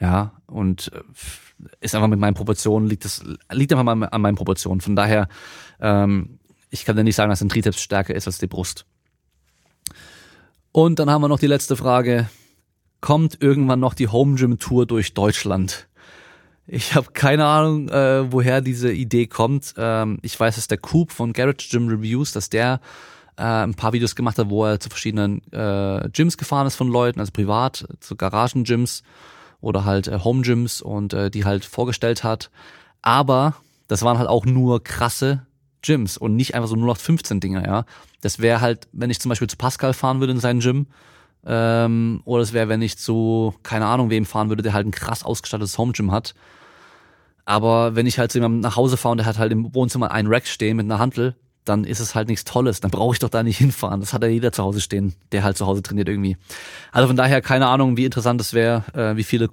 Ja, 0.00 0.32
und 0.46 0.90
äh, 0.92 1.02
ist 1.80 1.94
einfach 1.94 2.08
mit 2.08 2.18
meinen 2.18 2.34
Proportionen, 2.34 2.88
liegt 2.88 3.04
das, 3.04 3.22
liegt 3.50 3.72
einfach 3.72 3.84
mal 3.84 4.08
an 4.08 4.20
meinen 4.20 4.34
Proportionen. 4.34 4.80
Von 4.80 4.96
daher, 4.96 5.28
ähm, 5.80 6.38
ich 6.70 6.84
kann 6.84 6.96
dir 6.96 7.04
nicht 7.04 7.14
sagen, 7.14 7.30
dass 7.30 7.40
ein 7.40 7.48
Trizeps 7.48 7.80
stärker 7.80 8.14
ist 8.14 8.26
als 8.26 8.38
die 8.38 8.46
Brust. 8.46 8.84
Und 10.72 10.98
dann 10.98 11.10
haben 11.10 11.22
wir 11.22 11.28
noch 11.28 11.38
die 11.38 11.46
letzte 11.46 11.76
Frage. 11.76 12.28
Kommt 13.00 13.42
irgendwann 13.42 13.80
noch 13.80 13.94
die 13.94 14.08
Home 14.08 14.36
Gym 14.36 14.58
Tour 14.58 14.86
durch 14.86 15.14
Deutschland? 15.14 15.88
Ich 16.66 16.94
habe 16.94 17.12
keine 17.12 17.44
Ahnung, 17.46 17.88
äh, 17.88 18.32
woher 18.32 18.60
diese 18.60 18.92
Idee 18.92 19.26
kommt. 19.26 19.74
Ähm, 19.76 20.18
ich 20.22 20.38
weiß, 20.38 20.54
dass 20.54 20.68
der 20.68 20.78
Coop 20.78 21.12
von 21.12 21.32
Garage 21.32 21.68
Gym 21.70 21.88
Reviews, 21.88 22.32
dass 22.32 22.48
der 22.48 22.80
äh, 23.36 23.42
ein 23.42 23.74
paar 23.74 23.92
Videos 23.92 24.14
gemacht 24.14 24.38
hat, 24.38 24.50
wo 24.50 24.64
er 24.64 24.80
zu 24.80 24.88
verschiedenen 24.88 25.42
äh, 25.52 26.08
Gyms 26.10 26.36
gefahren 26.36 26.66
ist 26.66 26.76
von 26.76 26.88
Leuten, 26.88 27.20
also 27.20 27.32
privat, 27.32 27.86
zu 28.00 28.16
Garagen-Gyms 28.16 29.02
oder 29.60 29.84
halt 29.84 30.08
äh, 30.08 30.18
Home-Gyms 30.22 30.82
und 30.82 31.14
äh, 31.14 31.30
die 31.30 31.44
halt 31.44 31.64
vorgestellt 31.64 32.24
hat. 32.24 32.50
Aber 33.00 33.54
das 33.88 34.02
waren 34.02 34.18
halt 34.18 34.28
auch 34.28 34.44
nur 34.44 34.82
krasse 34.82 35.46
Gyms 35.82 36.16
und 36.16 36.36
nicht 36.36 36.54
einfach 36.54 36.68
so 36.68 36.76
nur 36.76 36.86
noch 36.86 36.96
15 36.96 37.40
Dinger, 37.40 37.66
ja. 37.66 37.84
Das 38.20 38.38
wäre 38.38 38.60
halt, 38.60 38.88
wenn 38.92 39.10
ich 39.10 39.20
zum 39.20 39.28
Beispiel 39.30 39.48
zu 39.48 39.56
Pascal 39.56 39.94
fahren 39.94 40.20
würde 40.20 40.32
in 40.32 40.40
sein 40.40 40.60
Gym, 40.60 40.86
ähm, 41.44 42.22
oder 42.24 42.42
es 42.42 42.52
wäre, 42.52 42.68
wenn 42.68 42.82
ich 42.82 42.98
zu, 42.98 43.54
keine 43.62 43.86
Ahnung, 43.86 44.10
wem 44.10 44.24
fahren 44.24 44.48
würde, 44.48 44.62
der 44.62 44.74
halt 44.74 44.86
ein 44.86 44.92
krass 44.92 45.24
ausgestattetes 45.24 45.76
Home 45.78 45.92
Gym 45.92 46.12
hat. 46.12 46.34
Aber 47.44 47.96
wenn 47.96 48.06
ich 48.06 48.18
halt 48.18 48.30
zu 48.30 48.38
jemandem 48.38 48.60
nach 48.60 48.76
Hause 48.76 48.96
fahre 48.96 49.12
und 49.12 49.18
der 49.18 49.26
hat 49.26 49.38
halt 49.38 49.50
im 49.50 49.74
Wohnzimmer 49.74 50.12
einen 50.12 50.28
Rack 50.28 50.46
stehen 50.46 50.76
mit 50.76 50.84
einer 50.84 51.00
Hantel, 51.00 51.34
dann 51.64 51.84
ist 51.84 52.00
es 52.00 52.14
halt 52.14 52.28
nichts 52.28 52.44
Tolles. 52.44 52.80
Dann 52.80 52.90
brauche 52.90 53.14
ich 53.14 53.18
doch 53.18 53.28
da 53.28 53.42
nicht 53.42 53.58
hinfahren. 53.58 54.00
Das 54.00 54.12
hat 54.12 54.22
ja 54.22 54.28
jeder 54.28 54.52
zu 54.52 54.62
Hause 54.62 54.80
stehen, 54.80 55.14
der 55.30 55.44
halt 55.44 55.56
zu 55.56 55.66
Hause 55.66 55.82
trainiert 55.82 56.08
irgendwie. 56.08 56.36
Also 56.90 57.06
von 57.06 57.16
daher 57.16 57.40
keine 57.40 57.68
Ahnung, 57.68 57.96
wie 57.96 58.04
interessant 58.04 58.40
es 58.40 58.52
wäre, 58.52 58.84
äh, 58.94 59.16
wie 59.16 59.24
viele 59.24 59.48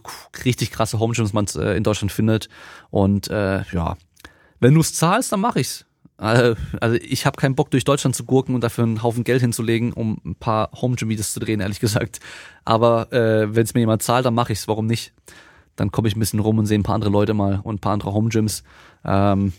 richtig 0.46 0.72
krasse 0.72 1.00
Home 1.00 1.14
Gyms 1.14 1.34
man 1.34 1.46
äh, 1.56 1.78
in 1.78 1.84
Deutschland 1.84 2.12
findet. 2.12 2.50
Und 2.90 3.30
äh, 3.30 3.64
ja, 3.72 3.98
wenn 4.60 4.74
du 4.74 4.82
es 4.82 4.94
zahlst, 4.94 5.32
dann 5.32 5.42
mache 5.42 5.60
ich's. 5.60 5.86
Äh, 6.18 6.56
also 6.82 6.96
ich 6.96 7.26
habe 7.26 7.38
keinen 7.38 7.56
Bock 7.56 7.72
durch 7.72 7.84
Deutschland 7.84 8.16
zu 8.16 8.26
gurken 8.26 8.56
und 8.56 8.64
dafür 8.64 8.84
einen 8.84 9.04
Haufen 9.04 9.24
Geld 9.24 9.42
hinzulegen, 9.42 9.94
um 9.94 10.20
ein 10.26 10.36
paar 10.36 10.72
Home 10.82 10.96
Gym 10.96 11.10
Videos 11.10 11.34
zu 11.34 11.40
drehen, 11.40 11.60
ehrlich 11.60 11.80
gesagt. 11.82 12.20
Aber 12.66 13.12
äh, 13.14 13.54
wenn 13.56 13.64
es 13.64 13.74
mir 13.74 13.82
jemand 13.82 14.04
zahlt, 14.04 14.26
dann 14.26 14.34
mache 14.34 14.54
ich's. 14.54 14.68
Warum 14.68 14.88
nicht? 14.88 15.14
Dann 15.76 15.92
komme 15.92 16.08
ich 16.08 16.16
ein 16.16 16.20
bisschen 16.20 16.40
rum 16.40 16.58
und 16.58 16.66
sehe 16.66 16.78
ein 16.78 16.84
paar 16.84 16.96
andere 16.96 17.12
Leute 17.12 17.34
mal 17.34 17.62
und 17.64 17.76
ein 17.76 17.80
paar 17.80 17.94
andere 17.94 18.14
Home 18.14 18.30
Gyms. 18.30 18.64
Ähm, 19.06 19.54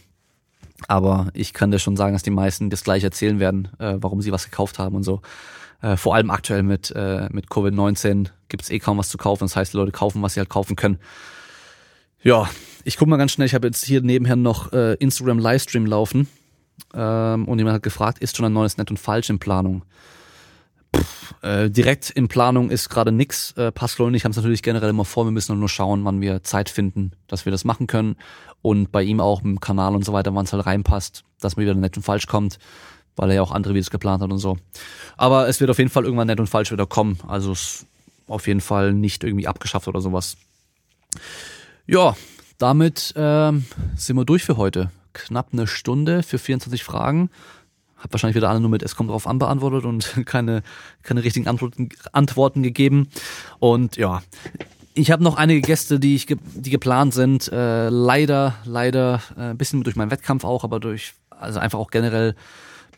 aber 0.88 1.28
ich 1.34 1.52
kann 1.52 1.70
dir 1.70 1.78
schon 1.78 1.96
sagen, 1.96 2.14
dass 2.14 2.22
die 2.22 2.30
meisten 2.30 2.70
das 2.70 2.84
gleich 2.84 3.04
erzählen 3.04 3.40
werden, 3.40 3.68
äh, 3.78 3.96
warum 3.98 4.22
sie 4.22 4.32
was 4.32 4.44
gekauft 4.44 4.78
haben 4.78 4.96
und 4.96 5.02
so. 5.02 5.20
Äh, 5.82 5.96
vor 5.96 6.14
allem 6.14 6.30
aktuell 6.30 6.62
mit, 6.62 6.90
äh, 6.94 7.28
mit 7.30 7.48
Covid-19 7.48 8.28
gibt 8.48 8.62
es 8.62 8.70
eh 8.70 8.78
kaum 8.78 8.98
was 8.98 9.08
zu 9.08 9.18
kaufen. 9.18 9.44
Das 9.44 9.56
heißt, 9.56 9.72
die 9.72 9.76
Leute 9.76 9.92
kaufen, 9.92 10.22
was 10.22 10.34
sie 10.34 10.40
halt 10.40 10.50
kaufen 10.50 10.76
können. 10.76 10.98
Ja, 12.22 12.48
ich 12.84 12.96
guck 12.96 13.08
mal 13.08 13.16
ganz 13.16 13.32
schnell. 13.32 13.46
Ich 13.46 13.54
habe 13.54 13.66
jetzt 13.66 13.84
hier 13.84 14.02
nebenher 14.02 14.36
noch 14.36 14.72
äh, 14.72 14.94
Instagram 14.94 15.38
Livestream 15.38 15.86
laufen. 15.86 16.28
Ähm, 16.94 17.46
und 17.46 17.58
jemand 17.58 17.76
hat 17.76 17.82
gefragt, 17.82 18.18
ist 18.18 18.36
schon 18.36 18.46
ein 18.46 18.52
neues 18.52 18.76
Nett 18.76 18.90
und 18.90 18.98
Falsch 18.98 19.30
in 19.30 19.38
Planung? 19.38 19.84
Pff, 20.94 21.34
äh, 21.42 21.70
direkt 21.70 22.10
in 22.10 22.28
Planung 22.28 22.70
ist 22.70 22.88
gerade 22.88 23.12
nix. 23.12 23.52
Äh, 23.52 23.72
Pascal 23.72 24.06
und 24.06 24.14
ich 24.14 24.24
haben 24.24 24.32
es 24.32 24.36
natürlich 24.36 24.62
generell 24.62 24.90
immer 24.90 25.04
vor. 25.04 25.24
Wir 25.24 25.30
müssen 25.30 25.58
nur 25.58 25.68
schauen, 25.68 26.04
wann 26.04 26.20
wir 26.20 26.42
Zeit 26.42 26.68
finden, 26.68 27.12
dass 27.26 27.44
wir 27.44 27.52
das 27.52 27.64
machen 27.64 27.86
können. 27.86 28.16
Und 28.62 28.92
bei 28.92 29.02
ihm 29.02 29.20
auch 29.20 29.42
im 29.42 29.60
Kanal 29.60 29.94
und 29.94 30.04
so 30.04 30.12
weiter, 30.12 30.34
wann 30.34 30.44
es 30.44 30.52
halt 30.52 30.66
reinpasst, 30.66 31.24
dass 31.40 31.56
mir 31.56 31.62
wieder 31.62 31.74
nett 31.74 31.96
und 31.96 32.02
falsch 32.02 32.26
kommt, 32.26 32.58
weil 33.16 33.30
er 33.30 33.36
ja 33.36 33.42
auch 33.42 33.52
andere 33.52 33.74
Videos 33.74 33.90
geplant 33.90 34.22
hat 34.22 34.30
und 34.30 34.38
so. 34.38 34.58
Aber 35.16 35.48
es 35.48 35.60
wird 35.60 35.70
auf 35.70 35.78
jeden 35.78 35.90
Fall 35.90 36.04
irgendwann 36.04 36.26
nett 36.26 36.40
und 36.40 36.46
falsch 36.46 36.70
wieder 36.70 36.86
kommen. 36.86 37.18
Also 37.26 37.52
es 37.52 37.86
auf 38.26 38.46
jeden 38.46 38.60
Fall 38.60 38.92
nicht 38.92 39.24
irgendwie 39.24 39.48
abgeschafft 39.48 39.88
oder 39.88 40.00
sowas. 40.00 40.36
Ja, 41.86 42.16
damit 42.58 43.12
ähm, 43.16 43.64
sind 43.96 44.16
wir 44.16 44.24
durch 44.24 44.44
für 44.44 44.56
heute. 44.56 44.90
Knapp 45.12 45.48
eine 45.52 45.66
Stunde 45.66 46.22
für 46.22 46.38
24 46.38 46.84
Fragen. 46.84 47.30
Hab 47.96 48.12
wahrscheinlich 48.12 48.36
wieder 48.36 48.48
alle 48.48 48.60
nur 48.60 48.70
mit 48.70 48.82
Es 48.82 48.96
kommt 48.96 49.10
drauf 49.10 49.26
an 49.26 49.38
beantwortet 49.38 49.84
und 49.84 50.22
keine, 50.26 50.62
keine 51.02 51.24
richtigen 51.24 51.48
Antworten, 51.48 51.90
Antworten 52.12 52.62
gegeben. 52.62 53.08
Und 53.58 53.96
ja, 53.96 54.22
ich 54.94 55.10
habe 55.10 55.22
noch 55.22 55.36
einige 55.36 55.60
Gäste, 55.60 56.00
die 56.00 56.16
ich 56.16 56.26
die 56.26 56.70
geplant 56.70 57.14
sind. 57.14 57.50
Äh, 57.52 57.88
leider, 57.88 58.54
leider 58.64 59.22
äh, 59.36 59.50
ein 59.50 59.58
bisschen 59.58 59.82
durch 59.82 59.96
meinen 59.96 60.10
Wettkampf 60.10 60.44
auch, 60.44 60.64
aber 60.64 60.80
durch 60.80 61.14
also 61.30 61.58
einfach 61.58 61.78
auch 61.78 61.90
generell 61.90 62.34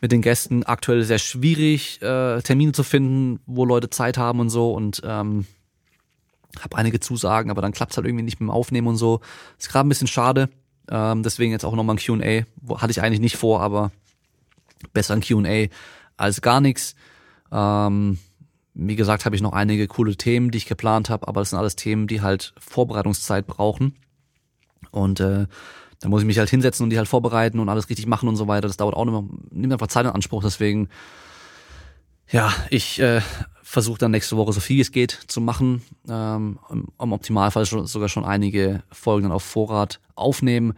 mit 0.01 0.11
den 0.11 0.21
Gästen 0.21 0.63
aktuell 0.63 1.03
sehr 1.03 1.19
schwierig 1.19 2.01
äh, 2.01 2.41
Termine 2.41 2.73
zu 2.73 2.83
finden, 2.83 3.39
wo 3.45 3.63
Leute 3.63 3.89
Zeit 3.89 4.17
haben 4.17 4.39
und 4.39 4.49
so 4.49 4.73
und 4.73 5.01
ähm, 5.05 5.45
habe 6.59 6.77
einige 6.77 6.99
Zusagen, 6.99 7.49
aber 7.49 7.61
dann 7.61 7.71
klappt's 7.71 7.97
halt 7.97 8.05
irgendwie 8.05 8.23
nicht 8.25 8.39
mit 8.39 8.47
dem 8.47 8.51
Aufnehmen 8.51 8.87
und 8.87 8.97
so. 8.97 9.21
Ist 9.57 9.69
gerade 9.69 9.87
ein 9.87 9.89
bisschen 9.89 10.07
schade. 10.07 10.49
Ähm, 10.89 11.23
deswegen 11.23 11.51
jetzt 11.51 11.63
auch 11.63 11.75
nochmal 11.75 11.95
ein 11.95 12.05
Q&A. 12.05 12.43
Hatte 12.75 12.91
ich 12.91 13.01
eigentlich 13.01 13.21
nicht 13.21 13.37
vor, 13.37 13.61
aber 13.61 13.91
besser 14.91 15.13
ein 15.13 15.21
Q&A 15.21 15.67
als 16.17 16.41
gar 16.41 16.59
nichts. 16.59 16.95
Ähm, 17.51 18.19
wie 18.73 18.95
gesagt, 18.95 19.25
habe 19.25 19.35
ich 19.35 19.41
noch 19.41 19.53
einige 19.53 19.87
coole 19.87 20.15
Themen, 20.15 20.51
die 20.51 20.57
ich 20.57 20.65
geplant 20.65 21.09
habe, 21.09 21.27
aber 21.27 21.41
das 21.41 21.51
sind 21.51 21.59
alles 21.59 21.75
Themen, 21.75 22.07
die 22.07 22.21
halt 22.21 22.53
Vorbereitungszeit 22.59 23.45
brauchen. 23.45 23.95
Und 24.91 25.19
äh, 25.19 25.47
da 25.99 26.09
muss 26.09 26.21
ich 26.21 26.27
mich 26.27 26.39
halt 26.39 26.49
hinsetzen 26.49 26.83
und 26.83 26.89
die 26.89 26.97
halt 26.97 27.07
vorbereiten 27.07 27.59
und 27.59 27.69
alles 27.69 27.89
richtig 27.89 28.07
machen 28.07 28.27
und 28.27 28.35
so 28.35 28.47
weiter. 28.47 28.67
Das 28.67 28.77
dauert 28.77 28.95
auch 28.95 29.03
immer, 29.03 29.23
nimmt 29.51 29.73
einfach 29.73 29.87
Zeit 29.87 30.05
in 30.05 30.11
Anspruch. 30.11 30.43
Deswegen, 30.43 30.89
ja, 32.29 32.51
ich 32.69 32.99
äh, 32.99 33.21
versuche 33.61 33.99
dann 33.99 34.11
nächste 34.11 34.37
Woche 34.37 34.53
so 34.53 34.59
viel 34.59 34.81
es 34.81 34.91
geht 34.91 35.11
zu 35.11 35.39
machen. 35.39 35.81
Ähm, 36.09 36.59
Im 36.69 37.11
Optimalfall 37.13 37.65
sogar 37.65 38.09
schon 38.09 38.25
einige 38.25 38.83
Folgen 38.91 39.23
dann 39.23 39.31
auf 39.31 39.43
Vorrat 39.43 39.99
aufnehmen 40.15 40.73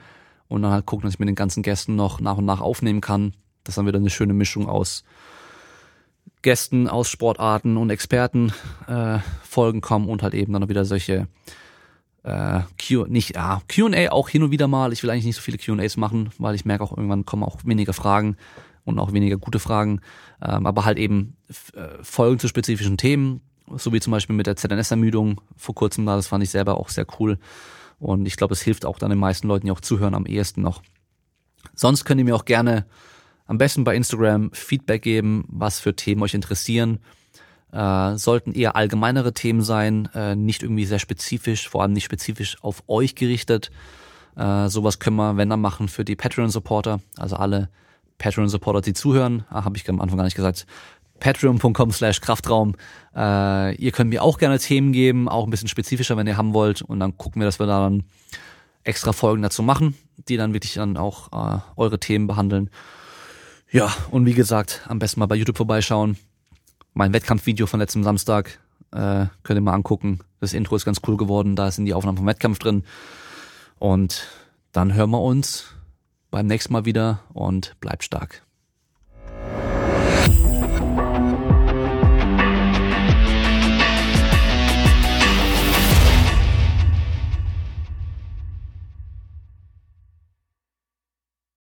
und 0.47 0.61
dann 0.61 0.71
halt 0.71 0.85
gucken, 0.85 1.07
dass 1.07 1.15
ich 1.15 1.19
mit 1.19 1.27
den 1.27 1.35
ganzen 1.35 1.63
Gästen 1.63 1.95
noch 1.95 2.19
nach 2.19 2.37
und 2.37 2.45
nach 2.45 2.61
aufnehmen 2.61 3.01
kann. 3.01 3.33
Das 3.63 3.73
ist 3.73 3.77
dann 3.77 3.87
wieder 3.87 3.97
eine 3.97 4.09
schöne 4.09 4.33
Mischung 4.33 4.69
aus 4.69 5.03
Gästen 6.45 6.87
aus 6.87 7.09
Sportarten 7.09 7.75
und 7.75 7.89
Experten 7.89 8.53
äh, 8.87 9.17
Folgen 9.43 9.81
kommen 9.81 10.07
und 10.07 10.21
halt 10.21 10.35
eben 10.35 10.53
dann 10.53 10.69
wieder 10.69 10.85
solche 10.85 11.27
äh, 12.21 12.59
Q, 12.79 13.05
nicht, 13.07 13.33
ja, 13.33 13.63
Q&A 13.73 14.11
auch 14.11 14.29
hin 14.29 14.43
und 14.43 14.51
wieder 14.51 14.67
mal. 14.67 14.93
Ich 14.93 15.01
will 15.01 15.09
eigentlich 15.09 15.25
nicht 15.25 15.37
so 15.37 15.41
viele 15.41 15.57
Q&As 15.57 15.97
machen, 15.97 16.29
weil 16.37 16.53
ich 16.53 16.63
merke 16.63 16.83
auch 16.83 16.95
irgendwann 16.95 17.25
kommen 17.25 17.43
auch 17.43 17.65
weniger 17.65 17.93
Fragen 17.93 18.37
und 18.83 18.99
auch 18.99 19.11
weniger 19.11 19.37
gute 19.37 19.57
Fragen, 19.57 20.01
ähm, 20.39 20.67
aber 20.67 20.85
halt 20.85 20.99
eben 20.99 21.35
äh, 21.73 21.87
Folgen 22.03 22.37
zu 22.37 22.47
spezifischen 22.47 22.97
Themen, 22.97 23.41
so 23.75 23.91
wie 23.91 23.99
zum 23.99 24.11
Beispiel 24.11 24.35
mit 24.35 24.45
der 24.45 24.55
ZNS-Ermüdung 24.55 25.41
vor 25.57 25.73
kurzem 25.73 26.05
da, 26.05 26.15
das 26.15 26.27
fand 26.27 26.43
ich 26.43 26.51
selber 26.51 26.77
auch 26.77 26.89
sehr 26.89 27.07
cool 27.19 27.39
und 27.97 28.27
ich 28.27 28.37
glaube, 28.37 28.53
es 28.53 28.61
hilft 28.61 28.85
auch 28.85 28.99
dann 28.99 29.09
den 29.09 29.17
meisten 29.17 29.47
Leuten, 29.47 29.65
die 29.65 29.71
auch 29.71 29.81
zuhören, 29.81 30.13
am 30.13 30.27
ehesten 30.27 30.61
noch. 30.61 30.83
Sonst 31.73 32.05
könnt 32.05 32.19
ihr 32.19 32.25
mir 32.25 32.35
auch 32.35 32.45
gerne 32.45 32.85
am 33.47 33.57
besten 33.57 33.83
bei 33.83 33.95
Instagram 33.95 34.51
Feedback 34.53 35.01
geben, 35.01 35.45
was 35.47 35.79
für 35.79 35.95
Themen 35.95 36.21
euch 36.23 36.33
interessieren. 36.33 36.99
Äh, 37.71 38.17
sollten 38.17 38.53
eher 38.53 38.75
allgemeinere 38.75 39.33
Themen 39.33 39.61
sein, 39.61 40.07
äh, 40.13 40.35
nicht 40.35 40.63
irgendwie 40.63 40.85
sehr 40.85 40.99
spezifisch, 40.99 41.67
vor 41.67 41.81
allem 41.81 41.93
nicht 41.93 42.05
spezifisch 42.05 42.57
auf 42.61 42.83
euch 42.87 43.15
gerichtet. 43.15 43.69
Äh, 44.35 44.69
sowas 44.69 44.99
können 44.99 45.17
wir, 45.17 45.37
wenn 45.37 45.49
dann 45.49 45.61
machen, 45.61 45.87
für 45.87 46.05
die 46.05 46.15
Patreon-Supporter, 46.15 46.99
also 47.17 47.35
alle 47.35 47.69
Patreon-Supporter, 48.17 48.81
die 48.81 48.93
zuhören. 48.93 49.45
Ah, 49.49 49.65
Habe 49.65 49.77
ich 49.77 49.89
am 49.89 50.01
Anfang 50.01 50.17
gar 50.17 50.23
nicht 50.23 50.35
gesagt. 50.35 50.65
patreon.com 51.19 51.91
slash 51.91 52.21
Kraftraum. 52.21 52.75
Äh, 53.15 53.75
ihr 53.75 53.91
könnt 53.91 54.09
mir 54.09 54.23
auch 54.23 54.37
gerne 54.37 54.59
Themen 54.59 54.91
geben, 54.91 55.29
auch 55.29 55.45
ein 55.45 55.49
bisschen 55.49 55.67
spezifischer, 55.67 56.17
wenn 56.17 56.27
ihr 56.27 56.37
haben 56.37 56.53
wollt. 56.53 56.81
Und 56.81 56.99
dann 56.99 57.17
gucken 57.17 57.41
wir, 57.41 57.45
dass 57.45 57.59
wir 57.59 57.67
da 57.67 57.81
dann 57.81 58.03
extra 58.83 59.13
Folgen 59.13 59.41
dazu 59.41 59.63
machen, 59.63 59.95
die 60.29 60.37
dann 60.37 60.53
wirklich 60.53 60.75
dann 60.75 60.97
auch 60.97 61.31
äh, 61.31 61.59
eure 61.75 61.99
Themen 61.99 62.27
behandeln. 62.27 62.69
Ja, 63.75 63.93
und 64.09 64.25
wie 64.25 64.33
gesagt, 64.33 64.85
am 64.87 64.99
besten 64.99 65.19
mal 65.19 65.25
bei 65.25 65.35
YouTube 65.35 65.57
vorbeischauen. 65.57 66.15
Mein 66.93 67.11
Wettkampfvideo 67.11 67.67
von 67.67 67.81
letztem 67.81 68.05
Samstag 68.05 68.61
äh, 68.91 69.25
könnt 69.43 69.59
ihr 69.59 69.61
mal 69.61 69.73
angucken. 69.73 70.19
Das 70.39 70.53
Intro 70.53 70.77
ist 70.77 70.85
ganz 70.85 71.01
cool 71.05 71.17
geworden, 71.17 71.57
da 71.57 71.69
sind 71.69 71.83
die 71.83 71.93
Aufnahmen 71.93 72.17
vom 72.17 72.25
Wettkampf 72.25 72.57
drin. 72.57 72.85
Und 73.77 74.29
dann 74.71 74.93
hören 74.93 75.09
wir 75.09 75.19
uns 75.19 75.73
beim 76.31 76.47
nächsten 76.47 76.71
Mal 76.71 76.85
wieder 76.85 77.19
und 77.33 77.75
bleibt 77.81 78.05
stark. 78.05 78.44